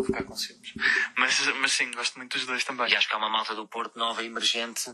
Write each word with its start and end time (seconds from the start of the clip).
vou 0.00 0.06
ficar 0.06 0.24
com 0.24 0.36
ciúmes. 0.36 0.72
Mas, 1.16 1.46
mas 1.56 1.72
sim, 1.72 1.90
gosto 1.92 2.16
muito 2.18 2.36
dos 2.36 2.46
dois 2.46 2.64
também. 2.64 2.90
E 2.90 2.96
acho 2.96 3.06
que 3.06 3.14
há 3.14 3.18
uma 3.18 3.28
malta 3.28 3.54
do 3.54 3.66
Porto 3.68 3.98
nova, 3.98 4.24
emergente, 4.24 4.90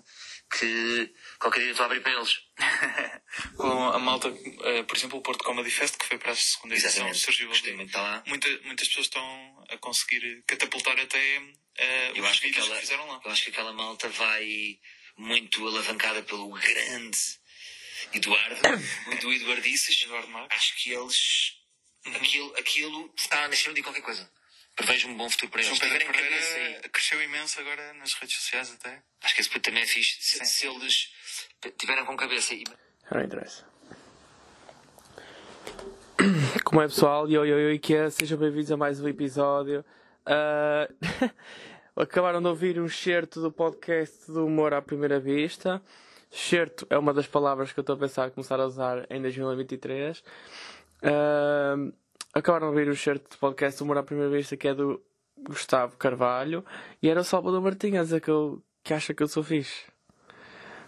que 0.59 1.13
qualquer 1.39 1.61
dia 1.61 1.71
estou 1.71 1.85
a 1.85 1.87
abrir 1.87 2.01
para 2.01 2.13
eles. 2.13 2.41
com 3.57 3.89
a 3.91 3.99
malta, 3.99 4.29
uh, 4.29 4.85
por 4.87 4.97
exemplo, 4.97 5.19
o 5.19 5.23
Porto 5.23 5.45
Comedy 5.45 5.71
Fest, 5.71 5.97
que 5.97 6.07
foi 6.07 6.19
para 6.19 6.33
a 6.33 6.37
segunda 6.37 6.75
edição, 6.75 7.13
surgiu 7.15 7.51
de 7.51 7.91
lá. 7.95 8.23
Muita, 8.27 8.49
muitas 8.65 8.89
pessoas 8.89 9.07
estão 9.07 9.65
a 9.71 9.79
conseguir 9.79 10.43
catapultar 10.47 10.99
até 10.99 11.39
uh, 11.39 12.17
eu 12.17 12.23
os 12.23 12.31
acho 12.31 12.41
que, 12.41 12.49
aquela, 12.49 12.75
que 12.75 12.81
fizeram 12.81 13.07
lá. 13.07 13.21
Eu 13.25 13.31
acho 13.31 13.45
que 13.45 13.51
aquela 13.51 13.73
malta 13.73 14.09
vai 14.09 14.79
muito 15.17 15.67
alavancada 15.67 16.23
pelo 16.23 16.51
grande 16.51 17.19
Eduardo, 18.13 18.61
do 19.21 19.33
Eduardices. 19.33 20.03
Eduardo 20.03 20.29
Acho 20.51 20.77
que 20.77 20.93
eles. 20.93 21.55
Uhum. 22.07 22.17
Aquilo, 22.17 22.57
aquilo 22.57 23.15
está 23.17 23.45
a 23.45 23.49
nascer 23.49 23.73
de 23.73 23.83
qualquer 23.83 24.03
coisa. 24.03 24.31
Prevejo 24.77 25.09
um 25.09 25.17
bom 25.17 25.29
futuro 25.31 25.51
para 25.51 25.63
eles. 25.63 25.79
João 25.79 25.91
Pedro 25.91 26.13
Pereira 26.13 26.89
cresceu 26.93 27.23
imenso 27.23 27.59
agora 27.59 27.95
nas 27.95 28.13
redes 28.13 28.37
sociais 28.37 28.77
até. 28.79 29.03
Acho 29.23 29.35
que 29.35 29.41
esse 29.41 29.61
também 29.61 29.83
é 29.83 29.87
fixe. 29.87 30.19
Se, 30.21 30.45
se, 30.45 30.67
eles 30.67 31.11
tiveram 31.79 32.05
com 32.05 32.15
cabeça 32.15 32.55
e... 32.55 32.63
Não 33.11 33.23
interessa. 33.23 33.65
Como 36.63 36.83
é 36.83 36.89
pessoal? 36.89 37.27
Yo, 37.27 37.47
yo, 37.47 37.59
yo, 37.59 37.71
Ikea, 37.71 38.11
sejam 38.11 38.37
bem-vindos 38.37 38.71
a 38.71 38.77
mais 38.77 39.01
um 39.01 39.09
episódio. 39.09 39.83
Uh... 40.27 41.33
Acabaram 41.97 42.43
de 42.43 42.49
ouvir 42.49 42.79
um 42.79 42.89
certo 42.89 43.41
do 43.41 43.51
podcast 43.51 44.31
do 44.31 44.45
Humor 44.45 44.75
à 44.75 44.83
Primeira 44.83 45.19
Vista. 45.19 45.83
Certo 46.31 46.87
é 46.91 46.99
uma 46.99 47.15
das 47.15 47.27
palavras 47.27 47.73
que 47.73 47.79
eu 47.79 47.81
estou 47.81 47.97
a 47.97 47.99
pensar 47.99 48.27
a 48.27 48.31
começar 48.31 48.61
a 48.61 48.67
usar 48.67 49.07
em 49.09 49.23
2023. 49.23 50.19
Uh, 50.19 51.95
acabaram 52.39 52.71
de 52.71 52.79
ouvir 52.79 52.91
o 52.91 52.97
certo 52.97 53.31
do 53.31 53.39
podcast 53.39 53.83
Humor 53.83 53.99
à 53.99 54.03
Primeira 54.03 54.31
Vista, 54.31 54.57
que 54.57 54.69
é 54.69 54.75
do 54.75 55.03
Gustavo 55.39 55.97
Carvalho. 55.97 56.65
E 57.03 57.09
era 57.09 57.21
o 57.21 57.25
Salvador 57.25 57.61
Martins 57.63 58.13
a 58.13 58.21
que, 58.21 58.31
eu, 58.31 58.63
que 58.83 58.93
acha 58.93 59.15
que 59.15 59.23
eu 59.23 59.29
sou 59.29 59.43
fixe. 59.43 59.85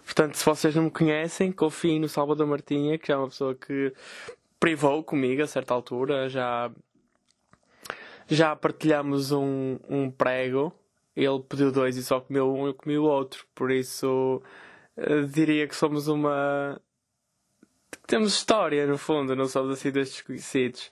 Portanto, 0.03 0.35
se 0.35 0.45
vocês 0.45 0.75
não 0.75 0.83
me 0.83 0.91
conhecem, 0.91 1.51
confiem 1.51 1.99
no 1.99 2.09
Salvador 2.09 2.47
Martinha, 2.47 2.97
que 2.97 3.11
é 3.11 3.15
uma 3.17 3.27
pessoa 3.27 3.53
que 3.53 3.93
privou 4.59 5.03
comigo 5.03 5.41
a 5.41 5.47
certa 5.47 5.73
altura. 5.73 6.29
Já, 6.29 6.71
já 8.27 8.55
partilhamos 8.55 9.31
um, 9.31 9.77
um 9.87 10.09
prego 10.09 10.73
ele 11.15 11.39
pediu 11.41 11.71
dois 11.71 11.97
e 11.97 12.03
só 12.03 12.21
comeu 12.21 12.53
um, 12.53 12.67
eu 12.67 12.73
comi 12.73 12.97
o 12.97 13.03
outro. 13.03 13.45
Por 13.53 13.71
isso, 13.71 14.41
uh, 14.97 15.27
diria 15.27 15.67
que 15.67 15.75
somos 15.75 16.07
uma. 16.07 16.79
Temos 18.07 18.33
história, 18.33 18.87
no 18.87 18.97
fundo, 18.97 19.35
não 19.35 19.47
somos 19.47 19.71
assim 19.71 19.91
dois 19.91 20.09
desconhecidos. 20.09 20.91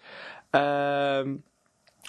Uh, 0.54 1.42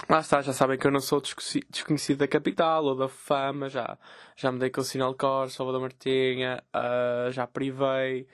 lá 0.08 0.20
está, 0.20 0.40
já 0.42 0.52
sabem 0.52 0.78
que 0.78 0.86
eu 0.86 0.90
não 0.90 1.00
sou 1.00 1.20
desconhecido 1.20 2.18
da 2.18 2.28
capital 2.28 2.84
ou 2.84 2.96
da 2.96 3.08
fama, 3.08 3.68
já, 3.68 3.98
já 4.36 4.52
me 4.52 4.58
dei 4.58 4.70
com 4.70 4.80
o 4.80 4.84
Sinal 4.84 5.14
Cor, 5.14 5.50
Salvador 5.50 5.80
Martinha, 5.80 6.62
uh, 6.74 7.30
já 7.32 7.46
privei 7.46 8.26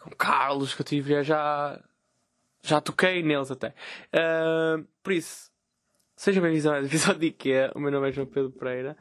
com 0.00 0.10
Carlos, 0.10 0.74
que 0.74 0.82
eu 0.82 0.86
tive, 0.86 1.22
já, 1.22 1.80
já 2.62 2.80
toquei 2.80 3.22
neles 3.22 3.50
até. 3.50 3.74
Uh, 4.14 4.86
por 5.02 5.12
isso, 5.12 5.50
Sejam 6.20 6.42
bem-vindos 6.42 6.66
a 6.66 6.72
mais 6.72 6.84
um 6.84 6.86
episódio 6.88 7.20
de 7.20 7.26
IKEA. 7.28 7.72
O 7.74 7.80
meu 7.80 7.90
nome 7.90 8.10
é 8.10 8.12
João 8.12 8.26
Pedro 8.26 8.50
Pereira. 8.50 8.94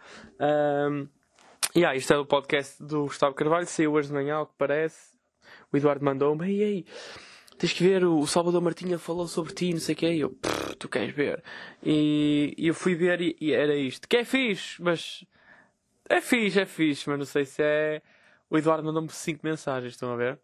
E 1.75 1.80
yeah, 1.80 1.94
isto 1.94 2.13
é 2.13 2.17
o 2.17 2.25
podcast 2.25 2.81
do 2.81 3.03
Gustavo 3.03 3.36
Carvalho. 3.36 3.67
Saiu 3.67 3.91
hoje 3.91 4.08
de 4.08 4.13
manhã, 4.13 4.36
ao 4.36 4.45
que 4.45 4.53
parece. 4.58 5.17
O 5.69 5.75
Eduardo 5.75 6.06
mandou-me: 6.06 6.47
Ei, 6.47 6.63
ei, 6.63 6.86
tens 7.59 7.73
que 7.73 7.83
ver, 7.83 8.05
o 8.05 8.25
Salvador 8.25 8.61
Martinha 8.61 8.97
falou 8.97 9.27
sobre 9.27 9.53
ti, 9.53 9.73
não 9.73 9.81
sei 9.81 9.93
o 9.93 9.97
que. 9.97 10.09
E 10.09 10.19
eu, 10.21 10.35
tu 10.79 10.88
queres 10.88 11.13
ver? 11.13 11.43
E, 11.83 12.55
e 12.57 12.67
eu 12.67 12.73
fui 12.73 12.95
ver 12.95 13.19
e, 13.21 13.35
e, 13.39 13.51
era 13.51 13.75
isto. 13.75 14.07
Que 14.07 14.17
é 14.17 14.25
fixe, 14.25 14.81
mas. 14.81 15.25
É 16.09 16.22
fixe, 16.22 16.59
é 16.59 16.66
fixe, 16.66 17.07
mas 17.09 17.19
não 17.19 17.25
sei 17.25 17.45
se 17.45 17.61
é. 17.61 18.01
O 18.50 18.57
Eduardo 18.57 18.84
mandou-me 18.84 19.09
5 19.09 19.41
mensagens, 19.44 19.94
estão 19.94 20.11
a 20.11 20.16
ver? 20.16 20.39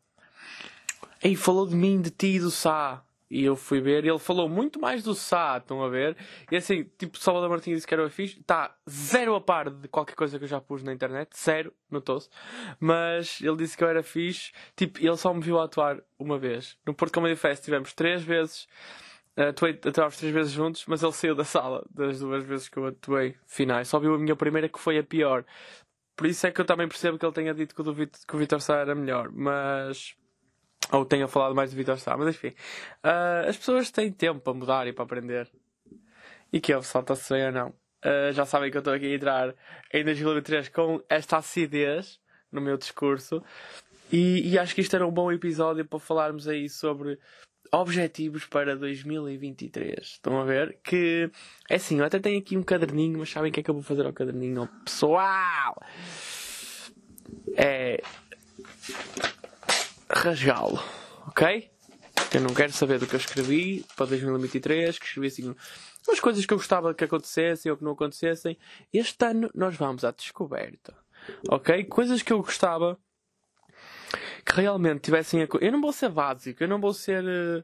Ei, 1.23 1.35
falou 1.35 1.65
de 1.65 1.75
mim, 1.75 2.01
de 2.01 2.11
ti 2.11 2.35
e 2.35 2.39
do 2.39 2.51
Sá. 2.51 3.03
E 3.29 3.43
eu 3.43 3.55
fui 3.55 3.81
ver, 3.81 4.05
ele 4.05 4.19
falou 4.19 4.47
muito 4.47 4.79
mais 4.79 5.03
do 5.03 5.15
Sá, 5.15 5.57
estão 5.57 5.83
a 5.83 5.89
ver? 5.89 6.15
E 6.51 6.55
assim, 6.55 6.83
tipo, 6.97 7.17
Salvador 7.17 7.49
Martins 7.49 7.75
disse 7.75 7.87
que 7.87 7.93
era 7.93 8.07
fixe, 8.09 8.39
está 8.39 8.75
zero 8.87 9.33
a 9.33 9.41
par 9.41 9.69
de 9.71 9.87
qualquer 9.87 10.15
coisa 10.15 10.37
que 10.37 10.43
eu 10.43 10.47
já 10.47 10.61
pus 10.61 10.83
na 10.83 10.93
internet, 10.93 11.35
zero, 11.35 11.73
notou-se. 11.89 12.29
Mas 12.79 13.41
ele 13.41 13.57
disse 13.57 13.75
que 13.75 13.83
eu 13.83 13.87
era 13.87 14.03
fixe, 14.03 14.51
tipo, 14.75 14.99
ele 14.99 15.17
só 15.17 15.33
me 15.33 15.41
viu 15.41 15.59
atuar 15.59 16.01
uma 16.19 16.37
vez. 16.37 16.77
No 16.85 16.93
Porto 16.93 17.13
Comedy 17.13 17.35
Fest 17.35 17.63
tivemos 17.63 17.93
três 17.93 18.21
vezes, 18.21 18.67
atuei, 19.35 19.71
atuámos 19.71 20.17
três 20.17 20.33
vezes 20.33 20.51
juntos, 20.51 20.85
mas 20.87 21.01
ele 21.01 21.11
saiu 21.11 21.33
da 21.35 21.43
sala 21.43 21.83
das 21.89 22.19
duas 22.19 22.43
vezes 22.43 22.69
que 22.69 22.77
eu 22.77 22.85
atuei 22.87 23.35
finais. 23.47 23.87
Só 23.87 23.99
viu 23.99 24.13
a 24.13 24.19
minha 24.19 24.35
primeira 24.35 24.69
que 24.69 24.79
foi 24.79 24.99
a 24.99 25.03
pior. 25.03 25.43
Por 26.15 26.27
isso 26.27 26.45
é 26.47 26.51
que 26.51 26.61
eu 26.61 26.65
também 26.65 26.87
percebo 26.87 27.17
que 27.17 27.25
ele 27.25 27.33
tenha 27.33 27.53
dito 27.53 27.75
que 27.75 27.81
o, 27.81 27.95
que 27.95 28.35
o 28.35 28.37
Vitor 28.37 28.61
Sá 28.61 28.77
era 28.77 28.95
melhor, 28.95 29.31
mas 29.31 30.15
ou 30.91 31.05
tenha 31.05 31.27
falado 31.27 31.55
mais 31.55 31.71
do 31.71 31.77
Vitor 31.77 31.97
Sá, 31.97 32.15
mas 32.17 32.35
enfim. 32.35 32.49
Uh, 33.03 33.49
as 33.49 33.57
pessoas 33.57 33.91
têm 33.91 34.11
tempo 34.11 34.39
para 34.39 34.53
mudar 34.53 34.87
e 34.87 34.93
para 34.93 35.03
aprender. 35.03 35.49
E 36.51 36.59
que 36.59 36.73
eu 36.73 36.81
salta-se 36.83 37.33
bem 37.33 37.47
ou 37.47 37.51
não. 37.51 37.69
Uh, 38.03 38.31
já 38.33 38.45
sabem 38.45 38.69
que 38.69 38.77
eu 38.77 38.79
estou 38.79 38.93
aqui 38.93 39.11
a 39.11 39.15
entrar 39.15 39.55
em 39.91 40.03
2003 40.03 40.69
com 40.69 41.01
esta 41.09 41.37
acidez 41.37 42.19
no 42.51 42.61
meu 42.61 42.77
discurso. 42.77 43.43
E, 44.11 44.51
e, 44.51 44.59
acho 44.59 44.75
que 44.75 44.81
isto 44.81 44.95
era 44.95 45.05
um 45.05 45.11
bom 45.11 45.31
episódio 45.31 45.83
para 45.83 45.99
falarmos 45.99 46.47
aí 46.47 46.69
sobre 46.69 47.17
objetivos 47.71 48.45
para 48.45 48.75
2023. 48.75 49.99
Estão 49.99 50.39
a 50.39 50.43
ver? 50.43 50.77
Que 50.83 51.31
é 51.67 51.75
assim, 51.75 51.99
eu 51.99 52.05
até 52.05 52.19
tenho 52.19 52.39
aqui 52.39 52.55
um 52.55 52.61
caderninho, 52.61 53.17
mas 53.17 53.31
sabem 53.31 53.49
o 53.49 53.53
que 53.53 53.61
é 53.61 53.63
que 53.63 53.69
eu 53.69 53.73
vou 53.73 53.83
fazer 53.83 54.05
ao 54.05 54.13
caderninho? 54.13 54.69
Pessoal! 54.85 55.81
É 57.57 57.99
rasgá-lo, 60.09 60.81
ok? 61.27 61.71
Eu 62.33 62.41
não 62.41 62.53
quero 62.53 62.71
saber 62.71 62.99
do 62.99 63.07
que 63.07 63.15
eu 63.15 63.19
escrevi 63.19 63.85
para 63.95 64.07
2023, 64.07 64.97
que 64.97 65.05
escrevi 65.05 65.27
assim 65.27 65.55
umas 66.07 66.19
coisas 66.19 66.45
que 66.45 66.53
eu 66.53 66.57
gostava 66.57 66.93
que 66.93 67.03
acontecessem 67.03 67.71
ou 67.71 67.77
que 67.77 67.83
não 67.83 67.91
acontecessem. 67.91 68.57
Este 68.93 69.25
ano 69.25 69.49
nós 69.53 69.75
vamos 69.75 70.03
à 70.03 70.11
descoberta, 70.11 70.93
ok? 71.49 71.83
Coisas 71.85 72.21
que 72.21 72.31
eu 72.31 72.41
gostava 72.41 72.97
que 74.45 74.55
realmente 74.55 75.01
tivessem 75.01 75.43
a... 75.43 75.47
Eu 75.59 75.71
não 75.71 75.81
vou 75.81 75.91
ser 75.91 76.09
básico, 76.09 76.63
eu 76.63 76.67
não 76.67 76.79
vou 76.79 76.93
ser. 76.93 77.23
Uh... 77.23 77.63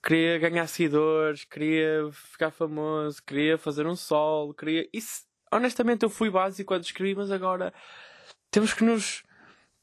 Queria 0.00 0.38
ganhar 0.38 0.64
seguidores, 0.68 1.44
queria 1.44 2.08
ficar 2.12 2.52
famoso, 2.52 3.20
queria 3.24 3.58
fazer 3.58 3.84
um 3.84 3.96
sol, 3.96 4.54
queria. 4.54 4.88
Isso, 4.92 5.24
honestamente, 5.50 6.04
eu 6.04 6.10
fui 6.10 6.30
básico 6.30 6.68
quando 6.68 6.84
escrevi, 6.84 7.16
mas 7.16 7.32
agora 7.32 7.74
temos 8.48 8.72
que 8.72 8.84
nos 8.84 9.24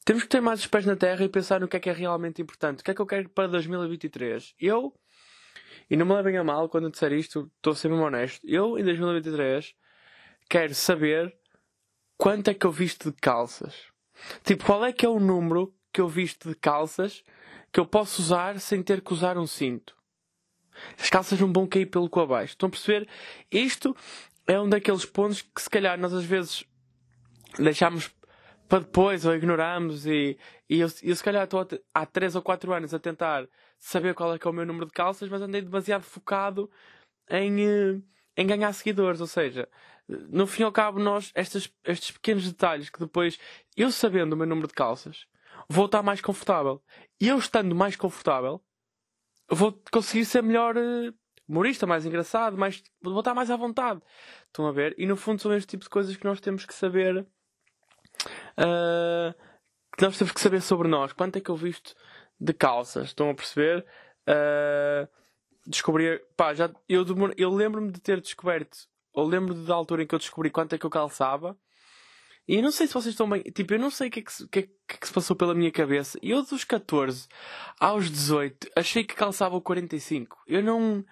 temos 0.04 0.22
que 0.22 0.28
ter 0.28 0.40
mais 0.40 0.60
os 0.60 0.66
pés 0.66 0.86
na 0.86 0.96
terra 0.96 1.24
e 1.24 1.28
pensar 1.28 1.60
no 1.60 1.68
que 1.68 1.76
é 1.76 1.80
que 1.80 1.90
é 1.90 1.92
realmente 1.92 2.40
importante. 2.40 2.80
O 2.80 2.84
que 2.84 2.90
é 2.90 2.94
que 2.94 3.00
eu 3.00 3.06
quero 3.06 3.28
para 3.28 3.48
2023? 3.48 4.54
Eu, 4.58 4.94
e 5.90 5.96
não 5.96 6.06
me 6.06 6.14
levem 6.14 6.36
a 6.36 6.44
mal 6.44 6.68
quando 6.68 6.84
eu 6.84 6.90
disser 6.90 7.12
isto, 7.12 7.50
estou 7.56 7.74
mesmo 7.90 8.04
honesto. 8.04 8.40
Eu, 8.46 8.78
em 8.78 8.84
2023, 8.84 9.74
quero 10.48 10.74
saber 10.74 11.34
quanto 12.16 12.48
é 12.48 12.54
que 12.54 12.66
eu 12.66 12.72
visto 12.72 13.10
de 13.10 13.16
calças. 13.16 13.74
Tipo, 14.44 14.64
qual 14.64 14.84
é 14.84 14.92
que 14.92 15.04
é 15.04 15.08
o 15.08 15.20
número 15.20 15.74
que 15.92 16.00
eu 16.00 16.08
visto 16.08 16.48
de 16.48 16.54
calças 16.54 17.24
que 17.72 17.78
eu 17.78 17.86
posso 17.86 18.22
usar 18.22 18.58
sem 18.58 18.82
ter 18.82 19.00
que 19.00 19.12
usar 19.12 19.36
um 19.36 19.46
cinto? 19.46 19.96
As 20.98 21.10
calças 21.10 21.38
não 21.38 21.52
vão 21.52 21.66
cair 21.66 21.86
pelo 21.86 22.08
cu 22.08 22.20
abaixo. 22.20 22.54
Estão 22.54 22.68
a 22.68 22.70
perceber? 22.70 23.08
Isto 23.50 23.96
é 24.46 24.58
um 24.58 24.68
daqueles 24.68 25.04
pontos 25.04 25.42
que 25.42 25.60
se 25.60 25.68
calhar 25.68 25.98
nós 25.98 26.12
às 26.14 26.24
vezes 26.24 26.64
deixamos 27.58 28.10
para 28.70 28.84
depois 28.84 29.26
ou 29.26 29.34
ignoramos 29.34 30.06
e, 30.06 30.38
e 30.68 30.78
eu, 30.78 30.88
eu 31.02 31.16
se 31.16 31.24
calhar 31.24 31.42
estou 31.42 31.66
há 31.92 32.06
3 32.06 32.36
ou 32.36 32.42
4 32.42 32.72
anos 32.72 32.94
a 32.94 33.00
tentar 33.00 33.48
saber 33.76 34.14
qual 34.14 34.32
é 34.32 34.38
que 34.38 34.46
é 34.46 34.50
o 34.50 34.54
meu 34.54 34.64
número 34.64 34.86
de 34.86 34.92
calças, 34.92 35.28
mas 35.28 35.42
andei 35.42 35.60
demasiado 35.60 36.02
focado 36.04 36.70
em, 37.28 37.66
eh, 37.66 38.00
em 38.36 38.46
ganhar 38.46 38.72
seguidores, 38.72 39.20
ou 39.20 39.26
seja, 39.26 39.68
no 40.08 40.46
fim 40.46 40.62
e 40.62 40.64
ao 40.64 40.70
cabo 40.70 41.00
nós, 41.00 41.32
estes, 41.34 41.72
estes 41.84 42.12
pequenos 42.12 42.44
detalhes 42.44 42.88
que 42.88 43.00
depois, 43.00 43.40
eu 43.76 43.90
sabendo 43.90 44.34
o 44.34 44.36
meu 44.36 44.46
número 44.46 44.68
de 44.68 44.74
calças, 44.74 45.26
vou 45.68 45.86
estar 45.86 46.02
mais 46.02 46.20
confortável. 46.20 46.80
E 47.20 47.26
eu 47.26 47.38
estando 47.38 47.74
mais 47.74 47.96
confortável, 47.96 48.62
vou 49.50 49.82
conseguir 49.90 50.24
ser 50.24 50.44
melhor 50.44 50.76
eh, 50.76 51.12
humorista, 51.48 51.86
mais 51.88 52.06
engraçado, 52.06 52.56
mais, 52.56 52.84
vou 53.02 53.18
estar 53.18 53.34
mais 53.34 53.50
à 53.50 53.56
vontade. 53.56 54.00
Estão 54.46 54.66
a 54.68 54.72
ver? 54.72 54.94
E 54.96 55.06
no 55.06 55.16
fundo 55.16 55.42
são 55.42 55.52
este 55.52 55.70
tipo 55.70 55.82
de 55.82 55.90
coisas 55.90 56.16
que 56.16 56.24
nós 56.24 56.40
temos 56.40 56.64
que 56.64 56.74
saber 56.74 57.26
uh, 58.24 59.34
que 59.96 60.04
nós 60.04 60.16
temos 60.16 60.32
que 60.32 60.40
saber 60.40 60.60
sobre 60.60 60.88
nós. 60.88 61.12
Quanto 61.12 61.36
é 61.36 61.40
que 61.40 61.50
eu 61.50 61.56
visto 61.56 61.94
de 62.38 62.52
calças? 62.52 63.08
Estão 63.08 63.30
a 63.30 63.34
perceber? 63.34 63.84
Uh, 64.28 65.08
descobri, 65.66 66.20
pá, 66.36 66.54
já, 66.54 66.70
eu, 66.88 67.04
eu 67.36 67.50
lembro-me 67.50 67.92
de 67.92 68.00
ter 68.00 68.20
descoberto, 68.20 68.78
ou 69.12 69.26
lembro 69.26 69.54
da 69.54 69.74
altura 69.74 70.02
em 70.02 70.06
que 70.06 70.14
eu 70.14 70.18
descobri 70.18 70.50
quanto 70.50 70.74
é 70.74 70.78
que 70.78 70.86
eu 70.86 70.90
calçava. 70.90 71.56
E 72.48 72.60
não 72.60 72.72
sei 72.72 72.86
se 72.88 72.94
vocês 72.94 73.12
estão 73.12 73.28
bem. 73.28 73.42
Tipo, 73.42 73.74
eu 73.74 73.78
não 73.78 73.90
sei 73.90 74.08
o 74.08 74.10
que, 74.10 74.18
é 74.18 74.22
que, 74.22 74.30
é, 74.58 74.62
que, 74.62 74.70
é 74.88 74.96
que 74.96 75.06
se 75.06 75.12
passou 75.12 75.36
pela 75.36 75.54
minha 75.54 75.70
cabeça. 75.70 76.18
Eu, 76.20 76.42
dos 76.42 76.64
14 76.64 77.28
aos 77.78 78.10
18, 78.10 78.70
achei 78.74 79.04
que 79.04 79.14
calçava 79.14 79.56
o 79.56 79.60
45. 79.60 80.36
Eu 80.48 80.62
não. 80.62 81.04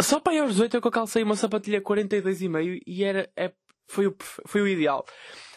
Só 0.00 0.20
para 0.20 0.34
aí 0.34 0.38
aos 0.40 0.52
18 0.52 0.76
é 0.76 0.80
que 0.80 0.86
eu 0.86 0.90
calcei 0.90 1.22
uma 1.22 1.36
sapatilha 1.36 1.80
42,5 1.80 2.82
e 2.86 3.04
era, 3.04 3.30
é, 3.34 3.52
foi, 3.86 4.06
o, 4.06 4.16
foi 4.46 4.62
o 4.62 4.68
ideal. 4.68 5.04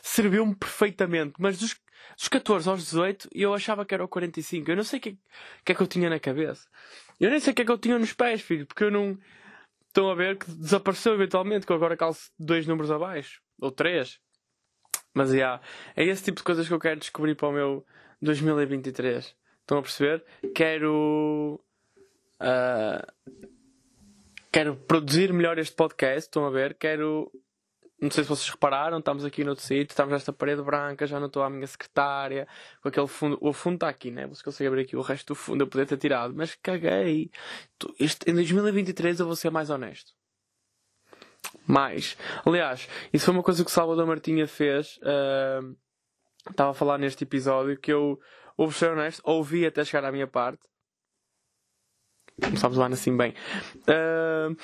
Serviu-me 0.02 0.56
perfeitamente, 0.56 1.34
mas 1.40 1.58
dos, 1.58 1.76
dos 2.18 2.28
14 2.28 2.70
aos 2.70 2.84
18 2.86 3.30
eu 3.34 3.54
achava 3.54 3.86
que 3.86 3.94
era 3.94 4.04
o 4.04 4.08
45. 4.08 4.72
Eu 4.72 4.76
não 4.76 4.84
sei 4.84 5.00
o 5.00 5.02
que, 5.02 5.18
que 5.66 5.72
é 5.72 5.76
que 5.76 5.82
eu 5.82 5.88
tinha 5.88 6.10
na 6.10 6.20
cabeça. 6.20 6.68
Eu 7.20 7.30
nem 7.30 7.40
sei 7.40 7.52
o 7.52 7.56
que 7.56 7.62
é 7.62 7.66
que 7.66 7.72
eu 7.72 7.78
tinha 7.78 7.98
nos 7.98 8.14
pés, 8.14 8.42
filho, 8.42 8.66
porque 8.66 8.84
eu 8.84 8.92
não. 8.92 9.18
Estão 9.88 10.10
a 10.12 10.16
ver 10.16 10.38
que 10.38 10.52
desapareceu 10.52 11.14
eventualmente, 11.14 11.66
que 11.66 11.72
eu 11.72 11.76
agora 11.76 11.98
calço 11.98 12.32
dois 12.38 12.68
números 12.68 12.92
abaixo. 12.92 13.42
Ou 13.60 13.72
três. 13.72 14.20
Mas 15.14 15.34
yeah, 15.34 15.60
é 15.96 16.04
esse 16.04 16.24
tipo 16.24 16.38
de 16.38 16.44
coisas 16.44 16.68
que 16.68 16.74
eu 16.74 16.80
quero 16.80 17.00
descobrir 17.00 17.34
para 17.34 17.48
o 17.48 17.52
meu 17.52 17.86
2023. 18.22 19.36
Estão 19.62 19.80
a 19.80 19.82
perceber? 19.82 20.24
Quero. 20.54 21.60
Uh, 22.40 23.34
quero 24.52 24.76
produzir 24.76 25.34
melhor 25.34 25.58
este 25.58 25.76
podcast. 25.76 26.28
Estão 26.28 26.46
a 26.46 26.52
ver? 26.52 26.76
Quero. 26.76 27.32
Não 28.00 28.12
sei 28.12 28.24
se 28.24 28.30
vocês 28.30 28.48
repararam, 28.50 29.00
estamos 29.00 29.26
aqui 29.26 29.44
no 29.44 29.52
outro 29.52 29.66
sítio, 29.66 29.92
estamos 29.92 30.14
nesta 30.14 30.32
parede 30.32 30.62
branca, 30.62 31.08
já 31.08 31.20
não 31.20 31.26
estou 31.26 31.42
à 31.42 31.50
minha 31.50 31.66
secretária, 31.66 32.48
com 32.80 32.90
aquele 32.90 33.08
fundo. 33.08 33.38
O 33.42 33.52
fundo 33.52 33.76
está 33.76 33.90
aqui, 33.90 34.12
né? 34.12 34.28
Você 34.28 34.44
consegue 34.44 34.68
abrir 34.68 34.82
aqui 34.82 34.96
o 34.96 35.02
resto 35.02 35.34
do 35.34 35.36
fundo, 35.36 35.64
eu 35.64 35.68
poderia 35.68 35.88
ter 35.88 35.98
tirado, 35.98 36.34
mas 36.36 36.56
caguei. 36.62 37.32
Este, 38.00 38.30
em 38.30 38.36
2023 38.36 39.20
eu 39.20 39.26
vou 39.26 39.36
ser 39.36 39.50
mais 39.50 39.72
honesto. 39.72 40.14
Mais. 41.66 42.16
Aliás, 42.46 42.88
isso 43.12 43.26
foi 43.26 43.34
uma 43.34 43.44
coisa 43.44 43.64
que 43.64 43.70
o 43.70 43.74
Salvador 43.74 44.06
Martinha 44.06 44.48
fez. 44.48 44.98
Uh, 44.98 45.76
estava 46.48 46.72
a 46.72 46.76
falar 46.76 47.00
neste 47.00 47.24
episódio 47.24 47.80
que 47.80 47.92
eu, 47.92 48.20
vou 48.56 48.72
ser 48.72 48.92
honesto, 48.92 49.22
ouvi 49.24 49.66
até 49.66 49.84
chegar 49.84 50.08
à 50.08 50.12
minha 50.12 50.28
parte. 50.28 50.62
Começámos 52.44 52.78
lá 52.78 52.86
assim 52.88 53.18
bem. 53.18 53.34
Uh, 53.88 54.56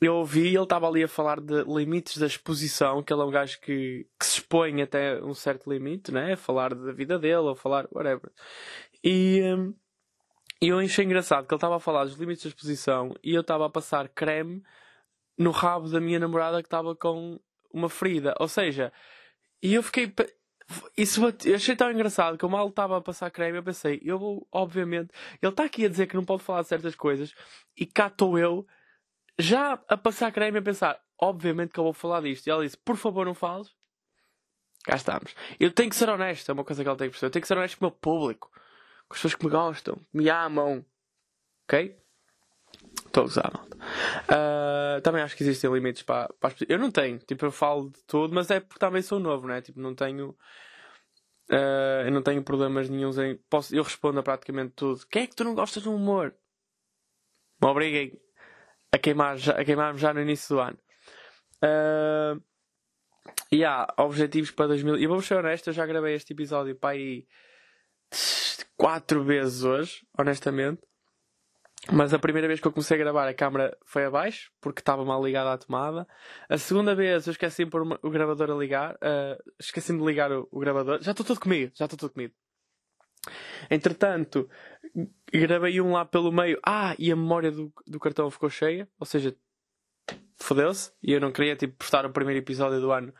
eu 0.00 0.16
ouvi, 0.16 0.48
ele 0.48 0.62
estava 0.62 0.88
ali 0.88 1.02
a 1.04 1.08
falar 1.08 1.40
de 1.40 1.62
limites 1.64 2.18
da 2.18 2.26
exposição, 2.26 3.02
que 3.02 3.12
ele 3.12 3.22
é 3.22 3.24
um 3.24 3.30
gajo 3.30 3.60
que, 3.60 4.06
que 4.18 4.26
se 4.26 4.38
expõe 4.38 4.82
até 4.82 5.22
um 5.22 5.34
certo 5.34 5.70
limite, 5.70 6.12
né? 6.12 6.32
A 6.34 6.36
falar 6.36 6.74
da 6.74 6.92
vida 6.92 7.18
dele, 7.18 7.36
ou 7.36 7.54
falar 7.54 7.86
whatever. 7.92 8.30
E 9.02 9.40
um, 9.42 9.74
eu 10.60 10.78
achei 10.78 11.04
engraçado 11.04 11.46
que 11.46 11.54
ele 11.54 11.58
estava 11.58 11.76
a 11.76 11.80
falar 11.80 12.04
dos 12.04 12.16
limites 12.16 12.44
da 12.44 12.48
exposição 12.48 13.14
e 13.22 13.34
eu 13.34 13.40
estava 13.42 13.66
a 13.66 13.70
passar 13.70 14.08
creme 14.08 14.62
no 15.38 15.50
rabo 15.50 15.88
da 15.88 16.00
minha 16.00 16.18
namorada 16.18 16.62
que 16.62 16.66
estava 16.66 16.94
com 16.94 17.38
uma 17.72 17.88
ferida. 17.88 18.34
Ou 18.40 18.48
seja, 18.48 18.92
e 19.62 19.74
eu 19.74 19.82
fiquei. 19.82 20.12
Isso 20.96 21.20
eu 21.22 21.54
achei 21.54 21.76
tão 21.76 21.90
engraçado 21.90 22.38
que 22.38 22.44
eu 22.44 22.48
mal 22.48 22.68
estava 22.68 22.96
a 22.96 23.00
passar 23.00 23.30
creme. 23.30 23.58
Eu 23.58 23.62
pensei, 23.62 24.00
eu 24.02 24.18
vou, 24.18 24.46
obviamente. 24.50 25.10
Ele 25.42 25.52
está 25.52 25.64
aqui 25.64 25.84
a 25.84 25.88
dizer 25.88 26.06
que 26.06 26.16
não 26.16 26.24
pode 26.24 26.42
falar 26.42 26.62
de 26.62 26.68
certas 26.68 26.94
coisas 26.94 27.34
e 27.76 27.84
cá 27.84 28.06
estou 28.06 28.38
eu 28.38 28.66
já 29.38 29.80
a 29.88 29.96
passar 29.96 30.32
creme 30.32 30.58
a 30.58 30.62
pensar, 30.62 31.00
obviamente 31.20 31.72
que 31.72 31.80
eu 31.80 31.84
vou 31.84 31.92
falar 31.92 32.20
disto. 32.20 32.46
E 32.46 32.50
ela 32.50 32.64
disse, 32.64 32.76
por 32.76 32.96
favor, 32.96 33.26
não 33.26 33.34
fales. 33.34 33.74
Cá 34.84 34.96
estamos. 34.96 35.34
Eu 35.58 35.72
tenho 35.72 35.88
que 35.88 35.96
ser 35.96 36.08
honesto, 36.08 36.48
é 36.50 36.52
uma 36.52 36.64
coisa 36.64 36.82
que 36.82 36.88
ela 36.88 36.96
tem 36.96 37.08
que 37.08 37.12
perceber. 37.12 37.28
Eu 37.28 37.32
tenho 37.32 37.40
que 37.42 37.48
ser 37.48 37.56
honesto 37.56 37.78
com 37.78 37.86
o 37.86 37.88
meu 37.88 37.96
público, 37.96 38.50
com 39.08 39.14
as 39.14 39.18
pessoas 39.18 39.34
que 39.34 39.44
me 39.44 39.50
gostam, 39.50 39.96
que 39.96 40.16
me 40.16 40.28
amam. 40.28 40.84
Ok? 41.64 41.98
Estou 43.06 43.22
a 43.22 43.26
usar, 43.26 43.50
malta. 43.52 43.76
Uh, 43.76 45.00
também 45.02 45.22
acho 45.22 45.36
que 45.36 45.42
existem 45.42 45.72
limites 45.72 46.02
para, 46.02 46.32
para 46.34 46.52
as 46.52 46.56
Eu 46.68 46.78
não 46.78 46.90
tenho, 46.90 47.18
tipo, 47.18 47.46
eu 47.46 47.50
falo 47.50 47.90
de 47.90 48.02
tudo, 48.04 48.34
mas 48.34 48.50
é 48.50 48.60
porque 48.60 48.78
também 48.78 49.02
sou 49.02 49.18
novo, 49.18 49.46
né? 49.46 49.62
Tipo, 49.62 49.80
não 49.80 49.94
tenho. 49.94 50.36
Uh, 51.50 52.06
eu 52.06 52.12
não 52.12 52.22
tenho 52.22 52.42
problemas 52.42 52.88
nenhums 52.88 53.16
em. 53.18 53.36
Posso, 53.48 53.74
eu 53.74 53.82
respondo 53.82 54.20
a 54.20 54.22
praticamente 54.22 54.72
tudo. 54.74 55.06
Quem 55.06 55.22
é 55.22 55.26
que 55.26 55.36
tu 55.36 55.44
não 55.44 55.54
gostas 55.54 55.82
do 55.84 55.94
humor? 55.94 56.34
Me 57.62 57.68
obriguem 57.68 58.20
a 58.94 58.98
queimar 58.98 59.36
já, 59.36 59.52
a 59.52 59.64
queimar 59.64 59.96
já 59.96 60.14
no 60.14 60.20
início 60.20 60.54
do 60.54 60.60
ano. 60.60 60.78
Uh, 61.56 62.40
e 63.50 63.64
há 63.64 63.92
objetivos 63.98 64.52
para 64.52 64.68
2000. 64.68 64.98
E 64.98 65.06
vou 65.06 65.20
ser 65.20 65.34
honesto, 65.34 65.68
eu 65.68 65.72
já 65.72 65.84
gravei 65.84 66.14
este 66.14 66.32
episódio 66.32 66.76
para 66.76 66.90
aí 66.90 67.26
quatro 68.76 69.24
vezes 69.24 69.64
hoje, 69.64 70.06
honestamente. 70.16 70.80
Mas 71.92 72.14
a 72.14 72.18
primeira 72.18 72.48
vez 72.48 72.60
que 72.60 72.66
eu 72.66 72.72
comecei 72.72 72.96
a 72.96 73.00
gravar 73.00 73.28
a 73.28 73.34
câmera 73.34 73.76
foi 73.84 74.04
abaixo, 74.04 74.50
porque 74.60 74.80
estava 74.80 75.04
mal 75.04 75.22
ligada 75.22 75.52
à 75.52 75.58
tomada. 75.58 76.06
A 76.48 76.56
segunda 76.56 76.94
vez 76.94 77.26
eu 77.26 77.32
esqueci 77.32 77.64
de 77.64 77.70
pôr 77.70 77.82
o 78.00 78.10
gravador 78.10 78.50
a 78.50 78.54
ligar. 78.54 78.94
Uh, 78.94 79.52
esqueci-me 79.58 79.98
de 79.98 80.06
ligar 80.06 80.32
o, 80.32 80.48
o 80.50 80.60
gravador. 80.60 81.02
Já 81.02 81.10
estou 81.10 81.26
tudo 81.26 81.40
comigo, 81.40 81.72
já 81.74 81.84
estou 81.84 81.98
tudo 81.98 82.12
comigo. 82.12 82.32
Entretanto, 83.70 84.48
gravei 85.32 85.80
um 85.80 85.92
lá 85.92 86.04
pelo 86.04 86.32
meio. 86.32 86.58
Ah, 86.64 86.94
e 86.98 87.10
a 87.10 87.16
memória 87.16 87.50
do, 87.50 87.72
do 87.86 88.00
cartão 88.00 88.30
ficou 88.30 88.50
cheia. 88.50 88.88
Ou 88.98 89.06
seja, 89.06 89.36
fodeu-se. 90.36 90.92
E 91.02 91.12
eu 91.12 91.20
não 91.20 91.32
queria, 91.32 91.56
tipo, 91.56 91.76
postar 91.76 92.06
o 92.06 92.12
primeiro 92.12 92.40
episódio 92.40 92.80
do 92.80 92.92
ano. 92.92 93.12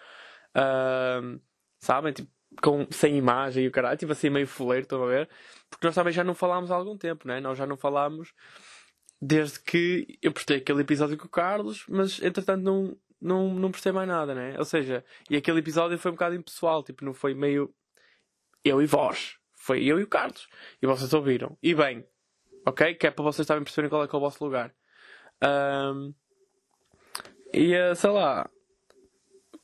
Uh, 0.57 1.41
sabem? 1.81 2.13
Tipo, 2.13 2.31
com, 2.63 2.87
sem 2.91 3.17
imagem 3.17 3.65
e 3.65 3.69
o 3.69 3.73
caralho. 3.73 3.99
Tipo 3.99 4.13
assim, 4.13 4.31
meio 4.31 4.47
fuleiro, 4.47 4.85
estão 4.85 5.03
a 5.03 5.07
ver? 5.07 5.29
Porque 5.71 5.87
nós 5.87 5.95
também 5.95 6.13
já 6.13 6.25
não 6.25 6.35
falámos 6.35 6.71
há 6.71 6.77
algum 6.77 6.97
tempo, 6.97 7.27
né? 7.27 7.41
Nós 7.41 7.59
já 7.59 7.67
não 7.67 7.77
falámos 7.77 8.33
desde 9.21 9.61
que 9.61 10.19
eu 10.23 10.33
postei 10.33 10.59
aquele 10.59 10.83
episódio 10.83 11.17
com 11.17 11.27
o 11.27 11.31
Carlos, 11.31 11.85
mas 11.89 12.21
entretanto 12.21 12.63
não, 12.63 12.97
não, 13.21 13.55
não 13.55 13.71
postei 13.73 13.91
mais 13.91 14.07
nada, 14.07 14.35
né? 14.35 14.55
Ou 14.59 14.65
seja, 14.65 15.05
e 15.31 15.37
aquele 15.37 15.61
episódio 15.61 15.99
foi 15.99 16.11
um 16.11 16.15
bocado 16.15 16.35
impessoal, 16.35 16.83
tipo, 16.83 17.05
não 17.05 17.15
foi 17.15 17.35
meio 17.35 17.75
eu 18.65 18.83
e 18.83 18.87
vós. 18.87 19.39
Foi 19.65 19.83
eu 19.83 19.99
e 19.99 20.03
o 20.03 20.07
Carlos. 20.07 20.47
E 20.83 20.87
vocês 20.87 21.15
ouviram. 21.15 21.57
E 21.63 21.75
bem, 21.75 22.07
ok? 22.67 22.95
Que 22.97 23.07
é 23.07 23.11
para 23.11 23.25
vocês 23.25 23.49
também 23.49 23.65
perceberem 23.65 23.89
qual 23.89 24.05
é 24.05 24.07
que 24.07 24.15
é 24.15 24.19
o 24.19 24.21
vosso 24.21 24.45
lugar. 24.45 24.75
Um, 25.43 26.13
e 27.51 27.75
uh, 27.75 27.97
sei 27.97 28.11
lá. 28.11 28.51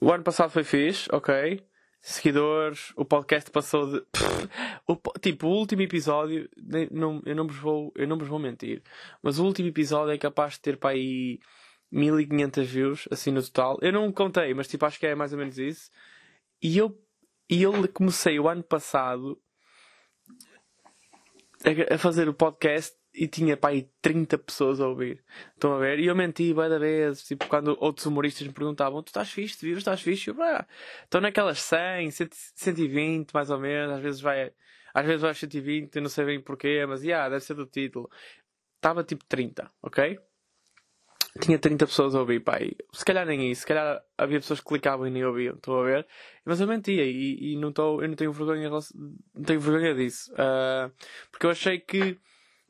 O 0.01 0.11
ano 0.11 0.25
passado 0.25 0.49
foi 0.49 0.65
fixe, 0.65 1.07
ok? 1.13 1.63
Seguidores, 2.01 2.95
o 2.97 3.05
podcast 3.05 3.51
passou 3.51 3.93
de. 3.93 4.03
o, 4.89 4.97
tipo, 5.21 5.49
o 5.49 5.51
último 5.51 5.83
episódio, 5.83 6.49
não, 6.91 7.21
eu, 7.27 7.37
não 7.37 7.47
vos 7.47 7.57
vou, 7.59 7.93
eu 7.95 8.09
não 8.09 8.17
vos 8.17 8.27
vou 8.27 8.39
mentir, 8.39 8.83
mas 9.23 9.39
o 9.39 9.45
último 9.45 9.69
episódio 9.69 10.15
é 10.15 10.17
capaz 10.17 10.55
de 10.55 10.61
ter 10.61 10.79
para 10.79 10.91
aí 10.91 11.39
1500 11.93 12.67
views, 12.67 13.09
assim 13.11 13.31
no 13.31 13.43
total. 13.43 13.79
Eu 13.83 13.93
não 13.93 14.11
contei, 14.11 14.55
mas 14.55 14.67
tipo, 14.67 14.87
acho 14.87 14.99
que 14.99 15.07
é 15.07 15.15
mais 15.15 15.35
ou 15.35 15.39
menos 15.39 15.59
isso. 15.59 15.91
E 16.63 16.79
eu, 16.79 16.99
e 17.51 17.63
eu 17.63 17.87
comecei 17.93 18.41
o 18.41 18.49
ano 18.49 18.63
passado 18.63 19.39
a, 21.91 21.99
fazer 21.99 22.29
o 22.29 22.35
podcast 22.35 22.97
e 23.13 23.27
tinha 23.27 23.57
pá, 23.57 23.71
aí 23.71 23.91
30 24.01 24.39
pessoas 24.39 24.81
a 24.81 24.89
ouvir. 24.89 25.23
Estão 25.55 25.73
a 25.75 25.79
ver? 25.79 25.99
E 25.99 26.07
eu 26.07 26.15
menti 26.17 26.53
várias 26.53 26.81
vezes, 26.81 27.25
tipo, 27.25 27.47
quando 27.49 27.77
outros 27.81 28.07
humoristas 28.07 28.47
me 28.47 28.53
perguntavam: 28.53 29.03
Tu 29.03 29.09
estás 29.09 29.31
fixe, 29.31 29.65
vives, 29.65 29.79
estás 29.79 30.01
fixe? 30.01 30.31
Eu, 30.31 30.35
pá, 30.35 30.67
estou 31.05 31.21
naquelas 31.21 31.59
100, 31.61 32.11
120 32.11 33.33
mais 33.33 33.51
ou 33.51 33.59
menos, 33.59 33.97
às 33.97 34.03
vezes 34.03 34.21
vai. 34.21 34.53
Às 34.93 35.07
vezes 35.07 35.21
vai 35.23 35.31
a 35.31 35.35
120, 35.35 35.95
eu 35.95 36.03
não 36.03 36.09
sei 36.09 36.25
bem 36.25 36.41
porquê, 36.41 36.85
mas 36.87 37.03
yeah, 37.05 37.29
deve 37.29 37.45
ser 37.45 37.55
do 37.55 37.67
título. 37.67 38.11
Estava 38.77 39.05
tipo 39.05 39.25
30, 39.27 39.71
ok? 39.83 40.19
Tinha 41.39 41.59
30 41.59 41.87
pessoas 41.87 42.15
a 42.15 42.21
ouvir, 42.21 42.41
pá, 42.41 42.59
se 42.93 43.05
calhar 43.05 43.25
nem 43.25 43.51
isso, 43.51 43.61
se 43.61 43.67
calhar 43.67 44.03
havia 44.19 44.41
pessoas 44.41 44.61
que 44.61 44.67
clicavam 44.67 45.07
e 45.07 45.11
nem 45.11 45.25
ouviam, 45.25 45.55
estou 45.55 45.81
a 45.81 45.85
ver, 45.85 46.07
mas 46.45 46.61
eu 46.61 46.67
mentia 46.67 47.05
e, 47.05 47.53
e 47.53 47.57
não 47.57 47.73
tô, 47.73 48.03
eu 48.03 48.09
não 48.09 48.17
tenho 48.17 48.33
vergonha, 48.33 48.69
não 48.69 49.43
tenho 49.45 49.61
vergonha 49.61 49.95
disso, 49.95 50.33
uh, 50.33 50.91
porque 51.31 51.47
eu 51.47 51.51
achei 51.51 51.79
que, 51.79 52.19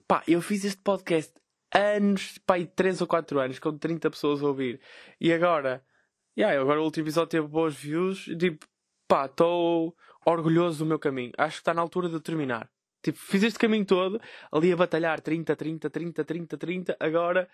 pá, 0.06 0.22
eu 0.28 0.42
fiz 0.42 0.64
este 0.64 0.82
podcast 0.82 1.32
anos, 1.74 2.38
pá, 2.44 2.56
3 2.62 3.00
ou 3.00 3.06
4 3.06 3.40
anos, 3.40 3.58
com 3.58 3.78
30 3.78 4.10
pessoas 4.10 4.42
a 4.42 4.46
ouvir, 4.46 4.80
e 5.18 5.32
agora, 5.32 5.82
yeah, 6.36 6.60
agora 6.60 6.80
o 6.80 6.84
último 6.84 7.04
episódio 7.06 7.30
teve 7.30 7.46
boas 7.46 7.74
views, 7.74 8.24
tipo, 8.38 8.66
pá, 9.08 9.24
estou 9.24 9.96
orgulhoso 10.26 10.80
do 10.80 10.86
meu 10.86 10.98
caminho, 10.98 11.32
acho 11.38 11.56
que 11.56 11.60
está 11.62 11.72
na 11.72 11.80
altura 11.80 12.08
de 12.08 12.20
terminar. 12.20 12.70
Tipo, 13.02 13.18
fiz 13.18 13.42
este 13.42 13.58
caminho 13.58 13.86
todo, 13.86 14.20
ali 14.52 14.70
a 14.70 14.76
batalhar 14.76 15.22
30, 15.22 15.56
30, 15.56 15.88
30, 15.88 16.22
30, 16.22 16.58
30, 16.58 16.96
agora 17.00 17.48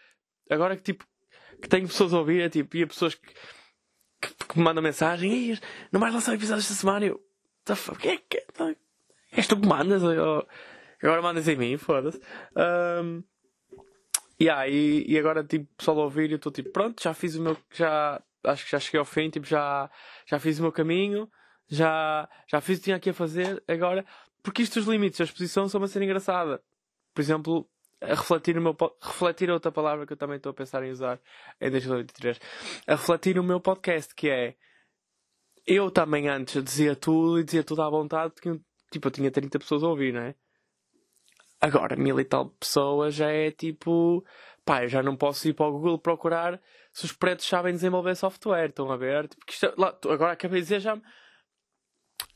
agora 0.50 0.76
que 0.76 0.82
tipo 0.82 1.06
que 1.60 1.68
tenho 1.68 1.86
pessoas 1.86 2.12
a 2.12 2.18
ouvir, 2.18 2.42
é, 2.42 2.48
tipo, 2.48 2.76
e 2.76 2.82
há 2.82 2.86
pessoas 2.86 3.14
que, 3.14 3.32
que, 4.20 4.46
que, 4.46 4.58
me 4.58 4.64
mandam 4.64 4.82
mensagem, 4.82 5.58
não 5.90 6.00
vais 6.00 6.12
lançar 6.12 6.34
episódio 6.34 6.60
esta 6.60 6.74
semana, 6.74 7.06
eu, 7.06 7.20
the 7.64 7.74
fuck, 7.74 7.98
que 7.98 8.08
é 8.08 8.16
que 8.18 8.46
és 9.32 9.46
tu 9.46 9.58
que 9.58 9.66
mandas? 9.66 10.02
Agora 11.02 11.22
mandas 11.22 11.46
em 11.48 11.56
mim, 11.56 11.76
foda-se. 11.76 12.20
Um, 12.56 13.22
yeah, 14.40 14.66
e, 14.68 15.04
e 15.06 15.18
agora 15.18 15.44
tipo, 15.44 15.66
pessoal 15.76 16.00
a 16.00 16.04
ouvir, 16.04 16.30
eu 16.30 16.36
estou 16.36 16.52
tipo, 16.52 16.70
pronto, 16.70 17.02
já 17.02 17.12
fiz 17.12 17.36
o 17.36 17.42
meu, 17.42 17.56
já, 17.72 18.22
acho 18.44 18.64
que 18.64 18.70
já 18.70 18.80
cheguei 18.80 18.98
ao 18.98 19.04
fim, 19.04 19.28
tipo, 19.30 19.46
já, 19.46 19.90
já 20.26 20.38
fiz 20.38 20.58
o 20.58 20.62
meu 20.62 20.72
caminho, 20.72 21.28
já, 21.68 22.28
já 22.48 22.60
fiz 22.60 22.78
o 22.78 22.80
que 22.80 22.84
tinha 22.84 22.96
aqui 22.96 23.10
a 23.10 23.14
fazer, 23.14 23.62
agora, 23.68 24.04
porque 24.42 24.62
isto 24.62 24.78
os 24.78 24.86
limites 24.86 25.18
da 25.18 25.24
exposição 25.24 25.68
são 25.68 25.80
uma 25.80 25.88
cena 25.88 26.04
engraçada. 26.04 26.62
Por 27.14 27.20
exemplo, 27.20 27.68
a 28.00 28.08
refletir 28.08 28.54
no 28.54 28.60
meu 28.60 28.76
refletir 29.02 29.50
outra 29.50 29.72
palavra 29.72 30.06
que 30.06 30.12
eu 30.12 30.16
também 30.16 30.36
estou 30.36 30.50
a 30.50 30.54
pensar 30.54 30.82
em 30.84 30.90
usar 30.90 31.20
em 31.60 31.70
2023 31.70 32.38
a 32.86 32.92
refletir 32.92 33.36
no 33.36 33.42
meu 33.42 33.60
podcast 33.60 34.14
que 34.14 34.28
é 34.28 34.54
eu 35.66 35.90
também 35.90 36.28
antes 36.28 36.62
dizia 36.62 36.94
tudo 36.94 37.40
e 37.40 37.44
dizia 37.44 37.64
tudo 37.64 37.82
à 37.82 37.90
vontade 37.90 38.34
porque 38.34 38.60
tipo 38.90 39.08
eu 39.08 39.12
tinha 39.12 39.30
30 39.30 39.58
pessoas 39.58 39.82
a 39.82 39.88
ouvir 39.88 40.12
não 40.12 40.20
é 40.20 40.34
agora 41.60 41.96
mil 41.96 42.20
e 42.20 42.24
tal 42.24 42.50
pessoas 42.50 43.14
já 43.14 43.30
é 43.30 43.50
tipo 43.50 44.24
pá, 44.66 44.82
eu 44.82 44.88
já 44.88 45.02
não 45.02 45.16
posso 45.16 45.48
ir 45.48 45.54
para 45.54 45.66
o 45.66 45.72
Google 45.72 45.98
procurar 45.98 46.60
se 46.92 47.04
os 47.04 47.12
pretos 47.12 47.46
sabem 47.46 47.72
desenvolver 47.72 48.16
software. 48.16 48.70
Estão 48.70 48.90
a 48.90 48.96
ver? 48.96 49.28
Tipo, 49.28 49.44
isto, 49.48 49.72
lá, 49.78 49.96
agora 50.10 50.32
acabei 50.32 50.60
de 50.60 50.64
dizer 50.64 50.80
já. 50.80 51.00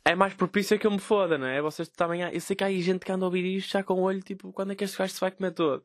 É 0.04 0.14
mais 0.14 0.34
propício 0.34 0.78
que 0.78 0.86
eu 0.86 0.90
me 0.90 0.98
foda, 0.98 1.36
não 1.38 1.46
é? 1.46 1.60
Vocês 1.60 1.88
também. 1.88 2.22
Eu 2.22 2.40
sei 2.40 2.56
que 2.56 2.64
há 2.64 2.68
aí 2.68 2.80
gente 2.80 3.04
que 3.04 3.12
anda 3.12 3.24
a 3.24 3.28
ouvir 3.28 3.44
isto 3.44 3.72
já 3.72 3.82
com 3.82 3.94
o 3.94 4.02
olho, 4.02 4.20
tipo, 4.22 4.52
quando 4.52 4.72
é 4.72 4.74
que 4.74 4.84
este 4.84 4.98
gajo 4.98 5.12
se 5.12 5.20
vai 5.20 5.30
comer 5.30 5.52
todo? 5.52 5.84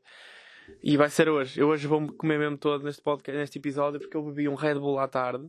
E 0.84 0.98
vai 0.98 1.10
ser 1.10 1.30
hoje. 1.30 1.60
Eu 1.60 1.68
hoje 1.68 1.88
vou-me 1.88 2.12
comer 2.12 2.40
mesmo 2.40 2.58
todo 2.58 2.84
neste 2.84 3.02
podcast, 3.02 3.38
neste 3.38 3.60
episódio, 3.60 4.00
porque 4.00 4.18
eu 4.18 4.24
bebi 4.24 4.48
um 4.48 4.56
Red 4.56 4.76
Bull 4.76 5.00
à 5.00 5.08
tarde, 5.08 5.48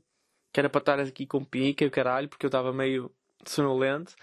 que 0.52 0.60
era 0.60 0.68
para 0.68 0.80
estar 0.80 1.00
aqui 1.00 1.26
com 1.26 1.44
pica 1.44 1.84
e 1.84 1.86
o 1.86 1.90
caralho, 1.90 2.28
porque 2.28 2.44
eu 2.44 2.48
estava 2.48 2.72
meio 2.72 3.10
sonolento. 3.46 4.14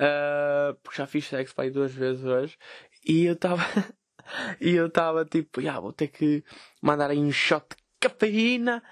Uh, 0.00 0.74
porque 0.82 0.98
já 0.98 1.06
fiz 1.06 1.26
sexo 1.26 1.54
para 1.54 1.64
aí 1.64 1.70
duas 1.70 1.92
vezes 1.92 2.24
hoje. 2.24 2.56
E 3.04 3.24
eu 3.24 3.34
estava. 3.34 3.62
e 4.60 4.70
eu 4.74 4.86
estava 4.86 5.24
tipo, 5.24 5.60
yeah, 5.60 5.80
vou 5.80 5.92
ter 5.92 6.08
que 6.08 6.44
mandar 6.82 7.10
aí 7.10 7.18
um 7.18 7.32
shot 7.32 7.66
de 7.70 7.76
cafeína 8.00 8.82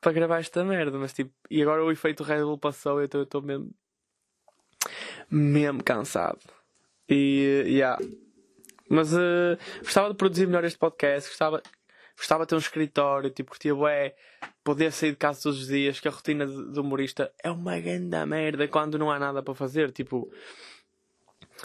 para 0.00 0.12
gravar 0.12 0.40
esta 0.40 0.64
merda. 0.64 0.98
Mas 0.98 1.12
tipo, 1.12 1.32
e 1.50 1.62
agora 1.62 1.84
o 1.84 1.92
efeito 1.92 2.22
Red 2.24 2.42
Bull 2.42 2.58
passou, 2.58 3.02
então 3.02 3.20
eu 3.20 3.24
estou 3.24 3.42
mesmo. 3.42 3.70
Mesmo 5.30 5.82
cansado. 5.82 6.40
E, 7.08 7.64
yeah. 7.66 7.98
Mas 8.88 9.12
uh, 9.12 9.58
gostava 9.80 10.08
de 10.10 10.14
produzir 10.14 10.46
melhor 10.46 10.64
este 10.64 10.78
podcast, 10.78 11.28
gostava, 11.28 11.62
gostava 12.16 12.44
de 12.44 12.48
ter 12.48 12.54
um 12.54 12.58
escritório, 12.58 13.30
tipo, 13.30 13.50
curtia 13.50 13.74
bué, 13.74 14.14
poder 14.64 14.92
sair 14.92 15.10
de 15.10 15.16
casa 15.16 15.42
todos 15.42 15.60
os 15.60 15.68
dias, 15.68 16.00
que 16.00 16.08
a 16.08 16.10
rotina 16.10 16.46
do 16.46 16.80
humorista 16.80 17.32
é 17.42 17.50
uma 17.50 17.78
grande 17.78 18.24
merda 18.26 18.66
quando 18.66 18.98
não 18.98 19.10
há 19.10 19.18
nada 19.18 19.42
para 19.42 19.54
fazer, 19.54 19.92
tipo... 19.92 20.30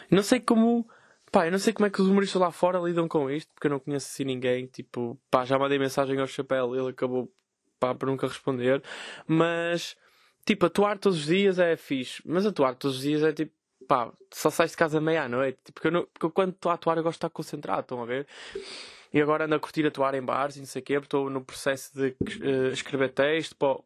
Não 0.10 0.24
sei 0.24 0.40
como... 0.40 0.88
Pá, 1.32 1.48
eu 1.48 1.52
não 1.52 1.60
sei 1.60 1.74
como 1.74 1.88
é 1.88 1.90
que 1.90 2.02
os 2.02 2.08
humoristas 2.08 2.40
lá 2.40 2.52
fora 2.52 2.80
lidam 2.80 3.08
com 3.08 3.30
isto, 3.30 3.52
porque 3.54 3.68
eu 3.68 3.72
não 3.72 3.80
conheço 3.80 4.08
assim 4.08 4.24
ninguém, 4.24 4.68
tipo... 4.68 5.20
Pá, 5.32 5.46
já 5.46 5.58
mandei 5.58 5.80
mensagem 5.80 6.20
ao 6.20 6.28
Chapéu, 6.28 6.76
ele 6.76 6.90
acabou, 6.90 7.32
pá, 7.80 7.96
por 7.96 8.08
nunca 8.08 8.28
responder, 8.28 8.84
mas... 9.26 9.96
Tipo, 10.46 10.66
atuar 10.66 10.98
todos 10.98 11.20
os 11.20 11.26
dias 11.26 11.58
é 11.58 11.76
fixe, 11.78 12.22
mas 12.26 12.46
atuar 12.46 12.76
todos 12.76 12.98
os 12.98 13.04
dias 13.04 13.24
é 13.24 13.32
tipo 13.32 13.54
pá, 13.88 14.12
só 14.32 14.50
sais 14.50 14.72
de 14.72 14.78
casa 14.78 15.00
meia-noite. 15.00 15.60
Tipo, 15.64 15.82
porque, 15.82 15.96
eu 15.96 16.08
porque 16.08 16.26
eu, 16.26 16.32
quando 16.32 16.54
estou 16.54 16.72
a 16.72 16.76
atuar 16.76 16.98
eu 16.98 17.04
gosto 17.04 17.16
de 17.16 17.18
estar 17.18 17.30
concentrado, 17.30 17.82
estão 17.82 18.02
a 18.02 18.06
ver? 18.06 18.28
E 19.14 19.22
agora 19.22 19.46
ando 19.46 19.56
a 19.56 19.60
curtir 19.60 19.86
atuar 19.86 20.16
em 20.16 20.22
bares 20.22 20.56
e 20.56 20.60
não 20.60 20.66
sei 20.66 20.82
o 20.82 20.86
quê, 20.86 20.94
estou 20.94 21.30
no 21.30 21.44
processo 21.44 21.94
de 21.94 22.16
uh, 22.42 22.74
escrever 22.74 23.10
texto 23.10 23.56
para, 23.56 23.78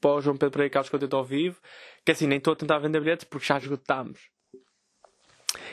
para 0.00 0.10
o 0.10 0.20
João 0.20 0.36
Pedro 0.36 0.52
Pereira 0.52 0.72
Carlos 0.72 0.88
Contento 0.88 1.16
ao 1.16 1.24
vivo, 1.24 1.60
que 2.04 2.12
assim, 2.12 2.26
nem 2.26 2.38
estou 2.38 2.52
a 2.52 2.56
tentar 2.56 2.78
vender 2.78 3.00
bilhetes 3.00 3.24
porque 3.24 3.46
já 3.46 3.58
esgotámos. 3.58 4.20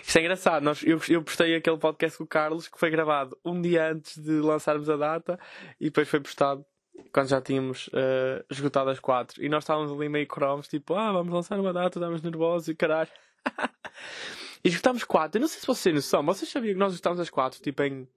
Isto 0.01 0.17
é 0.17 0.21
engraçado, 0.21 0.63
nós, 0.63 0.81
eu, 0.83 0.99
eu 1.09 1.21
postei 1.21 1.55
aquele 1.55 1.77
podcast 1.77 2.17
com 2.17 2.23
o 2.23 2.27
Carlos 2.27 2.67
que 2.67 2.79
foi 2.79 2.89
gravado 2.89 3.37
um 3.45 3.61
dia 3.61 3.91
antes 3.91 4.17
de 4.17 4.31
lançarmos 4.39 4.89
a 4.89 4.97
data 4.97 5.39
e 5.79 5.85
depois 5.85 6.07
foi 6.07 6.19
postado 6.19 6.65
quando 7.11 7.29
já 7.29 7.41
tínhamos 7.41 7.87
uh, 7.87 8.45
esgotado 8.49 8.89
as 8.89 8.99
quatro. 8.99 9.43
E 9.43 9.49
nós 9.49 9.63
estávamos 9.63 9.91
ali 9.91 10.09
meio 10.09 10.27
cromos, 10.27 10.67
tipo, 10.67 10.93
ah, 10.95 11.11
vamos 11.11 11.33
lançar 11.33 11.59
uma 11.59 11.73
data, 11.73 11.97
estávamos 11.97 12.21
nervosos 12.21 12.67
e 12.67 12.75
caralho. 12.75 13.09
e 14.63 14.67
esgotámos 14.67 15.03
quatro. 15.03 15.37
Eu 15.37 15.41
não 15.41 15.47
sei 15.47 15.59
se 15.59 15.67
vocês 15.67 15.83
têm 15.83 15.93
noção, 15.93 16.25
vocês 16.25 16.49
sabiam 16.49 16.73
que 16.73 16.79
nós 16.79 16.93
esgotámos 16.93 17.19
as 17.19 17.29
quatro, 17.29 17.61
tipo 17.61 17.81
em. 17.83 18.07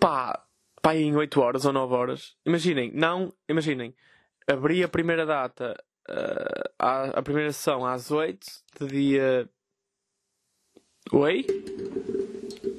pá, 0.00 0.44
pá, 0.80 0.94
em 0.94 1.14
8 1.16 1.40
horas 1.40 1.64
ou 1.64 1.72
9 1.72 1.94
horas. 1.94 2.36
Imaginem, 2.46 2.92
não, 2.94 3.32
imaginem, 3.48 3.94
abri 4.46 4.82
a 4.82 4.88
primeira 4.88 5.26
data, 5.26 5.82
uh, 6.08 6.70
a, 6.78 7.04
a 7.18 7.22
primeira 7.22 7.52
sessão 7.52 7.84
às 7.84 8.10
8 8.10 8.46
de 8.80 8.86
dia. 8.86 9.50
Oi? 11.12 11.44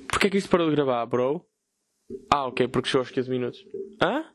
Porquê 0.08 0.28
é 0.28 0.30
que 0.30 0.38
isto 0.38 0.50
parou 0.50 0.70
de 0.70 0.76
gravar, 0.76 1.06
bro? 1.06 1.49
Ah, 2.30 2.48
ok, 2.48 2.68
porque 2.68 2.90
chegou 2.90 3.02
aos 3.02 3.12
15 3.12 3.30
minutos. 3.30 3.66
Hã? 4.02 4.26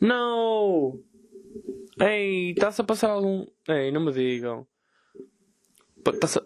Não! 0.00 0.98
Ei, 2.00 2.50
está-se 2.50 2.80
a 2.80 2.84
passar 2.84 3.10
algum. 3.10 3.46
Ei, 3.68 3.90
não 3.90 4.00
me 4.00 4.12
digam. 4.12 4.66
Está-se 6.06 6.38
a... 6.38 6.42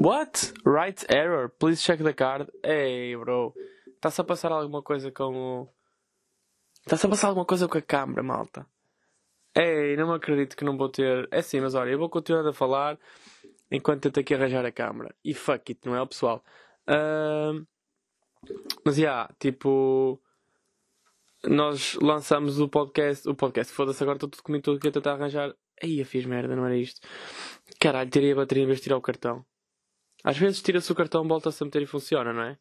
What? 0.00 0.52
Right 0.64 1.06
error. 1.08 1.50
Please 1.58 1.82
check 1.82 2.02
the 2.02 2.12
card. 2.12 2.50
Ei, 2.62 3.16
bro. 3.16 3.54
Está-se 3.86 4.20
a 4.20 4.24
passar 4.24 4.50
alguma 4.52 4.82
coisa 4.82 5.10
com 5.10 5.34
o. 5.34 5.68
Está-se 6.80 7.06
a 7.06 7.08
passar 7.08 7.28
alguma 7.28 7.46
coisa 7.46 7.68
com 7.68 7.78
a 7.78 7.82
câmera, 7.82 8.22
malta. 8.22 8.66
Ei, 9.54 9.96
não 9.96 10.08
me 10.08 10.14
acredito 10.16 10.56
que 10.56 10.64
não 10.64 10.76
vou 10.76 10.88
ter. 10.88 11.28
É 11.30 11.42
sim, 11.42 11.60
mas 11.60 11.74
olha, 11.74 11.90
eu 11.90 11.98
vou 11.98 12.08
continuar 12.08 12.46
a 12.48 12.52
falar 12.52 12.98
enquanto 13.70 14.02
tento 14.02 14.18
aqui 14.18 14.34
arranjar 14.34 14.64
a 14.64 14.72
câmera. 14.72 15.14
E 15.24 15.34
fuck 15.34 15.70
it, 15.70 15.80
não 15.86 15.96
é, 15.96 16.06
pessoal? 16.06 16.42
Uh... 16.88 17.64
Mas 18.84 18.96
já, 18.96 19.02
yeah, 19.02 19.34
tipo. 19.38 20.20
Nós 21.44 21.94
lançamos 21.94 22.60
o 22.60 22.68
podcast. 22.68 23.28
O 23.28 23.34
podcast, 23.34 23.72
foda-se, 23.72 24.02
agora 24.02 24.16
estou 24.16 24.28
tudo 24.28 24.42
comigo, 24.42 24.64
tudo 24.64 24.80
que 24.80 24.86
eu 24.88 24.92
tentar 24.92 25.12
arranjar. 25.14 25.54
Aí 25.82 25.98
eu 25.98 26.06
fiz 26.06 26.24
merda, 26.24 26.54
não 26.54 26.64
era 26.64 26.76
isto. 26.76 27.00
Caralho, 27.80 28.10
tirei 28.10 28.32
a 28.32 28.36
bateria 28.36 28.64
em 28.64 28.66
vez 28.66 28.78
de 28.78 28.84
tirar 28.84 28.96
o 28.96 29.02
cartão. 29.02 29.44
Às 30.22 30.38
vezes 30.38 30.62
tira-se 30.62 30.90
o 30.92 30.94
cartão, 30.94 31.26
volta-se 31.26 31.62
a 31.62 31.66
meter 31.66 31.82
e 31.82 31.86
funciona, 31.86 32.32
não 32.32 32.42
é? 32.42 32.58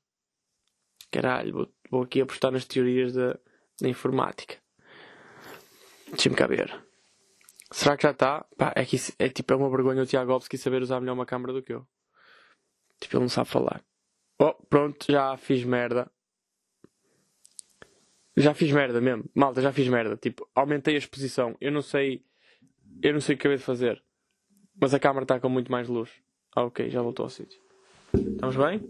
Caralho, 1.11 1.53
vou, 1.53 1.73
vou 1.91 2.03
aqui 2.03 2.21
apostar 2.21 2.51
nas 2.51 2.65
teorias 2.65 3.13
da, 3.13 3.37
da 3.79 3.87
informática. 3.87 4.57
Deixa-me 6.09 6.35
cá 6.35 6.47
ver. 6.47 6.73
Será 7.71 7.95
que 7.95 8.03
já 8.03 8.11
está? 8.11 8.45
Pá, 8.57 8.73
é 8.75 8.83
que 8.83 8.95
isso, 8.95 9.13
é 9.19 9.29
tipo 9.29 9.53
é 9.53 9.55
uma 9.55 9.69
vergonha 9.69 10.03
o 10.03 10.05
Tiago 10.05 10.31
Alves 10.31 10.49
saber 10.57 10.81
usar 10.81 10.99
melhor 10.99 11.13
uma 11.13 11.25
câmera 11.25 11.53
do 11.53 11.61
que 11.61 11.73
eu. 11.73 11.87
Tipo, 12.99 13.17
ele 13.17 13.23
não 13.23 13.29
sabe 13.29 13.49
falar. 13.49 13.83
Oh, 14.43 14.55
pronto, 14.55 15.05
já 15.07 15.37
fiz 15.37 15.63
merda. 15.63 16.09
Já 18.35 18.55
fiz 18.55 18.71
merda 18.71 18.99
mesmo. 18.99 19.25
Malta, 19.35 19.61
já 19.61 19.71
fiz 19.71 19.87
merda. 19.87 20.17
Tipo, 20.17 20.49
aumentei 20.55 20.95
a 20.95 20.97
exposição. 20.97 21.55
Eu 21.61 21.71
não 21.71 21.83
sei. 21.83 22.25
Eu 23.03 23.13
não 23.13 23.21
sei 23.21 23.35
o 23.35 23.37
que 23.37 23.43
acabei 23.43 23.57
de 23.59 23.63
fazer. 23.63 24.03
Mas 24.81 24.95
a 24.95 24.99
câmera 24.99 25.25
está 25.25 25.39
com 25.39 25.47
muito 25.47 25.71
mais 25.71 25.87
luz. 25.87 26.09
Ah, 26.55 26.63
ok, 26.63 26.89
já 26.89 27.03
voltou 27.03 27.23
ao 27.23 27.29
sítio. 27.29 27.61
Estamos 28.15 28.55
bem? 28.55 28.81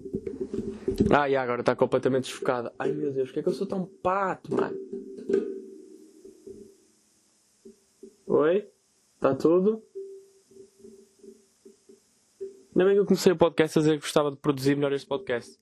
Ah, 1.14 1.30
e 1.30 1.36
agora 1.36 1.60
está 1.60 1.76
completamente 1.76 2.24
desfocada. 2.24 2.74
Ai 2.80 2.94
meu 2.94 3.12
Deus, 3.12 3.30
que 3.30 3.40
é 3.40 3.44
que 3.44 3.50
eu 3.50 3.54
sou 3.54 3.68
tão 3.68 3.86
pato, 3.86 4.56
mano? 4.56 4.78
Oi? 8.26 8.70
Está 9.16 9.36
tudo? 9.36 9.84
Ainda 12.74 12.86
bem 12.86 12.94
que 12.94 13.00
eu 13.02 13.06
comecei 13.06 13.34
o 13.34 13.36
podcast 13.36 13.78
a 13.78 13.82
dizer 13.82 13.96
que 13.96 14.02
gostava 14.02 14.32
de 14.32 14.38
produzir 14.38 14.76
melhor 14.76 14.94
este 14.94 15.06
podcast. 15.06 15.60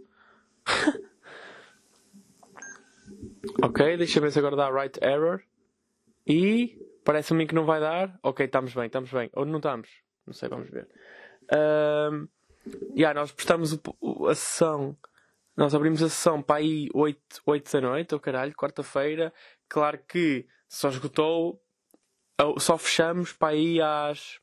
ok, 3.63 3.98
deixa 3.98 4.22
ver 4.22 4.32
se 4.32 4.38
agora 4.38 4.56
dá 4.56 4.70
right 4.70 5.00
error. 5.04 5.42
E 6.28 6.80
parece-me 7.04 7.48
que 7.48 7.56
não 7.56 7.66
vai 7.66 7.80
dar. 7.80 8.20
Ok, 8.22 8.46
estamos 8.46 8.75
bem, 8.75 8.86
estamos 8.86 9.12
bem. 9.12 9.28
Ou 9.34 9.44
não 9.44 9.58
estamos? 9.58 9.89
Não 10.28 10.34
sei, 10.36 10.48
vamos 10.50 10.70
ver. 10.70 10.88
Um, 11.51 12.28
yeah, 12.96 13.20
nós 13.20 13.32
prestamos 13.32 13.74
o, 14.00 14.28
a 14.28 14.36
sessão. 14.36 14.96
Nós 15.58 15.74
abrimos 15.74 16.04
a 16.04 16.10
sessão 16.10 16.44
para 16.44 16.58
aí 16.58 16.89
8, 16.94 17.42
8 17.44 17.72
da 17.72 17.82
noite, 17.82 18.13
ou 18.13 18.20
oh, 18.20 18.22
caralho, 18.22 18.54
quarta-feira. 18.54 19.34
Claro 19.68 20.00
que 20.08 20.46
só 20.68 20.89
esgotou. 20.89 21.60
Só 22.60 22.78
fechamos 22.78 23.34
para 23.34 23.50
aí 23.50 23.82
às 23.82 24.39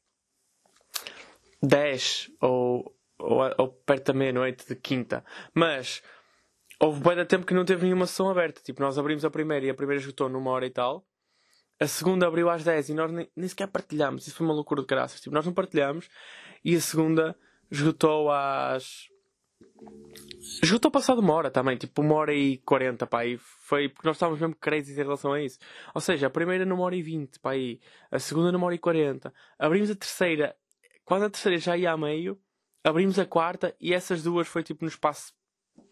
10 1.63 2.31
ou, 2.41 2.95
ou, 3.19 3.41
ou 3.59 3.69
perto 3.69 4.13
da 4.13 4.19
meia-noite 4.19 4.67
de 4.67 4.77
quinta. 4.77 5.25
Mas 5.55 6.03
houve 6.81 7.01
bem 7.01 7.25
tempo 7.27 7.47
que 7.47 7.55
não 7.55 7.65
teve 7.65 7.85
nenhuma 7.85 8.07
sessão 8.07 8.31
aberta. 8.31 8.61
Tipo, 8.63 8.83
nós 8.83 8.99
abrimos 8.99 9.25
a 9.25 9.31
primeira 9.31 9.67
e 9.67 9.71
a 9.71 9.75
primeira 9.75 10.01
esgotou 10.01 10.29
numa 10.29 10.51
hora 10.51 10.67
e 10.67 10.71
tal. 10.71 11.07
A 11.79 11.87
segunda 11.87 12.27
abriu 12.27 12.49
às 12.49 12.65
10 12.65 12.91
e 12.91 12.95
nós 12.95 13.13
nem, 13.13 13.29
nem 13.37 13.49
sequer 13.49 13.69
partilhamos. 13.69 14.27
Isso 14.27 14.37
foi 14.37 14.47
uma 14.47 14.55
loucura 14.55 14.81
de 14.81 14.87
graças. 14.87 15.21
Tipo, 15.21 15.35
nós 15.35 15.45
não 15.45 15.53
partilhamos. 15.53 16.09
E 16.65 16.75
a 16.75 16.81
segunda 16.81 17.37
esgotou 17.71 18.31
às. 18.31 19.09
Esgotou 20.63 20.91
passado 20.91 21.19
uma 21.21 21.35
hora 21.35 21.51
também, 21.51 21.77
tipo 21.77 22.01
uma 22.01 22.15
hora 22.15 22.33
e 22.33 22.59
quarenta, 22.59 23.07
pá, 23.07 23.27
e 23.27 23.37
foi 23.39 23.89
porque 23.89 24.07
nós 24.07 24.17
estávamos 24.17 24.41
mesmo 24.41 24.55
crazy 24.57 24.93
em 24.93 24.97
relação 24.97 25.33
a 25.33 25.43
isso. 25.43 25.59
Ou 25.95 26.01
seja, 26.01 26.29
a 26.29 26.31
primeira 26.31 26.65
numa 26.65 26.83
hora 26.83 26.95
e 26.97 27.03
vinte, 27.03 27.39
pá, 27.41 27.53
aí, 27.53 27.81
a 28.11 28.19
segunda 28.19 28.53
numa 28.53 28.67
hora 28.67 28.75
e 28.75 28.79
quarenta, 28.79 29.35
abrimos 29.59 29.91
a 29.91 29.95
terceira 29.95 30.57
quando 31.07 31.25
a 31.25 31.31
terceira 31.31 31.57
já 31.57 31.77
ia 31.77 31.93
a 31.93 31.97
meio, 31.97 32.39
abrimos 32.85 33.19
a 33.19 33.25
quarta 33.25 33.75
e 33.81 33.95
essas 33.95 34.25
duas 34.25 34.47
foi 34.49 34.63
tipo 34.63 34.85
no 34.85 34.89
espaço 34.89 35.33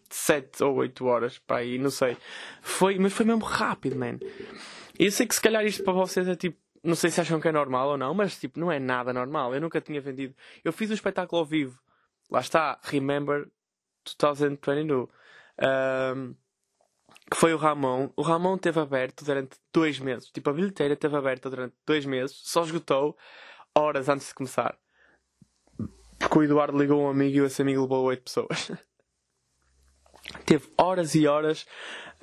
de 0.09 0.15
7 0.15 0.61
ou 0.63 0.75
8 0.75 1.05
horas, 1.05 1.39
pá, 1.39 1.63
e 1.63 1.79
não 1.79 1.89
sei. 1.89 2.17
Foi, 2.61 2.99
mas 2.99 3.13
foi 3.13 3.25
mesmo 3.25 3.43
rápido, 3.43 3.95
man. 3.95 4.19
Eu 4.99 5.09
sei 5.11 5.25
que 5.25 5.33
se 5.33 5.41
calhar 5.41 5.65
isto 5.65 5.83
para 5.83 5.93
vocês 5.93 6.27
é 6.27 6.35
tipo, 6.35 6.59
não 6.83 6.95
sei 6.95 7.09
se 7.09 7.21
acham 7.21 7.39
que 7.39 7.47
é 7.47 7.51
normal 7.51 7.91
ou 7.91 7.97
não, 7.97 8.13
mas 8.13 8.37
tipo, 8.37 8.59
não 8.59 8.69
é 8.69 8.77
nada 8.77 9.13
normal. 9.13 9.55
Eu 9.55 9.61
nunca 9.61 9.79
tinha 9.79 10.01
vendido. 10.01 10.35
Eu 10.63 10.73
fiz 10.73 10.91
um 10.91 10.93
espetáculo 10.93 11.39
ao 11.39 11.45
vivo. 11.45 11.79
Lá 12.29 12.41
está, 12.41 12.77
Remember 12.83 13.47
2022. 14.19 15.07
Um, 15.57 16.35
que 17.31 17.37
foi 17.37 17.53
o 17.53 17.57
Ramon. 17.57 18.09
O 18.17 18.21
Ramon 18.21 18.57
teve 18.57 18.81
aberto 18.81 19.23
durante 19.23 19.57
dois 19.73 19.97
meses. 19.97 20.29
Tipo, 20.29 20.49
a 20.49 20.53
bilheteira 20.53 20.95
teve 20.95 21.15
aberta 21.15 21.49
durante 21.49 21.73
dois 21.85 22.05
meses. 22.05 22.41
Só 22.43 22.63
esgotou 22.63 23.17
horas 23.73 24.09
antes 24.09 24.27
de 24.27 24.33
começar. 24.33 24.77
Porque 26.25 26.39
o 26.39 26.43
Eduardo 26.43 26.75
ligou 26.75 27.03
um 27.03 27.07
amigo 27.07 27.37
e 27.37 27.45
esse 27.45 27.61
amigo 27.61 27.83
levou 27.83 28.03
oito 28.05 28.23
pessoas. 28.23 28.71
teve 30.43 30.67
horas 30.75 31.13
e 31.13 31.27
horas, 31.27 31.67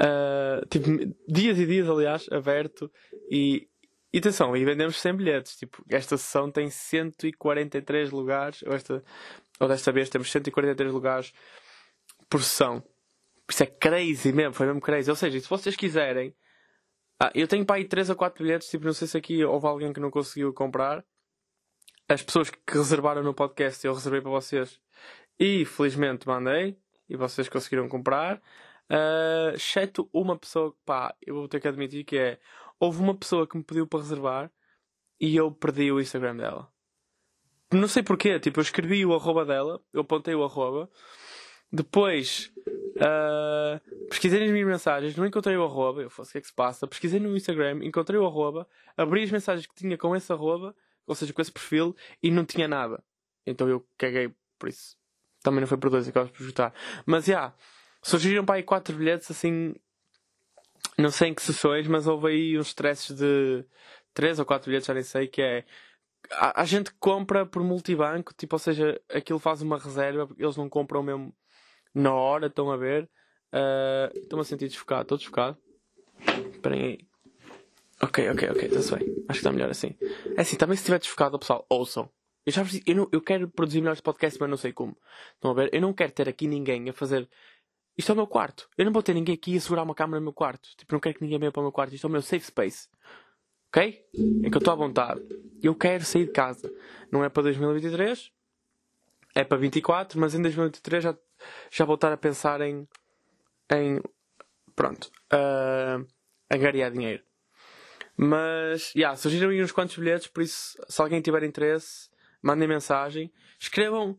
uh, 0.01 0.67
teve 0.67 1.15
dias 1.29 1.57
e 1.57 1.65
dias, 1.65 1.89
aliás, 1.89 2.27
aberto 2.33 2.91
e, 3.31 3.69
e 4.13 4.19
atenção, 4.19 4.57
e 4.57 4.65
vendemos 4.65 5.01
100 5.01 5.17
bilhetes. 5.17 5.57
Tipo, 5.57 5.85
esta 5.89 6.17
sessão 6.17 6.51
tem 6.51 6.69
143 6.69 8.11
lugares, 8.11 8.65
ou, 8.65 8.75
esta, 8.75 9.05
ou 9.61 9.69
desta 9.69 9.93
vez 9.93 10.11
temos 10.11 10.33
143 10.33 10.93
lugares 10.93 11.33
por 12.29 12.43
sessão. 12.43 12.83
Isso 13.49 13.63
é 13.63 13.67
crazy 13.67 14.33
mesmo, 14.33 14.53
foi 14.53 14.67
mesmo 14.67 14.81
crazy. 14.81 15.11
Ou 15.11 15.17
seja, 15.17 15.39
se 15.39 15.49
vocês 15.49 15.77
quiserem, 15.77 16.35
ah, 17.21 17.31
eu 17.37 17.47
tenho 17.47 17.65
para 17.65 17.77
aí 17.77 17.85
3 17.85 18.11
ou 18.11 18.17
4 18.17 18.43
bilhetes, 18.43 18.69
tipo, 18.69 18.85
não 18.85 18.93
sei 18.93 19.07
se 19.07 19.17
aqui 19.17 19.45
houve 19.45 19.65
alguém 19.65 19.93
que 19.93 20.01
não 20.01 20.11
conseguiu 20.11 20.53
comprar. 20.53 21.05
As 22.09 22.23
pessoas 22.23 22.51
que 22.51 22.59
reservaram 22.77 23.23
no 23.23 23.33
podcast, 23.33 23.87
eu 23.87 23.95
reservei 23.95 24.21
para 24.21 24.31
vocês 24.31 24.81
e 25.39 25.65
felizmente 25.65 26.27
mandei 26.27 26.77
e 27.09 27.17
vocês 27.17 27.49
conseguiram 27.49 27.89
comprar. 27.89 28.37
Uh, 28.91 29.55
exceto 29.55 30.09
uma 30.13 30.37
pessoa, 30.37 30.75
pá, 30.85 31.15
eu 31.27 31.35
vou 31.35 31.49
ter 31.49 31.61
que 31.61 31.69
admitir 31.69 32.05
que 32.05 32.19
é. 32.19 32.39
Houve 32.79 33.01
uma 33.01 33.15
pessoa 33.15 33.47
que 33.47 33.57
me 33.57 33.63
pediu 33.63 33.87
para 33.87 34.01
reservar 34.01 34.51
e 35.21 35.37
eu 35.37 35.51
perdi 35.53 35.91
o 35.91 36.01
Instagram 36.01 36.37
dela. 36.37 36.69
Não 37.73 37.89
sei 37.89 38.03
porquê, 38.03 38.39
tipo, 38.39 38.61
eu 38.61 38.63
escrevi 38.63 39.07
o 39.07 39.15
arroba 39.15 39.47
dela, 39.47 39.81
eu 39.93 40.03
apontei 40.03 40.35
o 40.35 40.45
arroba. 40.45 40.91
Depois 41.73 42.53
uh, 42.97 44.09
pesquisei 44.11 44.41
nas 44.41 44.51
minhas 44.51 44.67
mensagens, 44.67 45.17
não 45.17 45.25
encontrei 45.25 45.57
o 45.57 45.65
arroba, 45.65 46.03
eu 46.03 46.11
fosse 46.11 46.31
o 46.31 46.33
que 46.33 46.39
é 46.39 46.41
que 46.43 46.47
se 46.49 46.55
passa. 46.55 46.87
Pesquisei 46.87 47.19
no 47.19 47.35
Instagram, 47.35 47.83
encontrei 47.83 48.19
o 48.19 48.27
arroba, 48.27 48.69
abri 48.97 49.23
as 49.23 49.31
mensagens 49.31 49.67
que 49.67 49.75
tinha 49.75 49.97
com 49.97 50.15
esse 50.15 50.31
arroba, 50.31 50.75
ou 51.07 51.15
seja, 51.15 51.33
com 51.33 51.43
esse 51.43 51.53
perfil, 51.53 51.95
e 52.23 52.31
não 52.31 52.45
tinha 52.45 52.69
nada. 52.69 53.03
Então 53.47 53.69
eu 53.69 53.87
caguei 53.99 54.33
por 54.59 54.69
isso. 54.69 54.97
Também 55.43 55.61
não 55.61 55.67
foi 55.67 55.79
por 55.79 55.91
dois, 55.91 56.09
acabas 56.09 56.31
por 56.31 56.41
escutar. 56.41 56.73
Mas 57.05 57.25
já, 57.25 57.33
yeah, 57.33 57.57
surgiram 58.03 58.45
para 58.45 58.57
aí 58.57 58.63
quatro 58.63 58.97
bilhetes 58.97 59.31
assim. 59.31 59.75
Não 60.97 61.11
sei 61.11 61.29
em 61.29 61.35
que 61.35 61.43
sessões, 61.43 61.87
mas 61.89 62.07
houve 62.07 62.29
aí 62.29 62.59
uns 62.59 62.69
stresses 62.69 63.17
de 63.17 63.65
três 64.15 64.39
ou 64.39 64.45
quatro 64.45 64.69
bilhetes, 64.69 64.87
já 64.87 64.95
nem 64.95 65.03
sei, 65.03 65.27
que 65.27 65.43
é. 65.43 65.65
A, 66.33 66.63
a 66.63 66.65
gente 66.65 66.93
compra 66.95 67.45
por 67.45 67.63
multibanco, 67.65 68.33
tipo, 68.35 68.55
ou 68.55 68.59
seja, 68.59 69.01
aquilo 69.09 69.39
faz 69.39 69.63
uma 69.63 69.79
reserva, 69.79 70.29
eles 70.39 70.57
não 70.57 70.69
compram 70.69 71.03
mesmo 71.03 71.35
na 71.95 72.15
hora, 72.15 72.47
estão 72.47 72.71
a 72.71 72.77
ver. 72.77 73.09
Uh, 73.53 74.17
Estou-me 74.19 74.43
a 74.43 74.45
sentir 74.45 74.69
desfocado, 74.69 75.03
estou 75.03 75.19
desfocado. 75.19 75.59
Esperem 76.53 76.83
aí. 76.83 77.12
Ok, 78.05 78.29
ok, 78.31 78.51
ok, 78.51 78.65
está-se 78.65 78.97
bem. 78.97 79.09
Acho 79.09 79.27
que 79.27 79.33
está 79.33 79.53
melhor 79.53 79.71
assim. 79.71 79.97
É 80.37 80.41
assim, 80.41 80.57
também 80.57 80.77
se 80.77 80.83
estiver 80.83 80.99
desfocado, 80.99 81.39
pessoal, 81.39 81.65
ouçam. 81.71 82.11
Eu 82.45 82.53
já 82.53 82.65
eu, 82.85 82.97
não, 82.97 83.09
eu 83.13 83.21
quero 83.21 83.49
produzir 83.49 83.81
melhores 83.81 84.01
podcasts, 84.01 84.39
mas 84.41 84.51
não 84.51 84.57
sei 84.57 84.73
como. 84.73 84.97
Estão 85.35 85.53
a 85.53 85.55
ver? 85.55 85.71
Eu 85.73 85.81
não 85.81 85.93
quero 85.93 86.11
ter 86.11 86.29
aqui 86.29 86.49
ninguém 86.49 86.89
a 86.91 86.93
fazer. 86.93 87.29
Isto 87.97 88.11
é 88.11 88.13
o 88.15 88.17
meu 88.17 88.27
quarto. 88.27 88.69
Eu 88.77 88.85
não 88.85 88.93
vou 88.93 89.03
ter 89.03 89.15
ninguém 89.15 89.37
aqui 89.37 89.57
a 89.57 89.61
segurar 89.61 89.85
uma 89.85 89.95
câmera 89.95 90.19
no 90.19 90.25
meu 90.25 90.33
quarto. 90.33 90.69
Tipo, 90.77 90.95
não 90.95 91.01
quero 91.01 91.15
que 91.15 91.23
ninguém 91.23 91.39
venha 91.39 91.53
para 91.53 91.61
o 91.61 91.65
meu 91.65 91.73
quarto. 91.73 91.95
Isto 91.95 92.07
é 92.07 92.09
o 92.09 92.13
meu 92.13 92.23
safe 92.23 92.47
space. 92.47 92.89
Ok? 93.69 94.05
É 94.43 94.51
que 94.51 94.57
eu 94.57 94.59
estou 94.59 94.73
à 94.73 94.77
vontade. 94.77 95.23
Eu 95.63 95.75
quero 95.75 96.05
sair 96.05 96.27
de 96.27 96.33
casa. 96.33 96.73
Não 97.13 97.23
é 97.23 97.29
para 97.29 97.45
2023. 97.45 98.33
É 99.35 99.45
para 99.45 99.59
24, 99.59 100.19
mas 100.19 100.35
em 100.35 100.43
2023 100.43 101.05
já, 101.05 101.17
já 101.71 101.85
vou 101.85 101.95
estar 101.95 102.13
a 102.13 102.17
pensar 102.17 102.61
em. 102.61 102.89
em. 103.71 104.01
Pronto. 104.75 105.11
Uh, 105.33 106.05
angariar 106.51 106.91
dinheiro. 106.91 107.23
Mas, 108.17 108.93
yeah, 108.95 109.17
surgiram 109.17 109.51
aí 109.51 109.63
uns 109.63 109.73
quantos 109.73 109.97
bilhetes, 109.97 110.27
por 110.27 110.43
isso, 110.43 110.77
se 110.89 111.01
alguém 111.01 111.21
tiver 111.21 111.43
interesse, 111.43 112.11
mandem 112.43 112.69
mensagem. 112.69 113.33
Escrevam, 113.59 114.19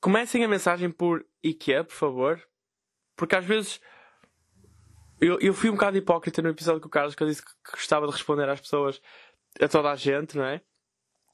comecem 0.00 0.44
a 0.44 0.48
mensagem 0.48 0.90
por 0.90 1.24
IKEA, 1.42 1.84
por 1.84 1.94
favor. 1.94 2.42
Porque 3.16 3.36
às 3.36 3.44
vezes 3.44 3.80
eu, 5.20 5.38
eu 5.40 5.52
fui 5.52 5.68
um 5.68 5.74
bocado 5.74 5.98
hipócrita 5.98 6.40
no 6.40 6.48
episódio 6.48 6.80
com 6.80 6.88
o 6.88 6.90
Carlos 6.90 7.14
que 7.14 7.22
eu 7.22 7.26
disse 7.26 7.44
que 7.44 7.52
gostava 7.70 8.06
de 8.06 8.12
responder 8.12 8.48
às 8.48 8.60
pessoas, 8.60 9.00
a 9.60 9.68
toda 9.68 9.90
a 9.90 9.96
gente, 9.96 10.36
não 10.36 10.44
é? 10.44 10.62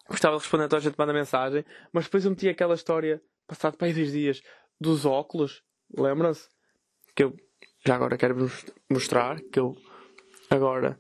Gostava 0.09 0.37
de 0.37 0.43
responder 0.43 0.65
a 0.65 0.69
toda 0.69 0.81
a 0.81 0.83
gente 0.83 0.99
manda 0.99 1.13
mensagem, 1.13 1.65
mas 1.93 2.05
depois 2.05 2.25
eu 2.25 2.31
meti 2.33 2.49
aquela 2.49 2.75
história, 2.75 3.23
passado 3.47 3.77
para 3.77 3.87
aí 3.87 3.93
dois 3.93 4.11
dias, 4.11 4.43
dos 4.81 5.07
óculos, 5.07 5.63
lembram-se? 5.97 6.49
Que 7.15 7.25
eu 7.25 7.37
já 7.87 7.95
agora 7.95 8.17
quero 8.17 8.51
mostrar 8.91 9.41
que 9.41 9.61
eu 9.61 9.77
agora 10.51 10.99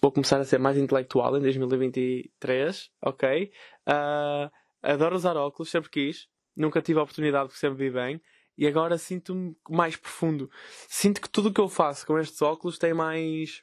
vou 0.00 0.12
começar 0.12 0.40
a 0.40 0.44
ser 0.44 0.58
mais 0.58 0.76
intelectual 0.76 1.36
em 1.36 1.40
2023, 1.40 2.90
ok? 3.02 3.52
Uh, 3.88 4.50
adoro 4.82 5.16
usar 5.16 5.36
óculos, 5.36 5.70
sempre 5.70 5.90
quis. 5.90 6.28
Nunca 6.56 6.82
tive 6.82 6.98
a 6.98 7.02
oportunidade 7.02 7.48
porque 7.48 7.60
sempre 7.60 7.88
vi 7.88 7.90
bem. 7.90 8.20
E 8.56 8.66
agora 8.66 8.98
sinto-me 8.98 9.56
mais 9.68 9.96
profundo. 9.96 10.50
Sinto 10.88 11.20
que 11.20 11.28
tudo 11.28 11.48
o 11.48 11.52
que 11.52 11.60
eu 11.60 11.68
faço 11.68 12.06
com 12.06 12.18
estes 12.18 12.42
óculos 12.42 12.78
tem 12.78 12.92
mais. 12.92 13.62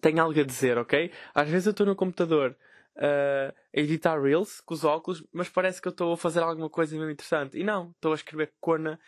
tem 0.00 0.18
algo 0.18 0.38
a 0.38 0.42
dizer, 0.42 0.78
ok? 0.78 1.10
Às 1.34 1.48
vezes 1.48 1.66
eu 1.66 1.70
estou 1.70 1.86
no 1.86 1.94
computador 1.94 2.56
uh, 2.96 3.54
a 3.74 3.80
editar 3.80 4.20
Reels 4.20 4.60
com 4.60 4.74
os 4.74 4.84
óculos, 4.84 5.24
mas 5.32 5.48
parece 5.48 5.80
que 5.80 5.88
eu 5.88 5.90
estou 5.90 6.12
a 6.12 6.16
fazer 6.16 6.40
alguma 6.40 6.68
coisa 6.68 6.96
mesmo 6.96 7.10
interessante. 7.10 7.58
E 7.58 7.62
não, 7.62 7.90
estou 7.90 8.12
a 8.12 8.16
escrever 8.16 8.52
corna 8.60 8.98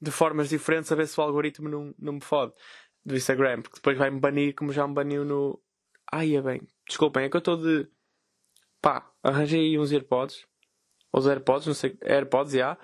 de 0.00 0.10
formas 0.10 0.48
diferentes 0.48 0.90
a 0.90 0.96
ver 0.96 1.06
se 1.06 1.18
o 1.20 1.22
algoritmo 1.22 1.68
não, 1.68 1.94
não 1.98 2.14
me 2.14 2.20
fode 2.20 2.52
do 3.04 3.16
Instagram, 3.16 3.62
porque 3.62 3.76
depois 3.76 3.98
vai-me 3.98 4.20
banir 4.20 4.54
como 4.54 4.72
já 4.72 4.86
me 4.86 4.94
baniu 4.94 5.24
no. 5.24 5.60
Ai, 6.10 6.36
é 6.36 6.42
bem. 6.42 6.62
Desculpem, 6.86 7.24
é 7.24 7.28
que 7.28 7.36
eu 7.36 7.40
estou 7.40 7.56
de. 7.56 7.88
Pá, 8.80 9.10
arranjei 9.22 9.78
uns 9.78 9.92
AirPods. 9.92 10.46
Ou 11.12 11.20
os 11.20 11.26
AirPods, 11.26 11.66
não 11.66 11.74
sei. 11.74 11.96
AirPods, 12.02 12.52
já. 12.52 12.78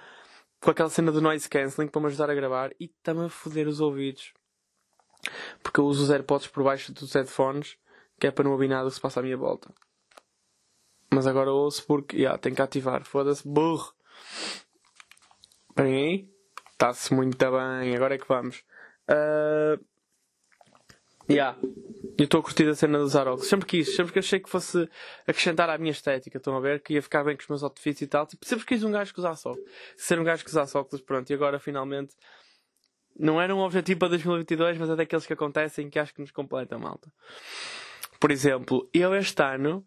Com 0.60 0.70
aquela 0.70 0.90
cena 0.90 1.12
do 1.12 1.20
noise 1.20 1.48
cancelling 1.48 1.88
para 1.88 2.00
me 2.00 2.06
ajudar 2.08 2.30
a 2.30 2.34
gravar 2.34 2.72
e 2.80 2.86
está-me 2.86 3.26
a 3.26 3.28
foder 3.28 3.68
os 3.68 3.80
ouvidos. 3.80 4.32
Porque 5.62 5.80
eu 5.80 5.84
uso 5.84 6.04
os 6.04 6.10
AirPods 6.10 6.48
por 6.48 6.64
baixo 6.64 6.92
dos 6.92 7.12
headphones, 7.12 7.76
que 8.18 8.26
é 8.26 8.30
para 8.30 8.44
não 8.44 8.52
ouvir 8.52 8.68
nada 8.68 8.88
que 8.88 8.94
se 8.94 9.00
passa 9.00 9.20
à 9.20 9.22
minha 9.22 9.36
volta. 9.36 9.72
Mas 11.10 11.26
agora 11.26 11.50
ouço 11.50 11.86
porque, 11.86 12.22
já, 12.22 12.36
tenho 12.38 12.54
que 12.54 12.62
ativar. 12.62 13.04
Foda-se, 13.04 13.46
burro. 13.46 13.92
Esperem 15.70 15.94
aí. 15.94 16.30
Está-se 16.72 17.14
muito 17.14 17.36
bem. 17.38 17.96
Agora 17.96 18.14
é 18.14 18.18
que 18.18 18.28
vamos. 18.28 18.62
Uh, 19.10 19.82
Yeah. 21.30 21.58
Eu 22.18 22.24
estou 22.24 22.40
a 22.40 22.42
curtir 22.42 22.68
a 22.68 22.74
cena 22.74 22.98
dos 22.98 23.14
óculos. 23.14 23.46
Sempre 23.46 23.66
quis, 23.66 23.94
sempre 23.94 24.12
que 24.12 24.18
achei 24.18 24.40
que 24.40 24.48
fosse 24.48 24.88
acrescentar 25.26 25.68
à 25.68 25.76
minha 25.78 25.92
estética, 25.92 26.38
estão 26.38 26.56
a 26.56 26.60
ver? 26.60 26.80
Que 26.80 26.94
ia 26.94 27.02
ficar 27.02 27.22
bem 27.22 27.36
com 27.36 27.42
os 27.42 27.48
meus 27.48 27.62
outfits 27.62 28.00
e 28.00 28.06
tal. 28.06 28.26
Tipo, 28.26 28.46
sempre 28.46 28.64
quis 28.64 28.82
um 28.82 28.90
gajo 28.90 29.12
que 29.12 29.20
usasse 29.20 29.46
óculos. 29.46 29.70
Ser 29.96 30.18
um 30.18 30.24
gajo 30.24 30.42
que 30.42 30.50
usasse 30.50 30.76
óculos, 30.76 31.00
pronto. 31.02 31.30
E 31.30 31.34
agora 31.34 31.58
finalmente. 31.58 32.16
Não 33.18 33.40
era 33.40 33.54
um 33.54 33.58
objetivo 33.58 33.98
para 33.98 34.10
2022, 34.10 34.78
mas 34.78 34.90
é 34.90 34.96
daqueles 34.96 35.26
que 35.26 35.32
acontecem 35.32 35.90
que 35.90 35.98
acho 35.98 36.14
que 36.14 36.20
nos 36.20 36.30
completa, 36.30 36.78
malta. 36.78 37.12
Por 38.20 38.30
exemplo, 38.30 38.88
eu 38.94 39.14
este 39.14 39.42
ano, 39.42 39.84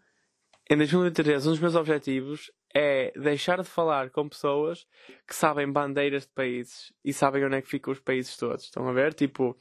em 0.69 0.77
2023, 0.77 1.47
um 1.47 1.51
dos 1.51 1.59
meus 1.59 1.75
objetivos 1.75 2.51
é 2.73 3.11
deixar 3.15 3.61
de 3.61 3.67
falar 3.67 4.09
com 4.09 4.27
pessoas 4.27 4.85
que 5.27 5.35
sabem 5.35 5.69
bandeiras 5.69 6.23
de 6.23 6.29
países 6.29 6.93
e 7.03 7.13
sabem 7.13 7.45
onde 7.45 7.55
é 7.55 7.61
que 7.61 7.69
ficam 7.69 7.91
os 7.91 7.99
países 7.99 8.35
todos. 8.37 8.65
Estão 8.65 8.87
a 8.87 8.93
ver? 8.93 9.13
Tipo, 9.13 9.57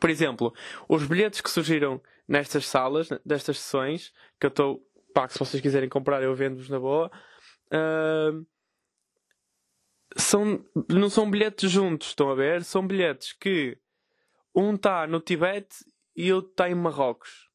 por 0.00 0.10
exemplo, 0.10 0.54
os 0.88 1.06
bilhetes 1.06 1.40
que 1.40 1.50
surgiram 1.50 2.00
nestas 2.26 2.66
salas, 2.66 3.08
destas 3.24 3.58
sessões, 3.58 4.12
que 4.38 4.46
eu 4.46 4.48
estou. 4.48 4.86
Pá, 5.14 5.26
que 5.26 5.34
se 5.34 5.38
vocês 5.38 5.60
quiserem 5.60 5.88
comprar, 5.88 6.22
eu 6.22 6.34
vendo-vos 6.34 6.68
na 6.68 6.78
boa. 6.78 7.10
Uh, 7.66 8.46
são, 10.16 10.64
não 10.88 11.10
são 11.10 11.30
bilhetes 11.30 11.70
juntos, 11.70 12.08
estão 12.08 12.30
a 12.30 12.34
ver? 12.34 12.64
São 12.64 12.86
bilhetes 12.86 13.32
que 13.32 13.78
um 14.54 14.74
está 14.74 15.06
no 15.06 15.20
Tibete 15.20 15.84
e 16.16 16.32
outro 16.32 16.50
está 16.50 16.68
em 16.68 16.74
Marrocos. 16.74 17.50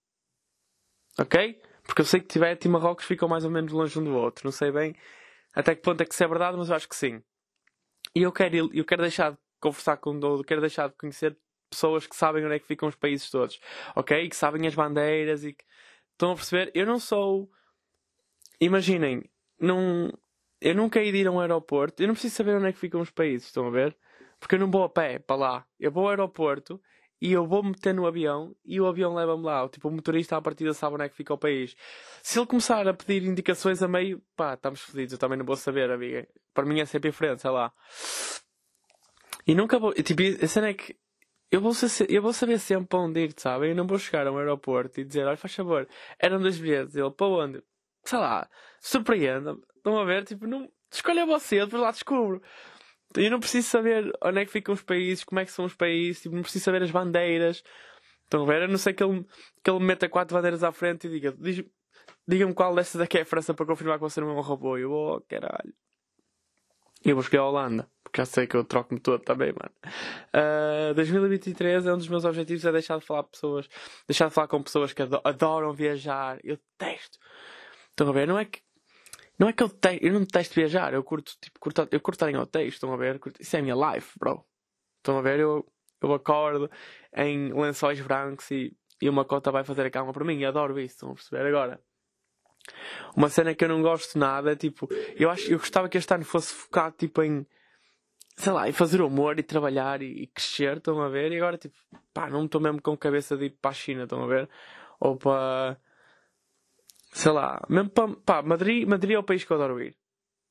Ok? 1.19 1.59
Porque 1.83 2.01
eu 2.01 2.05
sei 2.05 2.19
que 2.19 2.27
Tibete 2.27 2.67
e 2.67 2.71
Marrocos 2.71 3.05
ficam 3.05 3.27
mais 3.27 3.43
ou 3.43 3.51
menos 3.51 3.71
longe 3.71 3.97
um 3.97 4.03
do 4.03 4.15
outro. 4.15 4.45
Não 4.45 4.51
sei 4.51 4.71
bem 4.71 4.95
até 5.57 5.73
que 5.73 5.81
ponto 5.81 5.99
é 5.99 6.05
que 6.05 6.13
isso 6.13 6.23
é 6.23 6.27
verdade, 6.27 6.55
mas 6.55 6.69
eu 6.69 6.75
acho 6.75 6.87
que 6.87 6.95
sim. 6.95 7.19
E 8.13 8.21
eu 8.21 8.31
quero, 8.31 8.69
eu 8.71 8.85
quero 8.85 9.01
deixar 9.01 9.31
de 9.31 9.39
conversar 9.59 9.97
com 9.97 10.11
o 10.11 10.19
Dodo, 10.19 10.43
quero 10.43 10.61
deixar 10.61 10.87
de 10.87 10.95
conhecer 10.95 11.35
pessoas 11.69 12.07
que 12.07 12.15
sabem 12.15 12.45
onde 12.45 12.55
é 12.55 12.59
que 12.59 12.67
ficam 12.67 12.89
os 12.89 12.95
países 12.95 13.29
todos, 13.29 13.59
ok? 13.95 14.27
Que 14.29 14.35
sabem 14.35 14.65
as 14.67 14.75
bandeiras 14.75 15.43
e 15.43 15.53
que 15.53 15.63
estão 16.13 16.31
a 16.31 16.35
perceber. 16.35 16.71
Eu 16.73 16.85
não 16.85 16.99
sou. 16.99 17.49
Imaginem, 18.59 19.23
não... 19.59 20.11
eu 20.59 20.75
nunca 20.75 21.01
ia 21.01 21.15
ir 21.15 21.27
a 21.27 21.31
um 21.31 21.39
aeroporto, 21.39 22.01
eu 22.01 22.07
não 22.07 22.15
preciso 22.15 22.35
saber 22.35 22.55
onde 22.55 22.67
é 22.67 22.73
que 22.73 22.79
ficam 22.79 23.01
os 23.01 23.11
países, 23.11 23.47
estão 23.47 23.67
a 23.67 23.69
ver? 23.69 23.95
Porque 24.39 24.55
eu 24.55 24.59
não 24.59 24.69
vou 24.69 24.83
a 24.83 24.89
pé 24.89 25.19
para 25.19 25.35
lá. 25.35 25.65
Eu 25.79 25.91
vou 25.91 26.03
ao 26.03 26.09
aeroporto 26.09 26.81
e 27.19 27.31
eu 27.31 27.45
vou 27.47 27.63
meter 27.63 27.93
no 27.93 28.05
avião 28.05 28.55
e 28.63 28.79
o 28.79 28.85
avião 28.85 29.13
leva-me 29.13 29.43
lá. 29.43 29.67
Tipo, 29.69 29.89
o 29.89 29.91
motorista 29.91 30.37
à 30.37 30.41
partida 30.41 30.73
sabe 30.73 30.95
onde 30.95 31.05
é 31.05 31.09
que 31.09 31.15
fica 31.15 31.33
o 31.33 31.37
país. 31.37 31.75
Se 32.21 32.37
ele 32.39 32.45
começar 32.45 32.87
a 32.87 32.93
pedir 32.93 33.23
indicações 33.23 33.81
a 33.81 33.87
meio, 33.87 34.21
pá, 34.35 34.53
estamos 34.53 34.81
fodidos. 34.81 35.13
Eu 35.13 35.19
também 35.19 35.37
não 35.37 35.45
vou 35.45 35.55
saber, 35.55 35.89
amiga. 35.89 36.27
Para 36.53 36.65
mim 36.65 36.79
é 36.79 36.85
sempre 36.85 37.09
em 37.09 37.11
frente, 37.11 37.41
sei 37.41 37.51
lá. 37.51 37.73
E 39.45 39.55
nunca 39.55 39.79
vou. 39.79 39.93
Tipo, 39.93 40.21
a 40.43 40.47
cena 40.47 40.69
é 40.69 40.73
que 40.73 40.95
eu 41.51 41.61
vou, 41.61 41.73
ser, 41.73 42.09
eu 42.11 42.21
vou 42.21 42.33
saber 42.33 42.59
sempre 42.59 42.87
para 42.87 42.99
onde 42.99 43.25
ir, 43.25 43.33
sabe? 43.37 43.69
Eu 43.69 43.75
não 43.75 43.87
vou 43.87 43.97
chegar 43.97 44.27
a 44.27 44.31
um 44.31 44.37
aeroporto 44.37 44.99
e 44.99 45.05
dizer, 45.05 45.25
olha, 45.25 45.37
faz 45.37 45.55
favor, 45.55 45.87
eram 46.19 46.41
dois 46.41 46.57
bilhetes. 46.59 46.95
Ele, 46.95 47.11
para 47.11 47.27
onde? 47.27 47.63
Sei 48.03 48.19
lá, 48.19 48.49
surpreenda. 48.81 49.57
Estão 49.75 49.97
a 49.97 50.05
ver? 50.05 50.25
Tipo, 50.25 50.47
não... 50.47 50.69
escolha 50.91 51.25
você, 51.25 51.59
depois 51.63 51.81
lá 51.81 51.91
descubro. 51.91 52.41
Eu 53.15 53.31
não 53.31 53.39
preciso 53.39 53.67
saber 53.69 54.11
onde 54.21 54.39
é 54.39 54.45
que 54.45 54.51
ficam 54.51 54.73
os 54.73 54.83
países, 54.83 55.23
como 55.23 55.39
é 55.39 55.45
que 55.45 55.51
são 55.51 55.65
os 55.65 55.73
países, 55.73 56.21
tipo, 56.21 56.35
não 56.35 56.43
preciso 56.43 56.65
saber 56.65 56.83
as 56.83 56.91
bandeiras. 56.91 57.63
Estão 58.23 58.43
a 58.43 58.45
ver? 58.45 58.63
A 58.63 58.67
não 58.67 58.77
sei 58.77 58.93
que 58.93 59.03
ele, 59.03 59.25
que 59.63 59.69
ele 59.71 59.79
meta 59.79 60.09
quatro 60.09 60.35
bandeiras 60.35 60.63
à 60.63 60.71
frente 60.73 61.07
e 61.07 61.09
diga: 61.09 61.33
diga-me 62.27 62.53
qual 62.53 62.75
dessas 62.75 62.99
aqui 63.01 63.17
é 63.17 63.21
a 63.21 63.25
França 63.25 63.53
para 63.53 63.65
confirmar 63.65 63.97
que 63.97 64.01
você 64.01 64.19
não 64.19 64.29
é 64.29 64.33
um 64.33 64.41
robô. 64.41 64.77
Eu, 64.77 64.91
oh, 64.91 65.21
caralho. 65.21 65.73
Eu 67.05 67.15
vou 67.15 67.21
escolher 67.21 67.41
a 67.41 67.45
Holanda, 67.45 67.89
porque 68.03 68.21
já 68.21 68.25
sei 68.25 68.47
que 68.47 68.55
eu 68.55 68.63
troco-me 68.63 68.99
todo 68.99 69.23
também, 69.23 69.53
mano. 69.53 69.71
Uh, 70.33 70.91
ah, 70.91 70.93
2023 70.95 71.85
é 71.85 71.93
um 71.93 71.97
dos 71.97 72.07
meus 72.07 72.25
objetivos 72.25 72.65
é 72.65 72.71
deixar 72.71 72.99
de 72.99 73.05
falar 73.05 73.23
pessoas, 73.23 73.67
deixar 74.07 74.27
de 74.27 74.33
falar 74.33 74.47
com 74.47 74.61
pessoas 74.63 74.93
que 74.93 75.01
adoram 75.23 75.73
viajar. 75.73 76.39
Eu 76.43 76.57
detesto. 76.57 77.19
Estão 77.89 78.09
a 78.09 78.11
ver? 78.11 78.27
Não 78.27 78.37
é 78.37 78.45
que 78.45 78.61
não 79.39 79.47
é 79.47 79.53
que 79.53 79.61
eu 79.61 79.67
detesto, 79.67 80.05
eu 80.05 80.13
não 80.13 80.21
detesto 80.21 80.55
viajar, 80.55 80.93
eu 80.93 81.03
curto, 81.03 81.33
tipo, 81.39 81.59
curto, 81.59 81.87
eu 81.91 81.99
curto 81.99 82.15
estar 82.15 82.31
em 82.31 82.37
hotéis, 82.37 82.73
estão 82.73 82.91
a 82.91 82.97
ver? 82.97 83.19
Isso 83.39 83.55
é 83.55 83.59
a 83.59 83.61
minha 83.61 83.75
life, 83.75 84.17
bro. 84.19 84.43
Estão 84.97 85.19
a 85.19 85.21
ver? 85.21 85.39
Eu, 85.39 85.65
eu 86.01 86.13
acordo 86.13 86.69
em 87.15 87.53
lençóis 87.53 87.99
brancos 88.01 88.49
e, 88.51 88.75
e 89.01 89.07
uma 89.07 89.23
cota 89.25 89.51
vai 89.51 89.63
fazer 89.63 89.85
a 89.85 89.91
cama 89.91 90.11
para 90.11 90.25
mim. 90.25 90.39
E 90.39 90.45
adoro 90.45 90.79
isso, 90.79 90.95
estão 90.95 91.11
a 91.11 91.13
perceber? 91.13 91.45
Agora, 91.47 91.79
uma 93.15 93.29
cena 93.29 93.53
que 93.55 93.63
eu 93.63 93.69
não 93.69 93.81
gosto 93.81 94.17
nada, 94.17 94.55
tipo, 94.55 94.87
eu 95.15 95.29
acho 95.29 95.51
eu 95.51 95.59
gostava 95.59 95.89
que 95.89 95.97
este 95.97 96.13
ano 96.13 96.25
fosse 96.25 96.53
focado 96.53 96.95
tipo 96.97 97.21
em 97.23 97.45
sei 98.37 98.53
lá, 98.53 98.69
em 98.69 98.71
fazer 98.71 99.01
humor 99.01 99.39
e 99.39 99.43
trabalhar 99.43 100.01
e, 100.01 100.23
e 100.23 100.27
crescer, 100.27 100.77
estão 100.77 101.01
a 101.01 101.09
ver? 101.09 101.31
E 101.31 101.37
agora 101.37 101.57
tipo, 101.57 101.75
pá, 102.13 102.29
não 102.29 102.45
estou 102.45 102.61
mesmo 102.61 102.81
com 102.81 102.95
cabeça 102.95 103.35
de 103.35 103.45
ir 103.45 103.57
para 103.61 103.71
a 103.71 103.73
China, 103.73 104.03
estão 104.03 104.23
a 104.23 104.27
ver? 104.27 104.49
Ou 104.99 105.17
para 105.17 105.77
sei 107.11 107.31
lá, 107.31 107.61
mesmo 107.69 107.89
para 107.89 108.13
pá, 108.25 108.41
Madrid, 108.41 108.87
Madrid 108.87 109.15
é 109.15 109.19
o 109.19 109.23
país 109.23 109.43
que 109.43 109.51
eu 109.51 109.57
adoro 109.57 109.81
ir. 109.81 109.95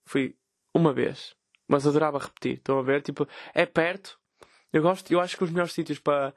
Fui 0.04 0.36
uma 0.74 0.92
vez, 0.92 1.34
mas 1.68 1.86
adorava 1.86 2.18
repetir, 2.18 2.54
estão 2.54 2.78
a 2.78 2.82
ver? 2.82 3.02
Tipo, 3.02 3.28
é 3.54 3.64
perto. 3.66 4.18
Eu 4.72 4.82
gosto, 4.82 5.10
eu 5.12 5.20
acho 5.20 5.36
que 5.36 5.44
os 5.44 5.50
melhores 5.50 5.72
sítios 5.72 5.98
para 5.98 6.34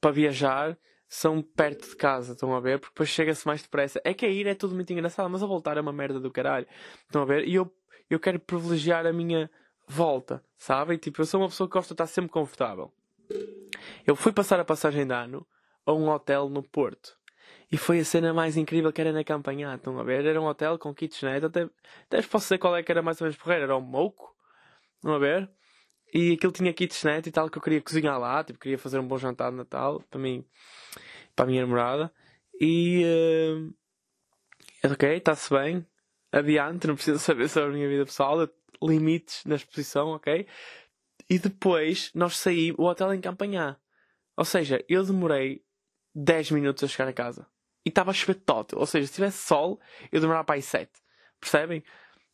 para 0.00 0.10
viajar 0.10 0.78
são 1.08 1.40
perto 1.40 1.88
de 1.88 1.96
casa, 1.96 2.32
estão 2.32 2.54
a 2.54 2.60
ver? 2.60 2.78
Porque 2.78 2.92
depois 2.92 3.08
chega-se 3.08 3.46
mais 3.46 3.62
depressa. 3.62 4.00
É 4.04 4.12
que 4.12 4.26
a 4.26 4.28
ir 4.28 4.46
é 4.46 4.54
tudo 4.54 4.74
muito 4.74 4.92
engraçado, 4.92 5.30
mas 5.30 5.42
a 5.42 5.46
voltar 5.46 5.76
é 5.76 5.80
uma 5.80 5.92
merda 5.92 6.18
do 6.18 6.30
caralho. 6.30 6.66
Estão 7.04 7.22
a 7.22 7.24
ver? 7.24 7.46
E 7.46 7.54
eu, 7.54 7.72
eu 8.10 8.18
quero 8.18 8.40
privilegiar 8.40 9.06
a 9.06 9.12
minha 9.12 9.50
volta, 9.88 10.42
sabem? 10.56 10.98
Tipo, 10.98 11.22
eu 11.22 11.26
sou 11.26 11.40
uma 11.40 11.48
pessoa 11.48 11.68
que 11.68 11.74
gosta 11.74 11.88
de 11.88 11.94
estar 11.94 12.06
sempre 12.06 12.30
confortável. 12.30 12.92
Eu 14.06 14.16
fui 14.16 14.32
passar 14.32 14.58
a 14.58 14.64
passagem 14.64 15.06
de 15.06 15.14
ano 15.14 15.46
a 15.84 15.92
um 15.92 16.08
hotel 16.08 16.48
no 16.48 16.62
Porto. 16.62 17.16
E 17.70 17.76
foi 17.76 18.00
a 18.00 18.04
cena 18.04 18.32
mais 18.32 18.56
incrível 18.56 18.92
que 18.92 19.00
era 19.00 19.12
na 19.12 19.24
campanha, 19.24 19.74
estão 19.74 19.98
a 19.98 20.04
ver? 20.04 20.24
Era 20.24 20.40
um 20.40 20.46
hotel 20.46 20.78
com 20.78 20.94
kitchenette, 20.94 21.46
até, 21.46 21.68
até 22.04 22.22
posso 22.22 22.44
dizer 22.44 22.58
qual 22.58 22.76
é 22.76 22.82
que 22.82 22.92
era 22.92 23.02
mais 23.02 23.20
ou 23.20 23.24
menos 23.24 23.36
porreiro, 23.36 23.64
era 23.64 23.76
um 23.76 23.80
moco, 23.80 24.34
estão 24.96 25.14
a 25.14 25.18
ver? 25.18 25.50
E 26.12 26.32
aquilo 26.32 26.52
tinha 26.52 26.72
kitchenette 26.72 27.28
e 27.28 27.32
tal, 27.32 27.50
que 27.50 27.58
eu 27.58 27.62
queria 27.62 27.80
cozinhar 27.82 28.18
lá, 28.18 28.42
tipo, 28.44 28.58
queria 28.58 28.78
fazer 28.78 28.98
um 28.98 29.06
bom 29.06 29.18
jantar 29.18 29.50
de 29.50 29.56
Natal 29.56 30.02
para 30.10 30.20
mim, 30.20 30.44
para 31.34 31.44
a 31.44 31.48
minha 31.48 31.62
namorada. 31.62 32.12
E. 32.60 33.04
Uh, 34.84 34.92
ok, 34.92 35.16
está-se 35.16 35.50
bem. 35.50 35.86
Adiante, 36.32 36.86
não 36.86 36.94
preciso 36.94 37.18
saber 37.18 37.48
sobre 37.48 37.70
a 37.70 37.72
minha 37.72 37.88
vida 37.88 38.04
pessoal, 38.04 38.48
limites 38.82 39.44
na 39.44 39.56
exposição, 39.56 40.08
ok? 40.08 40.46
E 41.28 41.38
depois 41.38 42.10
nós 42.14 42.36
saímos, 42.36 42.78
o 42.78 42.84
hotel 42.84 43.12
em 43.14 43.20
Campanhã. 43.20 43.76
Ou 44.36 44.44
seja, 44.44 44.84
eu 44.88 45.04
demorei 45.04 45.64
10 46.14 46.52
minutos 46.52 46.84
a 46.84 46.88
chegar 46.88 47.08
a 47.08 47.12
casa. 47.12 47.46
E 47.84 47.88
estava 47.88 48.10
a 48.10 48.14
chover 48.14 48.34
tótil. 48.34 48.78
Ou 48.78 48.86
seja, 48.86 49.06
se 49.06 49.14
tivesse 49.14 49.38
sol, 49.38 49.80
eu 50.12 50.20
demorava 50.20 50.44
para 50.44 50.56
aí 50.56 50.62
7. 50.62 50.90
Percebem? 51.40 51.82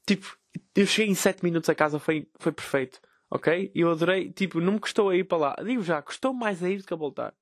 Tipo, 0.06 0.37
eu 0.74 0.87
cheguei 0.87 1.11
em 1.11 1.14
7 1.14 1.42
minutos 1.44 1.68
a 1.68 1.74
casa, 1.74 1.98
foi, 1.98 2.28
foi 2.38 2.52
perfeito. 2.52 3.00
Ok? 3.34 3.72
Eu 3.74 3.90
adorei, 3.90 4.30
tipo, 4.30 4.60
não 4.60 4.74
me 4.74 4.78
custou 4.78 5.08
a 5.08 5.16
ir 5.16 5.24
para 5.24 5.38
lá. 5.38 5.56
Digo 5.64 5.82
já, 5.82 6.02
custou 6.02 6.34
mais 6.34 6.62
a 6.62 6.68
ir 6.68 6.76
do 6.76 6.84
que 6.84 6.92
a 6.92 6.96
voltar. 6.98 7.32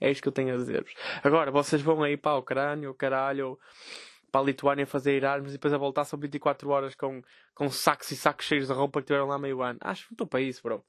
É 0.00 0.10
isto 0.10 0.22
que 0.22 0.28
eu 0.28 0.32
tenho 0.32 0.54
a 0.54 0.56
dizer-vos. 0.56 0.94
Agora, 1.22 1.50
vocês 1.50 1.82
vão 1.82 2.02
aí 2.02 2.16
para 2.16 2.36
o 2.36 2.38
Ucrânia, 2.38 2.90
o 2.90 2.94
caralho, 2.94 3.58
para 4.30 4.40
a 4.40 4.44
Lituânia 4.44 4.86
fazer 4.86 5.12
Erasmus 5.12 5.50
e 5.50 5.58
depois 5.58 5.74
a 5.74 5.76
voltar 5.76 6.06
são 6.06 6.18
24 6.18 6.66
horas 6.70 6.94
com, 6.94 7.22
com 7.54 7.68
sacos 7.68 8.10
e 8.10 8.16
sacos 8.16 8.46
cheios 8.46 8.68
de 8.68 8.72
roupa 8.72 9.02
que 9.02 9.08
tiveram 9.08 9.26
lá 9.26 9.38
meio 9.38 9.60
ano. 9.60 9.78
Acho 9.82 10.04
que 10.04 10.12
não 10.12 10.14
estou 10.14 10.26
para 10.26 10.40
isso, 10.40 10.62
bro. 10.62 10.82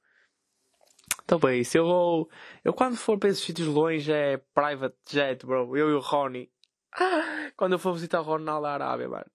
Estou 1.20 1.38
para 1.38 1.54
isso. 1.54 1.76
Eu 1.76 1.84
vou. 1.84 2.30
Eu 2.64 2.72
quando 2.72 2.96
for 2.96 3.18
para 3.18 3.28
esses 3.28 3.44
sítios 3.44 3.68
longe 3.68 4.10
é 4.10 4.38
private 4.54 4.96
jet, 5.06 5.44
bro. 5.44 5.76
Eu 5.76 5.90
e 5.90 5.92
o 5.92 6.00
Ronnie. 6.00 6.50
Quando 7.58 7.72
eu 7.72 7.78
for 7.78 7.92
visitar 7.92 8.20
o 8.20 8.24
Ronaldo 8.24 8.62
na 8.62 8.72
Arábia, 8.72 9.06
mano. 9.06 9.26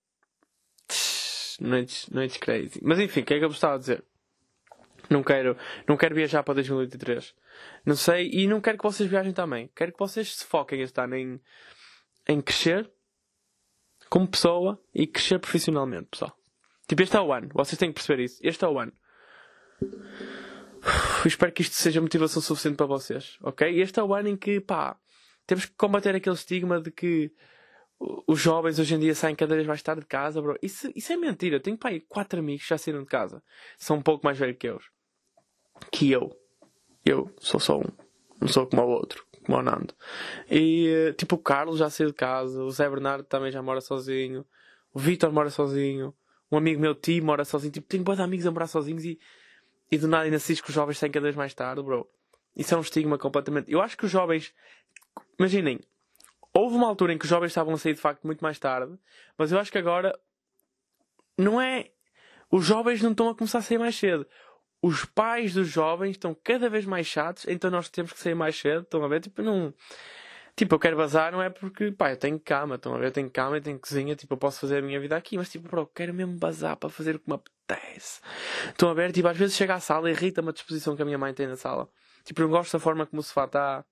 Noites, 1.62 2.10
noites 2.10 2.38
crazy. 2.38 2.80
Mas 2.82 3.00
enfim, 3.00 3.22
o 3.22 3.26
que 3.26 3.36
é 3.36 3.40
que 3.40 3.46
eu 3.46 3.50
de 3.50 3.78
dizer? 3.78 4.04
Não 5.10 5.24
quero, 5.24 5.58
não 5.88 5.98
quero 5.98 6.14
viajar 6.14 6.44
para 6.44 6.56
2023. 6.56 7.34
Não 7.86 7.96
sei, 7.96 8.30
e 8.32 8.48
não 8.48 8.62
quero 8.62 8.78
que 8.78 8.84
vocês 8.84 9.10
viajem 9.10 9.34
também. 9.34 9.70
Quero 9.76 9.92
que 9.92 10.00
vocês 10.00 10.36
se 10.36 10.46
foquem 10.46 10.82
este 10.82 11.00
ano 11.02 11.16
em, 11.16 11.42
em 12.28 12.40
crescer 12.40 12.90
como 14.08 14.28
pessoa 14.28 14.80
e 14.94 15.08
crescer 15.08 15.40
profissionalmente, 15.40 16.08
pessoal. 16.12 16.36
Tipo, 16.88 17.02
este 17.02 17.16
é 17.16 17.22
o 17.22 17.34
ano. 17.34 17.50
Vocês 17.54 17.78
têm 17.78 17.90
que 17.90 17.96
perceber 17.96 18.24
isso. 18.24 18.40
Este 18.44 18.64
é 18.64 18.68
o 18.68 18.80
ano. 18.80 18.94
Uf, 19.82 21.28
espero 21.28 21.52
que 21.52 21.62
isto 21.62 21.76
seja 21.76 22.02
motivação 22.02 22.42
suficiente 22.42 22.78
para 22.78 22.86
vocês, 22.86 23.38
ok? 23.42 23.82
Este 23.82 24.00
é 24.00 24.04
o 24.04 24.14
ano 24.14 24.30
em 24.30 24.38
que, 24.38 24.62
pá, 24.62 24.98
temos 25.46 25.66
que 25.66 25.76
combater 25.76 26.16
aquele 26.16 26.36
estigma 26.36 26.80
de 26.80 26.92
que 26.92 27.32
os 28.00 28.40
jovens 28.40 28.80
hoje 28.80 28.96
em 28.96 29.00
dia 29.00 29.14
saem 29.14 29.36
cada 29.36 29.56
vez 29.56 29.68
mais 29.68 29.84
tarde 29.84 30.02
de 30.02 30.08
casa, 30.08 30.42
bro. 30.42 30.58
Isso, 30.62 30.90
isso 30.96 31.12
é 31.12 31.18
mentira. 31.18 31.58
Eu 31.58 31.60
tenho, 31.60 31.78
pá, 31.78 31.90
quatro 32.08 32.40
amigos 32.40 32.64
que 32.64 32.70
já 32.70 32.78
saíram 32.78 33.02
de 33.02 33.10
casa. 33.10 33.44
São 33.78 33.98
um 33.98 34.02
pouco 34.02 34.26
mais 34.26 34.38
velhos 34.38 34.58
que 34.58 34.68
eu 34.68 34.80
que 35.92 36.12
eu. 36.12 36.36
Eu 37.06 37.32
sou 37.40 37.60
só 37.60 37.80
um. 37.80 37.86
Não 38.40 38.48
sou 38.48 38.66
como 38.68 38.82
o 38.84 38.90
outro, 38.90 39.26
como 39.46 39.58
o 39.58 39.62
Nando. 39.62 39.94
E 40.50 41.14
tipo, 41.18 41.36
o 41.36 41.40
Carlos 41.40 41.80
já 41.80 41.90
saiu 41.90 42.10
de 42.10 42.16
casa, 42.16 42.64
o 42.64 42.72
Zé 42.72 42.90
Bernardo 42.90 43.24
também 43.24 43.52
já 43.52 43.62
mora 43.62 43.82
sozinho, 43.82 44.46
o 44.94 45.00
Vitor 45.00 45.32
mora 45.32 45.50
sozinho, 45.50 46.14
um 46.52 46.58
amigo 46.58 46.82
meu, 46.82 46.96
Ti, 46.96 47.22
mora 47.22 47.46
sozinho. 47.46 47.72
Tipo, 47.72 47.88
tenho 47.88 48.04
boas 48.04 48.20
amigos 48.20 48.46
a 48.46 48.52
morar 48.52 48.68
sozinhos 48.68 49.06
e, 49.06 49.20
e 49.92 49.98
do 49.98 50.08
nada 50.08 50.24
ainda 50.24 50.38
assistes 50.38 50.62
que 50.62 50.70
os 50.70 50.76
jovens 50.76 50.98
saem 50.98 51.12
cada 51.12 51.24
vez 51.24 51.36
mais 51.36 51.54
tarde, 51.54 51.82
bro. 51.82 52.08
Isso 52.56 52.74
é 52.74 52.78
um 52.78 52.82
estigma 52.82 53.18
completamente. 53.18 53.72
Eu 53.72 53.82
acho 53.82 53.98
que 53.98 54.06
os 54.06 54.12
jovens. 54.12 54.54
Imaginem, 55.38 55.80
houve 56.54 56.76
uma 56.76 56.88
altura 56.88 57.14
em 57.14 57.18
que 57.18 57.26
os 57.26 57.30
jovens 57.30 57.50
estavam 57.50 57.74
a 57.74 57.78
sair 57.78 57.94
de 57.94 58.02
facto 58.02 58.26
muito 58.26 58.42
mais 58.42 58.58
tarde, 58.58 58.98
mas 59.38 59.52
eu 59.52 59.60
acho 59.60 59.72
que 59.72 59.78
agora 59.78 60.18
não 61.38 61.62
é. 61.62 61.92
Os 62.52 62.66
jovens 62.66 63.02
não 63.02 63.12
estão 63.12 63.30
a 63.30 63.36
começar 63.36 63.60
a 63.60 63.62
sair 63.62 63.78
mais 63.78 63.96
cedo 63.96 64.26
os 64.82 65.06
pais 65.06 65.54
dos 65.54 65.68
jovens 65.68 66.12
estão 66.12 66.36
cada 66.44 66.70
vez 66.70 66.86
mais 66.86 67.06
chatos, 67.06 67.46
então 67.48 67.70
nós 67.70 67.90
temos 67.90 68.14
que 68.14 68.20
sair 68.20 68.36
mais 68.36 68.58
cedo. 68.58 68.84
Estão 68.84 69.04
a 69.04 69.08
ver? 69.08 69.22
Tipo, 69.22 69.42
não. 69.42 69.74
Tipo, 70.56 70.76
eu 70.76 70.80
quero 70.80 70.98
bazar, 70.98 71.32
não 71.32 71.42
é 71.42 71.50
porque, 71.50 71.92
pá, 71.92 72.12
eu 72.12 72.18
tenho 72.18 72.40
cama, 72.40 72.76
estão 72.76 72.94
a 72.94 72.98
ver? 72.98 73.08
Eu 73.08 73.12
tenho 73.12 73.30
cama, 73.30 73.58
eu 73.58 73.62
tenho 73.62 73.80
cozinha, 73.80 74.16
tipo, 74.16 74.34
eu 74.34 74.38
posso 74.38 74.60
fazer 74.60 74.80
a 74.80 74.82
minha 74.82 75.00
vida 75.00 75.16
aqui, 75.16 75.38
mas 75.38 75.50
tipo, 75.50 75.70
bro, 75.70 75.82
eu 75.82 75.88
quero 75.88 76.14
mesmo 76.14 76.38
bazar 76.38 76.76
para 76.76 76.90
fazer 76.90 77.16
o 77.16 77.20
que 77.20 77.30
me 77.30 77.36
apetece. 77.36 78.20
Estão 78.68 78.90
a 78.90 78.94
ver? 78.94 79.12
Tipo, 79.12 79.30
às 79.30 79.38
vezes 79.38 79.56
chega 79.56 79.76
à 79.76 79.80
sala 79.80 80.10
e 80.10 80.14
irrita-me 80.14 80.50
a 80.50 80.52
disposição 80.52 80.96
que 80.96 81.02
a 81.02 81.06
minha 81.06 81.18
mãe 81.18 81.34
tem 81.34 81.48
na 81.48 81.56
sala. 81.56 81.90
Tipo, 82.26 82.42
eu 82.42 82.48
não 82.48 82.52
gosto 82.52 82.74
da 82.74 82.80
forma 82.80 83.06
como 83.06 83.22
o 83.22 83.24
sofá 83.24 83.46
está. 83.46 83.86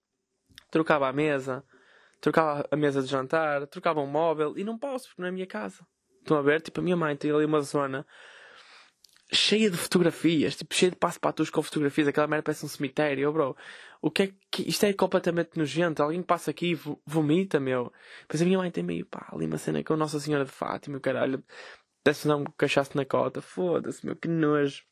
Trocava 0.69 1.08
a 1.08 1.13
mesa, 1.13 1.63
trocava 2.19 2.67
a 2.69 2.76
mesa 2.76 3.02
de 3.02 3.08
jantar, 3.08 3.65
trocava 3.67 4.02
um 4.02 4.08
móvel 4.08 4.58
e 4.58 4.63
não 4.63 4.78
posso 4.78 5.08
porque 5.08 5.21
não 5.21 5.28
é 5.28 5.30
a 5.30 5.34
minha 5.34 5.47
casa. 5.47 5.86
Estão 6.19 6.38
a 6.38 6.41
ver? 6.41 6.62
Tipo, 6.62 6.82
a 6.82 6.84
minha 6.84 6.97
mãe 6.97 7.15
tem 7.15 7.32
ali 7.32 7.45
uma 7.45 7.62
zona 7.62 8.06
cheia 9.32 9.70
de 9.70 9.78
fotografias, 9.78 10.56
tipo, 10.56 10.74
cheia 10.74 10.92
de 10.92 10.98
passo 10.98 11.20
patos 11.20 11.50
com 11.50 11.62
fotografias, 11.62 12.08
aquela 12.08 12.28
merda 12.28 12.44
parece 12.44 12.66
um 12.66 12.70
cemitério, 12.70 13.30
oh, 13.30 13.34
bro. 13.34 13.58
O 14.02 14.12
que 14.12 14.24
é 14.24 14.34
que. 14.52 14.70
Isto 14.70 14.86
é 14.86 14.94
completamente 14.94 15.58
nojento. 15.58 16.04
Alguém 16.04 16.22
passa 16.22 16.52
aqui 16.52 16.74
e 16.74 16.80
vomita, 17.06 17.60
meu. 17.60 17.92
Pois 18.28 18.42
a 18.42 18.46
minha 18.46 18.58
mãe 18.58 18.72
tem 18.72 18.84
meio, 18.84 19.06
pá, 19.06 19.28
ali 19.32 19.46
uma 19.46 19.58
cena 19.58 19.84
com 19.84 19.96
Nossa 19.96 20.20
Senhora 20.20 20.46
de 20.46 20.52
Fátima, 20.52 21.00
caralho. 21.00 21.44
Desce 22.06 22.28
não 22.28 22.44
cachaço 22.58 22.96
na 22.96 23.06
cota, 23.06 23.42
foda-se, 23.42 24.06
meu, 24.06 24.16
que 24.16 24.28
nojo. 24.28 24.84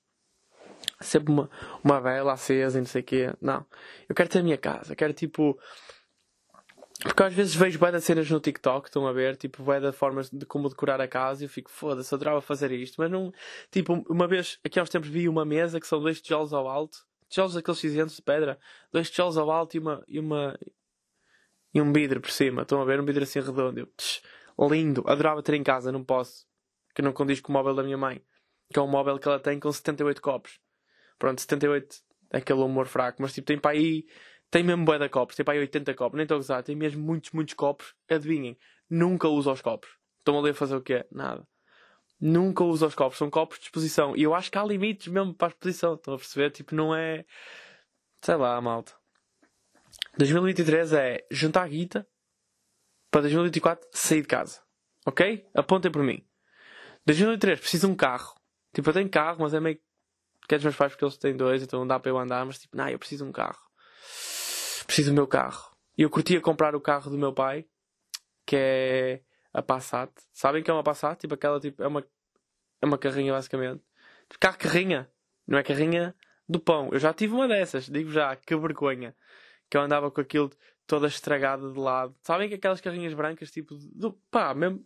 Sempre 0.99 1.31
uma, 1.31 1.49
uma 1.83 2.01
vela 2.01 2.33
acesa 2.33 2.77
e 2.77 2.81
não 2.81 2.87
sei 2.87 3.01
o 3.01 3.05
quê. 3.05 3.33
Não. 3.41 3.65
Eu 4.09 4.15
quero 4.15 4.29
ter 4.29 4.39
a 4.39 4.43
minha 4.43 4.57
casa, 4.57 4.95
quero 4.95 5.13
tipo 5.13 5.57
porque 7.03 7.23
às 7.23 7.33
vezes 7.33 7.55
vejo 7.55 7.77
bué 7.77 7.99
cenas 7.99 8.29
no 8.29 8.39
TikTok, 8.39 8.87
estão 8.87 9.05
a 9.05 9.11
ver, 9.11 9.35
tipo, 9.35 9.61
bué 9.63 9.79
de 9.79 9.91
formas 9.91 10.29
de 10.29 10.45
como 10.45 10.69
decorar 10.69 11.01
a 11.01 11.07
casa 11.07 11.43
e 11.43 11.45
eu 11.45 11.49
fico, 11.49 11.69
foda-se, 11.69 12.13
adorava 12.13 12.39
fazer 12.41 12.71
isto. 12.71 12.95
Mas 12.97 13.11
não, 13.11 13.33
tipo, 13.69 14.05
uma 14.09 14.27
vez, 14.27 14.59
aqui 14.63 14.79
há 14.79 14.85
tempos 14.85 15.09
vi 15.09 15.27
uma 15.27 15.43
mesa 15.43 15.79
que 15.79 15.87
são 15.87 15.99
dois 15.99 16.21
tijolos 16.21 16.53
ao 16.53 16.67
alto, 16.67 16.99
tijolos 17.27 17.57
aqueles 17.57 17.79
cinzentos 17.79 18.15
de 18.15 18.21
pedra, 18.21 18.57
dois 18.91 19.09
tijolos 19.09 19.37
ao 19.37 19.51
alto 19.51 19.75
e 19.75 19.79
uma, 19.79 20.03
e 20.07 20.19
uma, 20.19 20.57
e 21.73 21.81
um 21.81 21.91
vidro 21.91 22.21
por 22.21 22.31
cima, 22.31 22.61
estão 22.61 22.81
a 22.81 22.85
ver, 22.85 22.99
um 22.99 23.05
vidro 23.05 23.23
assim 23.23 23.41
redondo. 23.41 23.79
Eu, 23.79 23.87
tch, 23.97 24.21
lindo, 24.57 25.03
adorava 25.05 25.43
ter 25.43 25.55
em 25.55 25.63
casa, 25.63 25.91
não 25.91 26.03
posso, 26.03 26.45
que 26.93 27.01
não 27.01 27.11
condiz 27.11 27.41
com 27.41 27.51
o 27.51 27.53
móvel 27.53 27.75
da 27.75 27.83
minha 27.83 27.97
mãe, 27.97 28.23
que 28.71 28.79
é 28.79 28.81
um 28.81 28.87
móvel 28.87 29.19
que 29.19 29.27
ela 29.27 29.39
tem 29.39 29.59
com 29.59 29.69
78 29.69 30.21
copos. 30.21 30.59
Pronto, 31.19 31.41
78 31.41 31.97
é 32.31 32.37
aquele 32.37 32.59
humor 32.59 32.87
fraco, 32.87 33.21
mas 33.21 33.33
tipo, 33.33 33.47
tem 33.47 33.59
para 33.59 33.71
aí 33.71 34.05
tem 34.55 34.63
mesmo 34.63 34.85
bué 34.85 34.97
de 34.97 35.09
copos, 35.09 35.35
tem 35.35 35.43
para 35.43 35.55
aí 35.55 35.59
80 35.59 35.93
copos, 35.95 36.15
nem 36.15 36.23
estou 36.23 36.37
a 36.37 36.39
usar, 36.39 36.63
tem 36.63 36.77
mesmo 36.77 37.03
muitos, 37.03 37.31
muitos 37.31 37.53
copos. 37.53 37.93
Adivinhem, 38.09 38.57
nunca 38.89 39.27
uso 39.27 39.51
os 39.51 39.61
copos. 39.61 39.89
Estão 40.19 40.39
ali 40.39 40.51
a 40.51 40.53
fazer 40.53 40.77
o 40.77 40.81
quê? 40.81 41.05
Nada. 41.11 41.45
Nunca 42.21 42.63
uso 42.63 42.87
os 42.87 42.95
copos, 42.95 43.17
são 43.17 43.29
copos 43.29 43.59
de 43.59 43.65
exposição. 43.65 44.15
E 44.15 44.23
eu 44.23 44.33
acho 44.33 44.49
que 44.49 44.57
há 44.57 44.63
limites 44.63 45.07
mesmo 45.09 45.33
para 45.33 45.47
a 45.47 45.49
exposição, 45.49 45.95
estão 45.95 46.13
a 46.13 46.17
perceber? 46.17 46.51
Tipo, 46.51 46.73
não 46.73 46.95
é. 46.95 47.25
Sei 48.21 48.35
lá, 48.37 48.61
malta. 48.61 48.93
2023 50.17 50.93
é 50.93 51.27
juntar 51.29 51.67
guita 51.67 52.07
para 53.11 53.23
2024 53.23 53.85
sair 53.91 54.21
de 54.21 54.27
casa. 54.29 54.61
Ok? 55.05 55.45
Apontem 55.53 55.91
por 55.91 56.01
mim. 56.01 56.25
2023 57.05 57.59
preciso 57.59 57.87
de 57.87 57.93
um 57.93 57.95
carro. 57.97 58.33
Tipo, 58.73 58.89
eu 58.89 58.93
tenho 58.93 59.09
carro, 59.09 59.39
mas 59.41 59.53
é 59.53 59.59
meio 59.59 59.77
que 60.47 60.55
é 60.55 60.57
dos 60.57 60.63
meus 60.63 60.77
pais 60.77 60.93
porque 60.93 61.03
eles 61.03 61.17
têm 61.17 61.35
dois, 61.35 61.61
então 61.61 61.79
não 61.79 61.87
dá 61.87 61.99
para 61.99 62.09
eu 62.09 62.17
andar, 62.17 62.45
mas 62.45 62.57
tipo, 62.57 62.77
não, 62.77 62.87
eu 62.87 62.97
preciso 62.97 63.25
de 63.25 63.29
um 63.29 63.33
carro. 63.33 63.64
Preciso 64.95 65.11
do 65.11 65.15
meu 65.15 65.27
carro. 65.27 65.75
E 65.97 66.03
eu 66.03 66.09
curtia 66.09 66.39
comprar 66.39 66.73
o 66.73 66.79
carro 66.79 67.11
do 67.11 67.17
meu 67.17 67.33
pai, 67.33 67.65
que 68.45 68.55
é 68.55 69.21
a 69.53 69.61
Passat. 69.61 70.09
Sabem 70.31 70.63
que 70.63 70.71
é 70.71 70.73
uma 70.73 70.83
Passat? 70.83 71.19
Tipo, 71.19 71.33
aquela 71.33 71.59
tipo, 71.59 71.83
é 71.83 71.87
uma, 71.87 72.01
é 72.81 72.85
uma 72.85 72.97
carrinha 72.97 73.33
basicamente. 73.33 73.83
Tipo, 74.29 74.39
carro 74.39 74.57
carrinha. 74.57 75.11
Não 75.45 75.57
é 75.57 75.63
carrinha 75.63 76.15
do 76.47 76.61
pão. 76.61 76.87
Eu 76.93 76.99
já 76.99 77.13
tive 77.13 77.33
uma 77.33 77.45
dessas, 77.45 77.89
digo 77.89 78.09
já, 78.09 78.37
que 78.37 78.55
vergonha. 78.55 79.13
Que 79.69 79.75
eu 79.75 79.81
andava 79.81 80.09
com 80.09 80.21
aquilo 80.21 80.49
toda 80.87 81.07
estragada 81.07 81.69
de 81.69 81.77
lado. 81.77 82.15
Sabem 82.21 82.47
que 82.47 82.55
aquelas 82.55 82.79
carrinhas 82.79 83.13
brancas, 83.13 83.51
tipo, 83.51 83.75
do, 83.75 84.13
pá, 84.31 84.53
mesmo. 84.53 84.81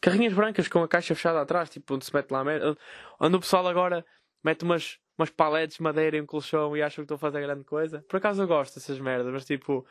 Carrinhas 0.00 0.34
brancas 0.34 0.68
com 0.68 0.84
a 0.84 0.86
caixa 0.86 1.16
fechada 1.16 1.40
atrás, 1.40 1.68
tipo, 1.68 1.96
onde 1.96 2.04
se 2.04 2.14
mete 2.14 2.30
lá 2.30 2.44
merda. 2.44 2.78
Onde 3.18 3.34
o 3.34 3.40
pessoal 3.40 3.66
agora 3.66 4.06
mete 4.44 4.62
umas, 4.62 5.00
umas 5.18 5.30
paletes 5.30 5.76
de 5.76 5.82
madeira 5.82 6.16
em 6.16 6.22
um 6.22 6.26
colchão 6.26 6.76
e 6.76 6.82
acham 6.82 6.96
que 6.96 7.12
estou 7.12 7.16
a 7.16 7.18
fazer 7.18 7.40
grande 7.40 7.64
coisa. 7.64 8.04
Por 8.08 8.16
acaso 8.16 8.42
eu 8.42 8.46
gosto 8.46 8.74
dessas 8.74 8.98
merdas, 8.98 9.32
mas 9.32 9.44
tipo. 9.44 9.86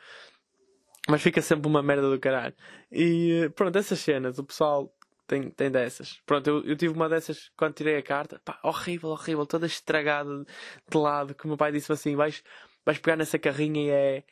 Mas 1.08 1.20
fica 1.20 1.42
sempre 1.42 1.68
uma 1.68 1.82
merda 1.82 2.08
do 2.08 2.18
caralho. 2.18 2.54
E 2.90 3.50
pronto, 3.54 3.76
essas 3.76 3.98
cenas, 3.98 4.38
o 4.38 4.44
pessoal 4.44 4.90
tem, 5.26 5.50
tem 5.50 5.70
dessas. 5.70 6.20
Pronto, 6.24 6.46
eu, 6.48 6.64
eu 6.64 6.76
tive 6.76 6.94
uma 6.94 7.08
dessas 7.08 7.50
quando 7.56 7.74
tirei 7.74 7.96
a 7.96 8.02
carta. 8.02 8.40
Pá, 8.44 8.58
horrível, 8.62 9.10
horrível, 9.10 9.46
toda 9.46 9.66
estragada 9.66 10.44
de 10.90 10.96
lado. 10.96 11.34
Que 11.34 11.44
o 11.44 11.48
meu 11.48 11.56
pai 11.56 11.72
disse 11.72 11.92
assim: 11.92 12.16
vais, 12.16 12.42
vais 12.84 12.98
pegar 12.98 13.16
nessa 13.16 13.38
carrinha 13.38 13.82
e 13.82 13.90
é. 13.90 14.24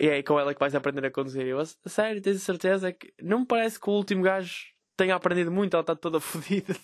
E 0.00 0.08
é 0.08 0.22
com 0.22 0.38
ela 0.38 0.52
que 0.52 0.58
vais 0.58 0.74
aprender 0.74 1.06
a 1.06 1.10
conduzir. 1.12 1.46
Eu, 1.46 1.60
a 1.60 1.64
sério, 1.88 2.20
tens 2.20 2.36
a 2.36 2.40
certeza 2.40 2.92
que 2.92 3.12
não 3.22 3.40
me 3.40 3.46
parece 3.46 3.78
que 3.78 3.88
o 3.88 3.92
último 3.92 4.22
gajo 4.22 4.66
tenha 4.96 5.14
aprendido 5.14 5.52
muito, 5.52 5.74
ela 5.74 5.82
está 5.82 5.94
toda 5.94 6.18
fodida. 6.20 6.74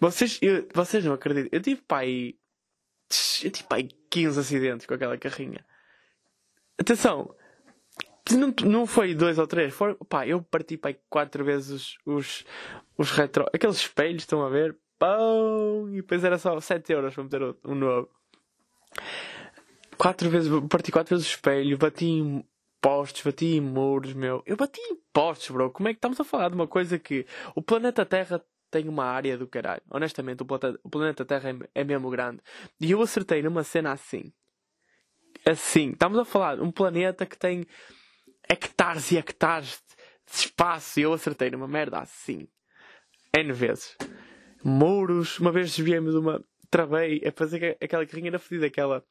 Vocês, 0.00 0.38
eu, 0.42 0.66
vocês 0.74 1.04
não 1.04 1.14
acreditam. 1.14 1.48
Eu 1.52 1.60
tive 1.60 1.80
pai. 1.82 2.34
Eu 3.42 3.50
tive 3.50 3.68
pai 3.68 3.88
15 4.10 4.40
acidentes 4.40 4.86
com 4.86 4.94
aquela 4.94 5.16
carrinha. 5.16 5.64
Atenção! 6.78 7.34
Não, 8.32 8.52
não 8.68 8.86
foi 8.86 9.14
dois 9.14 9.38
ou 9.38 9.46
três, 9.46 9.72
foi, 9.72 9.94
pá, 10.08 10.26
eu 10.26 10.42
parti 10.42 10.76
pai 10.76 10.98
quatro 11.08 11.44
vezes 11.44 11.70
os, 11.70 11.98
os, 12.04 12.44
os 12.98 13.10
retro. 13.12 13.46
Aqueles 13.54 13.76
espelhos, 13.76 14.22
estão 14.22 14.44
a 14.44 14.48
ver? 14.48 14.76
Pão! 14.98 15.88
E 15.90 15.96
depois 15.96 16.24
era 16.24 16.36
só 16.36 16.58
7 16.58 16.92
euros 16.92 17.14
para 17.14 17.22
meter 17.22 17.42
um 17.64 17.74
novo. 17.76 18.10
Quatro 19.96 20.28
vezes, 20.28 20.50
parti 20.68 20.90
quatro 20.90 21.14
vezes 21.14 21.30
o 21.30 21.34
espelho, 21.34 21.78
bati 21.78 22.06
em 22.06 22.44
postes, 22.80 23.22
bati 23.22 23.46
em 23.56 23.60
muros, 23.60 24.12
meu. 24.12 24.42
Eu 24.44 24.56
bati 24.56 24.80
em 24.80 24.96
postes, 25.12 25.50
bro. 25.50 25.70
Como 25.70 25.88
é 25.88 25.92
que 25.92 25.98
estamos 25.98 26.20
a 26.20 26.24
falar 26.24 26.48
de 26.48 26.56
uma 26.56 26.66
coisa 26.66 26.98
que 26.98 27.26
o 27.54 27.62
planeta 27.62 28.04
Terra 28.04 28.44
tem 28.70 28.88
uma 28.88 29.04
área 29.04 29.36
do 29.36 29.46
caralho. 29.46 29.82
Honestamente, 29.90 30.42
o 30.42 30.46
planeta, 30.46 30.80
o 30.82 30.90
planeta 30.90 31.24
Terra 31.24 31.50
é, 31.50 31.80
é 31.80 31.84
mesmo 31.84 32.10
grande. 32.10 32.40
E 32.80 32.90
eu 32.90 33.00
acertei 33.00 33.42
numa 33.42 33.62
cena 33.62 33.92
assim. 33.92 34.32
Assim. 35.44 35.90
Estamos 35.90 36.18
a 36.18 36.24
falar 36.24 36.56
de 36.56 36.62
um 36.62 36.70
planeta 36.70 37.26
que 37.26 37.38
tem 37.38 37.66
hectares 38.48 39.10
e 39.12 39.18
hectares 39.18 39.82
de 40.26 40.36
espaço. 40.36 41.00
E 41.00 41.02
eu 41.02 41.12
acertei 41.12 41.50
numa 41.50 41.68
merda 41.68 41.98
assim. 41.98 42.48
N 43.36 43.52
vezes. 43.52 43.96
Muros. 44.64 45.38
Uma 45.38 45.52
vez 45.52 45.74
desviei-me 45.74 46.10
de 46.10 46.18
uma. 46.18 46.44
Travei 46.70 47.22
a 47.24 47.32
fazer 47.32 47.76
aquela 47.80 48.04
carrinha 48.04 48.28
era 48.28 48.38
fedida, 48.38 48.66
aquela 48.66 49.04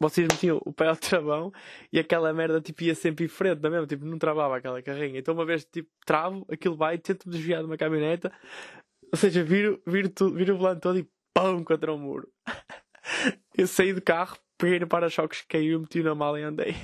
vocês 0.00 0.26
metiam 0.26 0.60
o 0.64 0.72
pé 0.72 0.88
ao 0.88 0.96
travão 0.96 1.52
e 1.92 1.98
aquela 1.98 2.32
merda 2.32 2.60
tipo, 2.60 2.82
ia 2.82 2.94
sempre 2.94 3.26
em 3.26 3.28
frente, 3.28 3.60
não 3.60 3.68
é 3.68 3.72
mesmo? 3.72 3.86
Tipo, 3.86 4.06
não 4.06 4.18
travava 4.18 4.56
aquela 4.56 4.82
carrinha. 4.82 5.18
Então 5.18 5.34
uma 5.34 5.44
vez 5.44 5.64
tipo, 5.66 5.90
travo, 6.06 6.46
aquilo 6.50 6.74
vai, 6.74 6.96
tento 6.96 7.28
desviar 7.28 7.60
de 7.60 7.66
uma 7.66 7.76
caminhoneta, 7.76 8.32
ou 9.12 9.18
seja, 9.18 9.44
viro, 9.44 9.80
viro, 9.86 10.08
tudo, 10.08 10.34
viro 10.34 10.54
o 10.54 10.58
volante 10.58 10.80
todo 10.80 10.98
e 10.98 11.06
pão 11.34 11.62
contra 11.62 11.92
o 11.92 11.98
muro. 11.98 12.28
Eu 13.56 13.66
saí 13.66 13.92
do 13.92 14.00
carro, 14.00 14.38
peguei 14.56 14.78
no 14.78 14.86
para-choques, 14.86 15.44
caiu, 15.46 15.80
meti 15.80 16.02
na 16.02 16.14
mala 16.14 16.40
e 16.40 16.44
andei. 16.44 16.74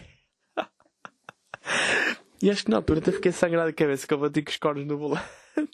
e 2.42 2.50
acho 2.50 2.64
que 2.64 2.70
na 2.70 2.76
altura 2.76 3.00
até 3.00 3.12
fiquei 3.12 3.32
sangrado 3.32 3.70
de 3.70 3.74
cabeça 3.74 4.06
que 4.06 4.12
eu 4.12 4.18
bati 4.18 4.42
com 4.42 4.50
os 4.50 4.56
cornos 4.56 4.86
no 4.86 4.98
volante. 4.98 5.24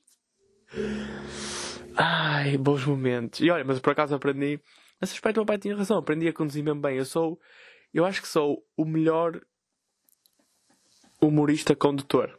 Ai, 1.96 2.56
bons 2.56 2.84
momentos. 2.84 3.40
E 3.40 3.50
olha, 3.50 3.64
mas 3.64 3.80
por 3.80 3.90
acaso 3.90 4.14
aprendi 4.14 4.60
Nesse 5.02 5.14
aspecto, 5.14 5.38
o 5.38 5.40
meu 5.40 5.46
pai 5.46 5.58
tinha 5.58 5.74
razão. 5.74 5.98
Aprendi 5.98 6.28
a 6.28 6.32
conduzir 6.32 6.62
mesmo 6.62 6.80
bem. 6.80 6.96
Eu 6.96 7.04
sou. 7.04 7.40
Eu 7.92 8.04
acho 8.04 8.22
que 8.22 8.28
sou 8.28 8.64
o 8.76 8.84
melhor 8.84 9.44
humorista 11.20 11.74
condutor. 11.74 12.38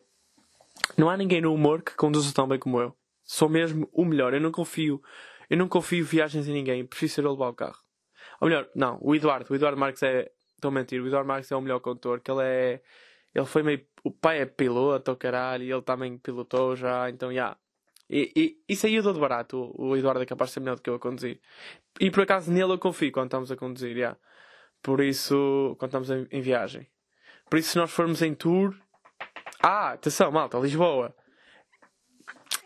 Não 0.98 1.10
há 1.10 1.18
ninguém 1.18 1.42
no 1.42 1.54
humor 1.54 1.82
que 1.82 1.94
conduza 1.94 2.34
tão 2.34 2.48
bem 2.48 2.58
como 2.58 2.80
eu. 2.80 2.96
Sou 3.26 3.50
mesmo 3.50 3.90
o 3.92 4.06
melhor. 4.06 4.34
Eu 4.34 4.40
não 4.40 4.50
confio. 4.50 5.04
Eu 5.50 5.58
não 5.58 5.68
confio 5.68 6.06
viagens 6.06 6.48
em 6.48 6.54
ninguém. 6.54 6.86
Prefiro 6.86 7.12
ser 7.12 7.26
eu 7.26 7.32
levar 7.32 7.50
o 7.50 7.54
carro. 7.54 7.84
Ou 8.40 8.48
melhor, 8.48 8.70
não. 8.74 8.98
O 9.02 9.14
Eduardo. 9.14 9.52
O 9.52 9.56
Eduardo 9.56 9.78
Marques 9.78 10.02
é. 10.02 10.32
Estou 10.56 10.70
a 10.70 10.72
mentir. 10.72 11.02
O 11.02 11.08
Eduardo 11.08 11.28
Marques 11.28 11.52
é 11.52 11.56
o 11.58 11.62
melhor 11.62 11.82
condutor. 11.82 12.22
Que 12.22 12.32
ele 12.32 12.44
é. 12.44 12.82
Ele 13.36 13.46
foi 13.46 13.62
meio. 13.62 13.86
O 14.06 14.12
pai 14.12 14.40
é 14.40 14.46
piloto, 14.46 15.14
caralho. 15.18 15.66
E 15.66 15.72
ele 15.72 15.82
também 15.82 16.18
pilotou 16.18 16.78
já. 16.78 17.10
Então, 17.10 17.28
já. 17.28 17.34
Yeah. 17.34 17.63
E, 18.16 18.32
e 18.36 18.74
isso 18.74 18.86
aí 18.86 18.94
eu 18.94 19.02
dou 19.02 19.12
de 19.12 19.20
barato. 19.20 19.74
O, 19.76 19.98
Eduardo 19.98 20.22
é 20.22 20.26
capaz 20.26 20.52
de 20.52 20.54
ser 20.54 20.60
melhor 20.60 20.76
do 20.76 20.84
que 20.84 20.90
eu 20.90 20.94
a 20.94 21.00
conduzir. 21.00 21.40
E 22.00 22.12
por 22.12 22.22
acaso 22.22 22.52
nele 22.52 22.74
eu 22.74 22.78
confio 22.78 23.12
quando 23.12 23.26
estamos 23.26 23.52
a 23.52 23.56
conduzir, 23.56 23.98
yeah. 23.98 24.16
Por 24.84 25.02
isso, 25.02 25.76
quando 25.80 25.90
estamos 25.90 26.12
em, 26.12 26.28
em 26.30 26.40
viagem. 26.40 26.88
Por 27.50 27.58
isso, 27.58 27.72
se 27.72 27.78
nós 27.78 27.90
formos 27.90 28.22
em 28.22 28.36
tour. 28.36 28.76
Ah, 29.64 29.94
atenção, 29.94 30.32
malta, 30.32 30.60
Lisboa. 30.60 31.16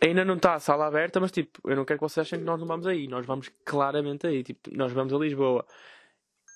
Ainda 0.02 0.26
não 0.26 0.36
está 0.36 0.56
a 0.56 0.60
sala 0.60 0.86
aberta, 0.86 1.20
mas 1.20 1.32
tipo, 1.32 1.62
eu 1.70 1.78
não 1.78 1.86
quero 1.86 2.00
que 2.00 2.04
vocês 2.04 2.28
achem 2.28 2.40
que 2.40 2.46
nós 2.46 2.60
não 2.60 2.68
vamos 2.68 2.86
aí. 2.86 3.08
Nós 3.08 3.26
vamos 3.26 3.50
claramente 3.64 4.28
aí. 4.28 4.44
Tipo, 4.44 4.76
nós 4.76 4.92
vamos 4.92 5.14
a 5.14 5.18
Lisboa 5.18 5.66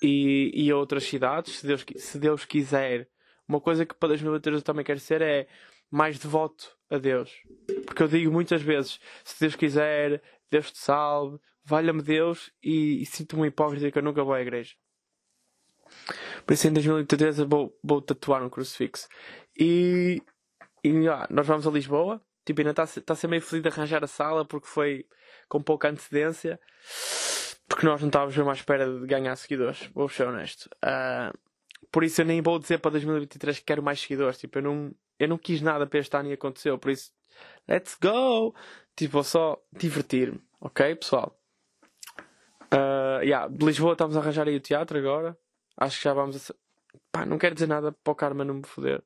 e, 0.04 0.51
e 0.54 0.69
a 0.69 0.75
outras 0.75 1.06
cidades, 1.06 1.60
se 1.60 1.65
Deus, 1.65 1.86
se 1.95 2.19
Deus 2.19 2.43
quiser. 2.43 3.08
Uma 3.47 3.62
coisa 3.62 3.86
que 3.86 3.95
para 3.95 4.10
2023 4.10 4.58
eu 4.58 4.62
também 4.63 4.84
quero 4.84 4.99
ser 4.99 5.21
é 5.21 5.47
mais 5.89 6.19
devoto 6.19 6.81
a 6.91 6.97
Deus. 6.97 7.32
Porque 7.86 8.04
eu 8.04 8.08
digo 8.08 8.32
muitas 8.32 8.62
vezes: 8.62 8.99
se 9.23 9.39
Deus 9.39 9.56
quiser, 9.56 10.21
Deus 10.49 10.71
te 10.71 10.77
salve, 10.77 11.39
valha-me 11.63 12.01
Deus, 12.01 12.51
e, 12.62 13.01
e 13.01 13.06
sinto-me 13.06 13.47
hipócrita 13.47 13.89
que 13.89 13.97
eu 13.97 14.04
nunca 14.04 14.23
vou 14.23 14.34
à 14.34 14.41
igreja. 14.41 14.75
Por 16.45 16.54
isso 16.54 16.67
em 16.67 16.73
2023 16.73 17.39
eu 17.39 17.47
vou, 17.47 17.77
vou 17.84 18.01
tatuar 18.01 18.43
um 18.43 18.49
crucifixo. 18.49 19.08
E, 19.58 20.21
e 20.84 21.08
ah, 21.08 21.27
nós 21.30 21.47
vamos 21.47 21.67
a 21.67 21.71
Lisboa. 21.71 22.21
Tipo, 22.45 22.62
ainda 22.62 22.71
está 22.71 22.88
tá 23.01 23.13
a 23.13 23.15
ser 23.15 23.27
meio 23.27 23.41
feliz 23.41 23.62
de 23.62 23.69
arranjar 23.69 24.04
a 24.04 24.08
sala 24.08 24.43
porque 24.43 24.67
foi 24.67 25.06
com 25.47 25.62
pouca 25.62 25.89
antecedência. 25.89 26.60
Porque 27.67 27.86
nós 27.86 28.01
não 28.01 28.08
estávamos 28.08 28.36
mesmo 28.36 28.49
à 28.49 28.54
espera 28.54 28.99
de 28.99 29.06
ganhar 29.06 29.36
seguidores. 29.36 29.89
Vou 29.93 30.10
ser 30.10 30.27
honesto. 30.27 30.69
Uh, 30.84 31.38
por 31.91 32.04
isso 32.04 32.21
eu 32.21 32.25
nem 32.25 32.41
vou 32.41 32.58
dizer 32.58 32.80
para 32.80 32.91
2023 32.91 33.60
que 33.60 33.65
quero 33.65 33.84
mais 33.84 34.01
seguidores. 34.01 34.39
Tipo, 34.39 34.58
eu 34.60 34.63
não, 34.63 34.95
eu 35.21 35.27
não 35.27 35.38
quis 35.38 35.62
nada 35.62 35.86
para 35.86 35.99
este 35.99 36.17
ano 36.17 36.29
e 36.29 36.34
aconteceu. 36.34 36.79
Por 36.79 36.89
isso, 36.89 37.12
let's 37.67 37.95
go! 38.01 38.55
Tipo, 38.95 39.13
vou 39.13 39.23
só 39.23 39.62
divertir-me. 39.71 40.41
Ok, 40.60 40.95
pessoal? 40.95 41.39
Uh, 42.73 43.21
yeah, 43.21 43.47
de 43.47 43.63
Lisboa 43.63 43.93
estamos 43.93 44.17
a 44.17 44.19
arranjar 44.19 44.47
aí 44.47 44.55
o 44.55 44.60
teatro 44.60 44.97
agora. 44.97 45.38
Acho 45.77 45.97
que 45.97 46.03
já 46.03 46.13
vamos 46.13 46.49
a. 46.49 46.55
Pá, 47.12 47.23
não 47.23 47.38
quero 47.38 47.53
dizer 47.53 47.67
nada 47.67 47.91
para 47.91 48.12
o 48.12 48.15
Karma 48.15 48.43
não 48.43 48.55
me 48.55 48.65
foder. 48.65 49.03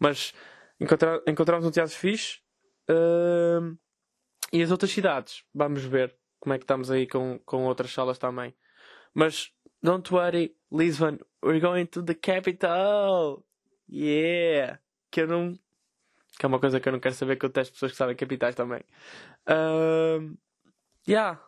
Mas 0.00 0.34
encontrar, 0.80 1.20
encontramos 1.28 1.64
um 1.64 1.70
teatro 1.70 1.94
fixe. 1.94 2.40
Uh, 2.90 3.78
e 4.52 4.62
as 4.62 4.72
outras 4.72 4.90
cidades. 4.90 5.44
Vamos 5.54 5.84
ver 5.84 6.16
como 6.40 6.54
é 6.54 6.58
que 6.58 6.64
estamos 6.64 6.90
aí 6.90 7.06
com, 7.06 7.38
com 7.44 7.66
outras 7.66 7.92
salas 7.92 8.18
também. 8.18 8.52
Mas 9.14 9.52
don't 9.80 10.12
worry, 10.12 10.56
Lisbon, 10.72 11.18
we're 11.40 11.60
going 11.60 11.86
to 11.86 12.02
the 12.02 12.14
capital! 12.14 13.44
Yeah! 13.88 14.80
Que 15.16 15.22
eu 15.22 15.26
não. 15.26 15.58
Que 16.38 16.44
é 16.44 16.48
uma 16.48 16.60
coisa 16.60 16.78
que 16.78 16.86
eu 16.86 16.92
não 16.92 17.00
quero 17.00 17.14
saber, 17.14 17.36
que 17.36 17.46
eu 17.46 17.50
testo 17.50 17.72
pessoas 17.72 17.92
que 17.92 17.96
sabem 17.96 18.14
capitais 18.14 18.54
também. 18.54 18.82
Uh, 19.48 20.36
yeah. 21.08 21.42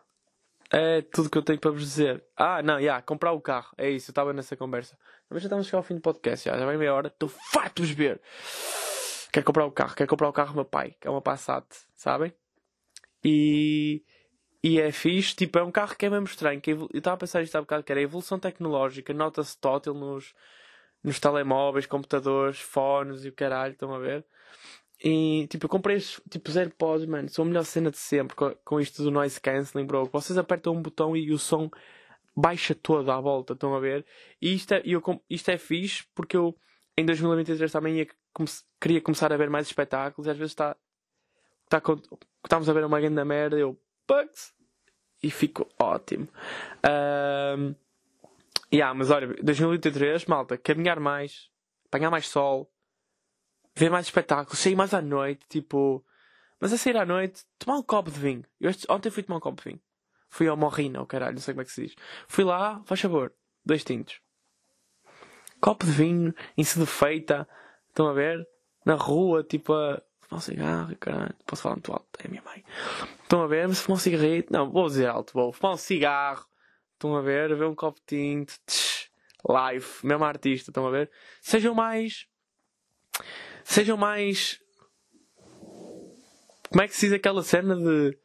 É 0.71 1.03
tudo 1.03 1.29
que 1.29 1.37
eu 1.37 1.43
tenho 1.43 1.59
para 1.59 1.71
vos 1.71 1.83
dizer. 1.83 2.25
Ah, 2.35 2.63
não, 2.63 2.79
yeah, 2.79 3.03
comprar 3.03 3.33
o 3.33 3.41
carro. 3.41 3.75
É 3.77 3.91
isso, 3.91 4.11
eu 4.11 4.13
estava 4.13 4.33
nessa 4.33 4.57
conversa. 4.57 4.99
Mas 5.29 5.43
já 5.43 5.47
estamos 5.47 5.67
a 5.67 5.69
chegar 5.69 5.79
ao 5.79 5.83
fim 5.83 5.97
do 5.97 6.01
podcast, 6.01 6.49
já, 6.49 6.59
já 6.59 6.67
meia 6.67 6.95
hora. 6.95 7.09
Estou 7.09 7.29
farto 7.29 7.83
de 7.83 7.89
vos 7.89 7.91
ver. 7.91 8.21
Quero 9.31 9.45
comprar 9.45 9.67
o 9.67 9.71
carro. 9.71 9.95
Quero 9.95 10.09
comprar 10.09 10.29
o 10.29 10.33
carro 10.33 10.53
do 10.53 10.57
meu 10.57 10.65
pai, 10.65 10.95
que 10.99 11.07
é 11.07 11.11
uma 11.11 11.21
Passat, 11.21 11.67
sabem? 11.95 12.33
E, 13.23 14.03
e 14.63 14.81
é 14.81 14.91
fixe. 14.91 15.37
Tipo, 15.37 15.59
é 15.59 15.63
um 15.63 15.71
carro 15.71 15.95
que 15.97 16.07
é 16.07 16.11
mesmo 16.11 16.27
estranho. 16.27 16.61
Que 16.61 16.73
eu 16.73 16.89
estava 16.95 17.17
a 17.17 17.19
pensar 17.19 17.43
isto 17.43 17.57
há 17.57 17.61
bocado, 17.61 17.85
que 17.85 17.93
era 17.93 18.01
a 18.01 18.05
evolução 18.05 18.39
tecnológica. 18.39 19.13
Nota-se 19.13 19.59
tótil 19.59 19.93
nos 19.93 20.35
nos 21.03 21.21
telemóveis, 21.21 21.87
computadores, 21.87 22.59
fones 22.61 23.25
e 23.25 23.29
o 23.29 23.33
caralho, 23.33 23.73
estão 23.73 23.95
a 23.95 23.99
ver? 23.99 24.25
E 25.03 25.47
tipo, 25.49 25.67
eu 25.67 25.69
comprei 25.69 25.97
estes 25.97 26.21
tipo 26.29 26.51
zero 26.51 26.71
pods, 26.71 27.07
mano. 27.07 27.29
São 27.29 27.45
a 27.45 27.49
melhor 27.49 27.65
cena 27.65 27.91
de 27.91 27.99
sempre 27.99 28.35
com, 28.35 28.55
com 28.65 28.81
isto 28.81 29.03
do 29.03 29.11
noise 29.11 29.41
cancelling, 29.41 29.87
bro. 29.87 30.07
Vocês 30.07 30.37
apertam 30.37 30.75
um 30.75 30.83
botão 30.83 31.17
e 31.17 31.33
o 31.33 31.39
som 31.39 31.71
baixa 32.37 32.75
todo 32.75 33.11
à 33.11 33.21
volta, 33.21 33.53
estão 33.53 33.75
a 33.75 33.81
ver? 33.81 34.05
E 34.41 34.55
isto 34.55 34.73
é, 34.75 34.83
eu, 34.85 35.03
isto 35.31 35.51
é 35.51 35.59
fixe 35.59 36.05
porque 36.15 36.37
eu 36.37 36.57
em 36.97 37.05
2023 37.05 37.71
também 37.71 37.99
ia, 37.99 38.09
queria 38.81 39.01
começar 39.01 39.33
a 39.33 39.37
ver 39.37 39.49
mais 39.49 39.67
espetáculos 39.69 40.27
e 40.27 40.31
às 40.31 40.37
vezes 40.37 40.53
está. 40.53 40.77
Tá, 41.69 41.83
estamos 42.45 42.69
a 42.69 42.73
ver 42.73 42.85
uma 42.85 43.01
grande 43.01 43.23
merda 43.25 43.57
eu. 43.57 43.79
Bugs! 44.09 44.53
E 45.23 45.31
fico 45.31 45.69
ótimo. 45.79 46.29
Um, 47.57 47.75
yeah, 48.73 48.95
mas 48.95 49.11
olha, 49.11 49.35
2023, 49.43 50.27
malta, 50.27 50.59
caminhar 50.59 51.01
mais, 51.01 51.51
apanhar 51.87 52.11
mais 52.11 52.29
sol, 52.29 52.71
ver 53.75 53.91
mais 53.91 54.07
espetáculos, 54.07 54.59
sair 54.59 54.77
mais 54.77 54.93
à 54.93 55.01
noite, 55.01 55.47
tipo. 55.49 56.05
Mas 56.61 56.73
a 56.73 56.79
sair 56.79 56.97
à 56.97 57.07
noite, 57.07 57.45
tomar 57.59 57.79
um 57.79 57.83
copo 57.83 58.11
de 58.11 58.19
vinho. 58.19 58.45
Eu 58.61 58.71
este, 58.71 58.91
ontem 58.91 59.11
fui 59.11 59.23
tomar 59.23 59.39
um 59.39 59.41
copo 59.41 59.63
de 59.63 59.71
vinho. 59.71 59.81
Fui 60.29 60.49
ao 60.49 60.57
Morrina, 60.57 61.01
ou 61.01 61.07
caralho, 61.07 61.35
não 61.35 61.41
sei 61.41 61.55
como 61.55 61.63
é 61.63 61.65
que 61.65 61.73
se 61.73 61.83
diz. 61.87 61.95
Fui 62.27 62.45
lá, 62.45 62.83
faz 62.85 63.01
favor, 63.01 63.33
dois 63.65 63.85
tintos. 63.85 64.21
Copo 65.61 65.87
de 65.87 65.93
vinho, 65.93 66.35
em 66.57 66.65
feita, 66.65 67.49
estão 67.89 68.09
a 68.09 68.13
ver? 68.13 68.47
Na 68.85 68.95
rua, 68.95 69.43
tipo 69.43 69.73
a. 69.73 70.03
Fumar 70.21 70.39
um 70.39 70.41
cigarro, 70.41 70.97
caralho, 70.97 71.35
posso 71.47 71.63
falar 71.63 71.77
muito 71.77 71.91
alto, 71.91 72.07
é 72.19 72.27
a 72.27 72.31
minha 72.31 72.43
mãe. 72.43 72.63
Estão 73.23 73.43
a 73.43 73.47
ver? 73.47 73.67
Mas 73.67 73.81
fumar 73.81 73.97
um 73.97 74.01
cigarrito, 74.01 74.53
não, 74.53 74.71
vou 74.71 74.87
dizer 74.87 75.07
alto, 75.07 75.33
vou 75.33 75.53
fumar 75.53 75.75
um 75.75 75.79
cigarro, 75.79 76.48
estão 76.99 77.17
a 77.17 77.23
ver? 77.23 77.55
Ver 77.57 77.67
um 77.67 77.75
copo 77.75 78.01
de 78.01 78.07
tinto, 78.07 78.55
tch, 78.67 79.09
live, 79.49 79.87
mesmo 80.03 80.25
artista, 80.25 80.71
estão 80.71 80.87
a 80.87 80.91
ver? 80.91 81.11
Sejam 81.41 81.75
mais 81.75 82.27
sejam 83.69 83.97
mais. 83.97 84.59
Como 86.71 86.83
é 86.83 86.89
que 86.89 86.95
se 86.95 87.07
diz 87.07 87.13
aquela 87.13 87.43
cena 87.43 87.77
de 87.77 88.19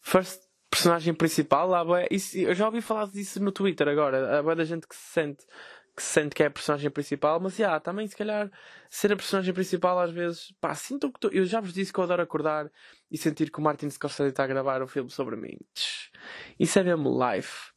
first 0.00 0.42
personagem 0.70 1.14
principal? 1.14 1.66
Lá, 1.66 1.84
isso, 2.10 2.38
eu 2.38 2.54
já 2.54 2.66
ouvi 2.66 2.80
falar 2.80 3.06
disso 3.06 3.42
no 3.42 3.52
Twitter 3.52 3.88
agora. 3.88 4.38
Há 4.38 4.54
da 4.54 4.64
gente 4.64 4.86
que 4.86 4.94
se 4.94 5.12
sente 5.12 5.44
que 5.94 6.02
se 6.02 6.08
sente 6.08 6.34
que 6.34 6.42
é 6.42 6.46
a 6.46 6.50
personagem 6.50 6.90
principal, 6.90 7.38
mas 7.38 7.58
yeah, 7.58 7.78
também 7.78 8.08
se 8.08 8.16
calhar 8.16 8.50
ser 8.88 9.12
a 9.12 9.16
personagem 9.16 9.52
principal 9.52 9.98
às 9.98 10.10
vezes, 10.10 10.50
pá, 10.58 10.74
sinto 10.74 11.12
que 11.12 11.20
tô, 11.20 11.28
eu 11.28 11.44
já 11.44 11.60
vos 11.60 11.74
disse 11.74 11.92
que 11.92 12.00
eu 12.00 12.04
adoro 12.04 12.22
acordar 12.22 12.70
e 13.10 13.18
sentir 13.18 13.50
que 13.50 13.58
o 13.58 13.62
Martin 13.62 13.90
Scorsese 13.90 14.30
está 14.30 14.44
a 14.44 14.46
gravar 14.46 14.82
um 14.82 14.86
filme 14.86 15.10
sobre 15.10 15.36
mim. 15.36 15.58
Isso 16.58 16.78
é 16.78 16.82
mesmo 16.82 17.10
life. 17.10 17.71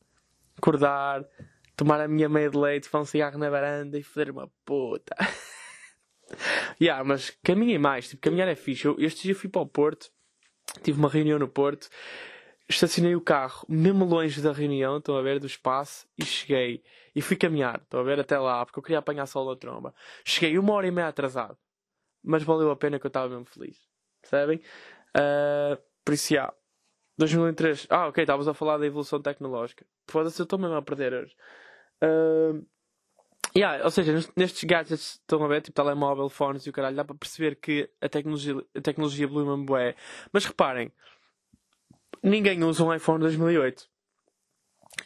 Acordar, 0.58 1.26
tomar 1.76 2.00
a 2.02 2.08
minha 2.08 2.30
meia 2.30 2.50
de 2.50 2.58
leite, 2.58 2.90
fazer 2.90 3.02
um 3.02 3.06
cigarro 3.06 3.38
na 3.38 3.50
varanda 3.50 3.98
e 3.98 4.04
foder 4.04 4.32
uma 4.32 4.50
puta. 4.64 5.16
yeah, 6.80 7.04
mas 7.04 7.32
caminhei 7.44 7.78
mais, 7.78 8.10
tipo, 8.10 8.22
caminhar 8.22 8.48
é 8.48 8.56
fixe. 8.56 8.86
Eu, 8.86 8.96
este 9.00 9.24
dia 9.24 9.36
fui 9.36 9.50
para 9.50 9.62
o 9.62 9.66
Porto, 9.66 10.10
tive 10.84 10.98
uma 10.98 11.10
reunião 11.10 11.38
no 11.38 11.48
Porto, 11.48 11.90
estacionei 12.68 13.16
o 13.16 13.22
carro 13.22 13.66
mesmo 13.70 14.06
longe 14.06 14.42
da 14.42 14.52
reunião, 14.52 14.98
estão 14.98 15.18
a 15.18 15.22
ver, 15.22 15.40
do 15.40 15.48
espaço, 15.48 16.08
e 16.18 16.26
cheguei. 16.26 16.84
E 17.16 17.22
fui 17.22 17.36
caminhar, 17.36 17.82
estão 17.82 18.00
a 18.00 18.04
ver, 18.04 18.20
até 18.20 18.38
lá, 18.38 18.66
porque 18.66 18.80
eu 18.80 18.84
queria 18.84 19.00
apanhar 19.00 19.26
sol 19.26 19.48
da 19.48 19.60
tromba. 19.60 19.94
Cheguei 20.24 20.58
uma 20.58 20.74
hora 20.74 20.88
e 20.88 20.92
meia 20.92 21.08
atrasado, 21.08 21.58
mas 22.24 22.44
valeu 22.44 22.72
a 22.72 22.76
pena 22.76 23.00
que 23.00 23.06
eu 23.06 23.10
estava 23.10 23.30
mesmo 23.30 23.46
feliz. 23.46 23.78
Percebem? 24.22 24.62
Uh, 25.16 25.82
por 26.04 26.14
isso, 26.14 26.34
yeah. 26.34 26.54
2003. 27.18 27.88
Ah, 27.90 28.08
ok, 28.08 28.24
estavas 28.24 28.48
a 28.48 28.54
falar 28.54 28.78
da 28.78 28.86
evolução 28.86 29.22
tecnológica. 29.22 29.86
Foda-se, 30.08 30.42
eu 30.42 30.44
estou 30.44 30.60
mesmo 30.60 30.76
a 30.76 30.82
perder 30.82 31.14
hoje. 31.14 31.36
Uh, 32.04 32.66
Yeah, 33.58 33.86
ou 33.86 33.90
seja, 33.92 34.14
nestes 34.36 34.66
gadgets 34.66 35.14
estão 35.14 35.42
a 35.42 35.48
ver, 35.48 35.62
tipo 35.62 35.76
telemóvel, 35.76 36.28
fones 36.28 36.66
e 36.66 36.70
o 36.70 36.74
caralho, 36.74 36.96
dá 36.98 37.06
para 37.06 37.16
perceber 37.16 37.56
que 37.56 37.90
a 38.02 38.10
tecnologia, 38.10 38.56
a 38.76 38.82
tecnologia 38.82 39.28
mesmo 39.30 39.64
bué. 39.64 39.96
Mas 40.34 40.44
reparem, 40.44 40.92
ninguém 42.22 42.62
usa 42.66 42.84
um 42.84 42.94
iPhone 42.94 43.20
2008. 43.22 43.90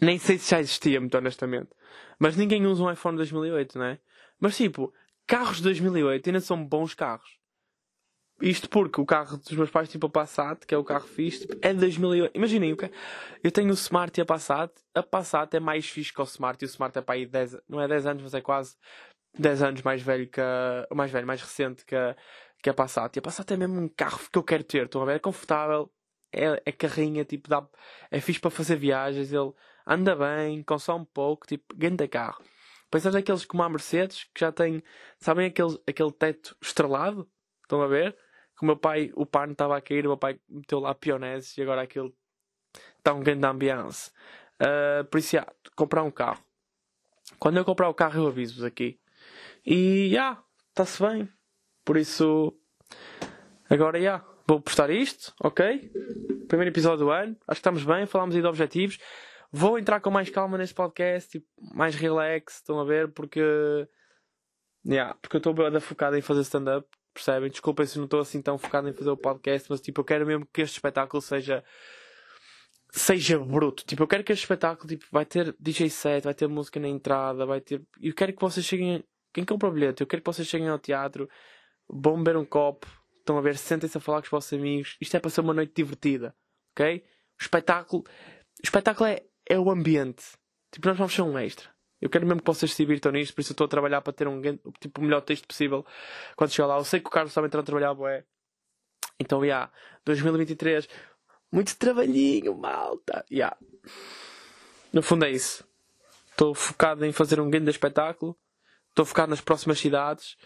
Nem 0.02 0.17
sei 0.17 0.39
se 0.39 0.50
já 0.50 0.60
existia, 0.60 1.00
muito 1.00 1.15
honestamente. 1.15 1.69
Mas 2.17 2.36
ninguém 2.36 2.65
usa 2.65 2.84
um 2.84 2.91
iPhone 2.91 3.17
2008, 3.17 3.78
não 3.78 3.86
é? 3.86 4.00
Mas 4.39 4.58
tipo, 4.58 4.91
carros 5.28 5.58
de 5.58 5.63
2008 5.63 6.28
ainda 6.28 6.41
são 6.41 6.65
bons 6.65 6.95
carros. 6.95 7.38
Isto 8.41 8.69
porque 8.69 9.02
o 9.02 9.06
carro 9.06 9.38
dos 9.38 9.52
meus 9.52 9.69
pais, 9.69 9.89
tipo 9.89 10.08
a 10.08 10.10
Passat, 10.10 10.65
que 10.65 10.73
é 10.73 10.78
o 10.78 10.84
carro 10.84 11.08
fixe, 11.08 11.41
tipo, 11.41 11.58
é 11.62 11.73
de 11.73 11.80
2008. 11.80 12.36
Imaginem, 12.36 12.75
eu 13.43 13.52
tenho 13.52 13.69
o 13.69 13.73
Smart 13.73 14.17
e 14.17 14.21
a 14.21 14.25
Passat. 14.25 14.71
A 14.95 15.04
Passat 15.04 15.54
é 15.56 15.60
mais 15.60 15.86
fixe 15.86 16.13
que 16.13 16.21
o 16.21 16.23
Smart 16.23 16.63
e 16.63 16.65
o 16.65 16.67
Smart 16.67 16.97
é 16.97 17.02
para 17.02 17.15
aí 17.15 17.25
10, 17.25 17.58
não 17.67 17.82
é 17.82 17.88
10 17.88 18.06
anos, 18.06 18.23
mas 18.23 18.34
é 18.34 18.41
quase 18.41 18.75
10 19.38 19.62
anos 19.62 19.82
mais 19.82 20.02
velho 20.02 20.28
que 20.28 20.39
a, 20.39 20.88
mais 20.93 21.12
velho, 21.12 21.28
mais 21.28 21.41
recente 21.41 21.86
que 21.86 21.95
a, 21.95 22.15
que 22.63 22.69
a 22.69 22.73
Passat. 22.73 23.15
E 23.15 23.19
a 23.19 23.21
Passat 23.21 23.52
é 23.52 23.58
mesmo 23.58 23.80
um 23.80 23.89
carro 23.89 24.19
que 24.32 24.38
eu 24.38 24.43
quero 24.43 24.63
ter, 24.63 24.86
estão 24.86 25.02
a 25.02 25.06
ver? 25.06 25.15
É 25.17 25.19
confortável, 25.19 25.91
é, 26.32 26.62
é 26.65 26.71
carrinha, 26.71 27.25
tipo, 27.25 27.49
dá, 27.49 27.67
é 28.10 28.21
fixe 28.21 28.39
para 28.39 28.52
fazer 28.52 28.78
viagens, 28.78 29.34
ele 29.34 29.52
anda 29.86 30.15
bem, 30.15 30.63
consome 30.63 31.06
pouco, 31.13 31.45
tipo, 31.45 31.75
grande 31.75 32.08
carro. 32.08 32.41
Pensas 32.89 33.13
daqueles 33.13 33.45
como 33.45 33.63
a 33.63 33.69
Mercedes, 33.69 34.23
que 34.34 34.39
já 34.39 34.52
tem, 34.52 34.82
sabem 35.19 35.47
aquele, 35.47 35.78
aquele 35.88 36.12
teto 36.12 36.56
estrelado? 36.62 37.30
Estão 37.63 37.82
a 37.82 37.88
ver? 37.88 38.17
Que 38.60 38.63
o 38.63 38.67
meu 38.67 38.76
pai, 38.76 39.10
o 39.15 39.26
pano 39.26 39.54
estava 39.54 39.78
a 39.78 39.82
cair, 39.82 40.06
o 40.06 40.10
meu 40.10 40.17
pai 40.17 40.38
meteu 40.50 40.80
lá 40.80 40.93
pioneses 40.93 41.58
e 41.58 41.62
agora 41.62 41.82
aquilo 41.82 42.13
está 42.98 43.13
um 43.13 43.22
grande 43.22 43.48
ambiance. 43.48 44.12
Uh, 44.62 45.06
por 45.06 45.17
isso, 45.17 45.38
yeah, 45.38 45.50
comprar 45.78 46.04
um 46.04 46.12
carro. 46.12 46.43
Quando 47.39 47.56
eu 47.56 47.63
comprar 47.63 47.88
o 47.88 47.93
carro, 47.93 48.22
eu 48.22 48.28
aviso-vos 48.28 48.65
aqui. 48.65 49.00
E, 49.65 50.10
já, 50.10 50.15
yeah, 50.15 50.43
está-se 50.69 51.02
bem. 51.02 51.30
Por 51.86 51.95
isso, 51.95 52.54
agora, 53.69 53.98
já, 53.98 54.04
yeah, 54.04 54.26
vou 54.45 54.60
postar 54.60 54.89
isto, 54.89 55.34
ok? 55.41 55.89
Primeiro 56.50 56.72
episódio 56.72 57.06
do 57.06 57.12
ano. 57.12 57.38
Acho 57.48 57.56
que 57.56 57.60
estamos 57.62 57.86
bem, 57.86 58.06
falámos 58.06 58.36
aí 58.36 58.41
de 58.41 58.48
objetivos. 58.48 59.00
Vou 59.54 59.80
entrar 59.80 60.02
com 60.02 60.12
mais 60.12 60.30
calma 60.30 60.58
neste 60.58 60.76
podcast, 60.76 61.30
tipo, 61.30 61.48
mais 61.74 61.95
relax, 61.95 62.56
estão 62.56 62.78
a 62.78 62.84
ver? 62.84 63.10
Porque, 63.13 63.41
yeah, 64.86 65.13
porque 65.22 65.38
eu 65.38 65.39
estou 65.39 65.54
bem 65.54 65.80
focado 65.80 66.17
em 66.17 66.22
fazer 66.22 66.41
stand-up 66.41 66.99
percebem? 67.19 67.49
Desculpem 67.49 67.86
se 67.86 67.97
não 67.97 68.05
estou 68.05 68.19
assim 68.19 68.41
tão 68.41 68.58
focado 68.58 68.89
em 68.89 68.93
fazer 68.93 69.10
o 69.10 69.17
podcast, 69.17 69.69
mas 69.69 69.82
tipo, 69.82 70.01
eu 70.01 70.05
quero 70.05 70.25
mesmo 70.25 70.47
que 70.51 70.62
este 70.62 70.73
espetáculo 70.75 71.21
seja 71.21 71.63
seja 72.91 73.38
bruto. 73.39 73.84
Tipo, 73.86 74.03
eu 74.03 74.08
quero 74.08 74.23
que 74.23 74.32
este 74.32 74.43
espetáculo 74.43 74.88
tipo, 74.88 75.05
vai 75.12 75.25
ter 75.25 75.55
DJ 75.60 75.89
set, 75.89 76.23
vai 76.23 76.34
ter 76.34 76.47
música 76.47 76.79
na 76.79 76.88
entrada, 76.88 77.45
vai 77.45 77.62
ter. 77.62 77.82
Eu 78.01 78.13
quero 78.13 78.34
que 78.34 78.41
vocês 78.41 78.65
cheguem. 78.65 79.03
Quem 79.34 79.45
compra 79.45 79.69
o 79.69 79.71
bilhete? 79.71 80.01
Eu 80.01 80.08
quero 80.08 80.21
que 80.21 80.25
vocês 80.32 80.47
cheguem 80.47 80.69
ao 80.69 80.79
teatro, 80.79 81.29
vão 81.88 82.17
beber 82.17 82.38
um 82.38 82.45
copo, 82.45 82.88
estão 83.19 83.38
a 83.38 83.41
ver, 83.41 83.58
sentem-se 83.58 83.97
a 83.97 84.01
falar 84.01 84.21
com 84.21 84.25
os 84.25 84.32
vossos 84.32 84.53
amigos. 84.53 84.97
Isto 84.99 85.17
é 85.17 85.19
para 85.19 85.29
ser 85.29 85.41
uma 85.41 85.53
noite 85.53 85.73
divertida, 85.75 86.36
ok? 86.71 87.03
O 87.39 87.43
espetáculo. 87.43 88.03
O 88.03 88.63
espetáculo 88.63 89.08
é, 89.08 89.23
é 89.47 89.60
o 89.60 89.69
ambiente. 89.69 90.25
Tipo, 90.71 90.88
nós 90.88 90.97
vamos 90.97 91.13
ser 91.13 91.21
um 91.21 91.38
extra. 91.38 91.69
Eu 92.02 92.10
quero 92.10 92.26
mesmo 92.26 92.42
que 92.42 92.48
vocês 92.48 92.72
se 92.72 92.84
divirtam 92.84 93.12
nisto, 93.12 93.34
por 93.34 93.42
isso 93.42 93.52
eu 93.52 93.54
estou 93.54 93.66
a 93.66 93.70
trabalhar 93.70 94.02
para 94.02 94.14
ter 94.14 94.28
um 94.28 94.42
tipo, 94.80 95.02
o 95.02 95.04
melhor 95.04 95.22
texto 95.22 95.48
possível 95.48 95.86
quando 96.36 96.52
chegar 96.52 96.68
lá. 96.68 96.78
Eu 96.78 96.84
sei 96.86 97.00
que 97.00 97.08
o 97.08 97.12
Carlos 97.12 97.34
também 97.34 97.48
está 97.48 97.60
a 97.60 97.64
trabalhar, 97.64 97.94
boé. 97.94 98.24
Então, 99.20 99.40
já, 99.42 99.46
yeah, 99.46 99.72
2023, 100.06 100.88
muito 101.52 101.76
trabalhinho, 101.78 102.58
malta. 102.58 103.26
Yeah. 103.30 103.58
No 104.94 105.02
fundo 105.02 105.26
é 105.26 105.32
isso. 105.32 105.68
Estou 106.32 106.56
focado 106.56 107.06
em 107.06 107.12
fazer 107.12 107.40
um 107.42 107.50
grande 107.50 107.70
espetáculo. 107.70 108.38
Estou 108.90 109.06
focado 109.06 109.32
nas 109.32 109.42
próximas 109.42 109.78
cidades. 109.78 110.38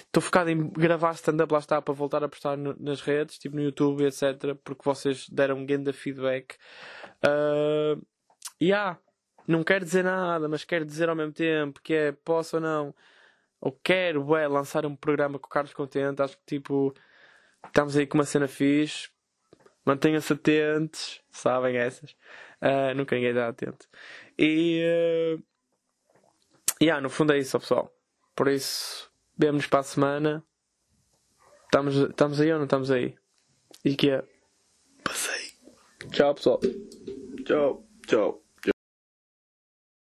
Estou 0.00 0.20
focado 0.20 0.50
em 0.50 0.68
gravar 0.70 1.12
stand-up, 1.12 1.52
lá 1.52 1.60
está, 1.60 1.80
para 1.80 1.94
voltar 1.94 2.24
a 2.24 2.28
postar 2.28 2.56
no, 2.56 2.74
nas 2.80 3.00
redes, 3.00 3.38
tipo 3.38 3.54
no 3.54 3.62
YouTube, 3.62 4.04
etc. 4.04 4.56
Porque 4.64 4.82
vocês 4.84 5.28
deram 5.28 5.58
um 5.58 5.66
grande 5.66 5.92
feedback. 5.92 6.56
Uh, 7.24 8.04
yeah 8.60 8.98
não 9.50 9.64
quero 9.64 9.84
dizer 9.84 10.04
nada, 10.04 10.48
mas 10.48 10.64
quero 10.64 10.84
dizer 10.84 11.08
ao 11.08 11.16
mesmo 11.16 11.32
tempo 11.32 11.80
que 11.82 11.94
é 11.94 12.12
posso 12.12 12.56
ou 12.56 12.62
não, 12.62 12.94
ou 13.60 13.72
quero 13.72 14.36
é, 14.36 14.46
lançar 14.48 14.86
um 14.86 14.96
programa 14.96 15.38
com 15.38 15.46
o 15.46 15.50
Carlos 15.50 15.74
Contente. 15.74 16.22
Acho 16.22 16.36
que 16.38 16.44
tipo 16.46 16.94
estamos 17.66 17.96
aí 17.96 18.06
com 18.06 18.18
uma 18.18 18.24
cena 18.24 18.48
fixe. 18.48 19.10
Mantenham-se 19.84 20.32
atentos, 20.32 21.22
sabem 21.30 21.76
essas. 21.76 22.12
Uh, 22.62 22.94
nunca 22.94 23.16
ninguém 23.16 23.30
está 23.30 23.48
atento. 23.48 23.88
E 24.38 24.82
uh, 24.84 25.42
yeah, 26.82 27.00
no 27.00 27.08
fundo 27.08 27.32
é 27.32 27.38
isso, 27.38 27.58
pessoal. 27.58 27.92
Por 28.36 28.48
isso, 28.48 29.10
vemos 29.36 29.66
para 29.66 29.80
a 29.80 29.84
semana. 29.84 30.44
Estamos, 31.64 31.96
estamos 31.96 32.40
aí 32.40 32.52
ou 32.52 32.58
não 32.58 32.64
estamos 32.64 32.90
aí? 32.90 33.16
E 33.84 33.96
que 33.96 34.10
é? 34.10 34.22
Passei. 35.02 35.52
Tchau, 36.12 36.34
pessoal. 36.34 36.60
Tchau. 37.44 37.86
Tchau. 38.06 38.39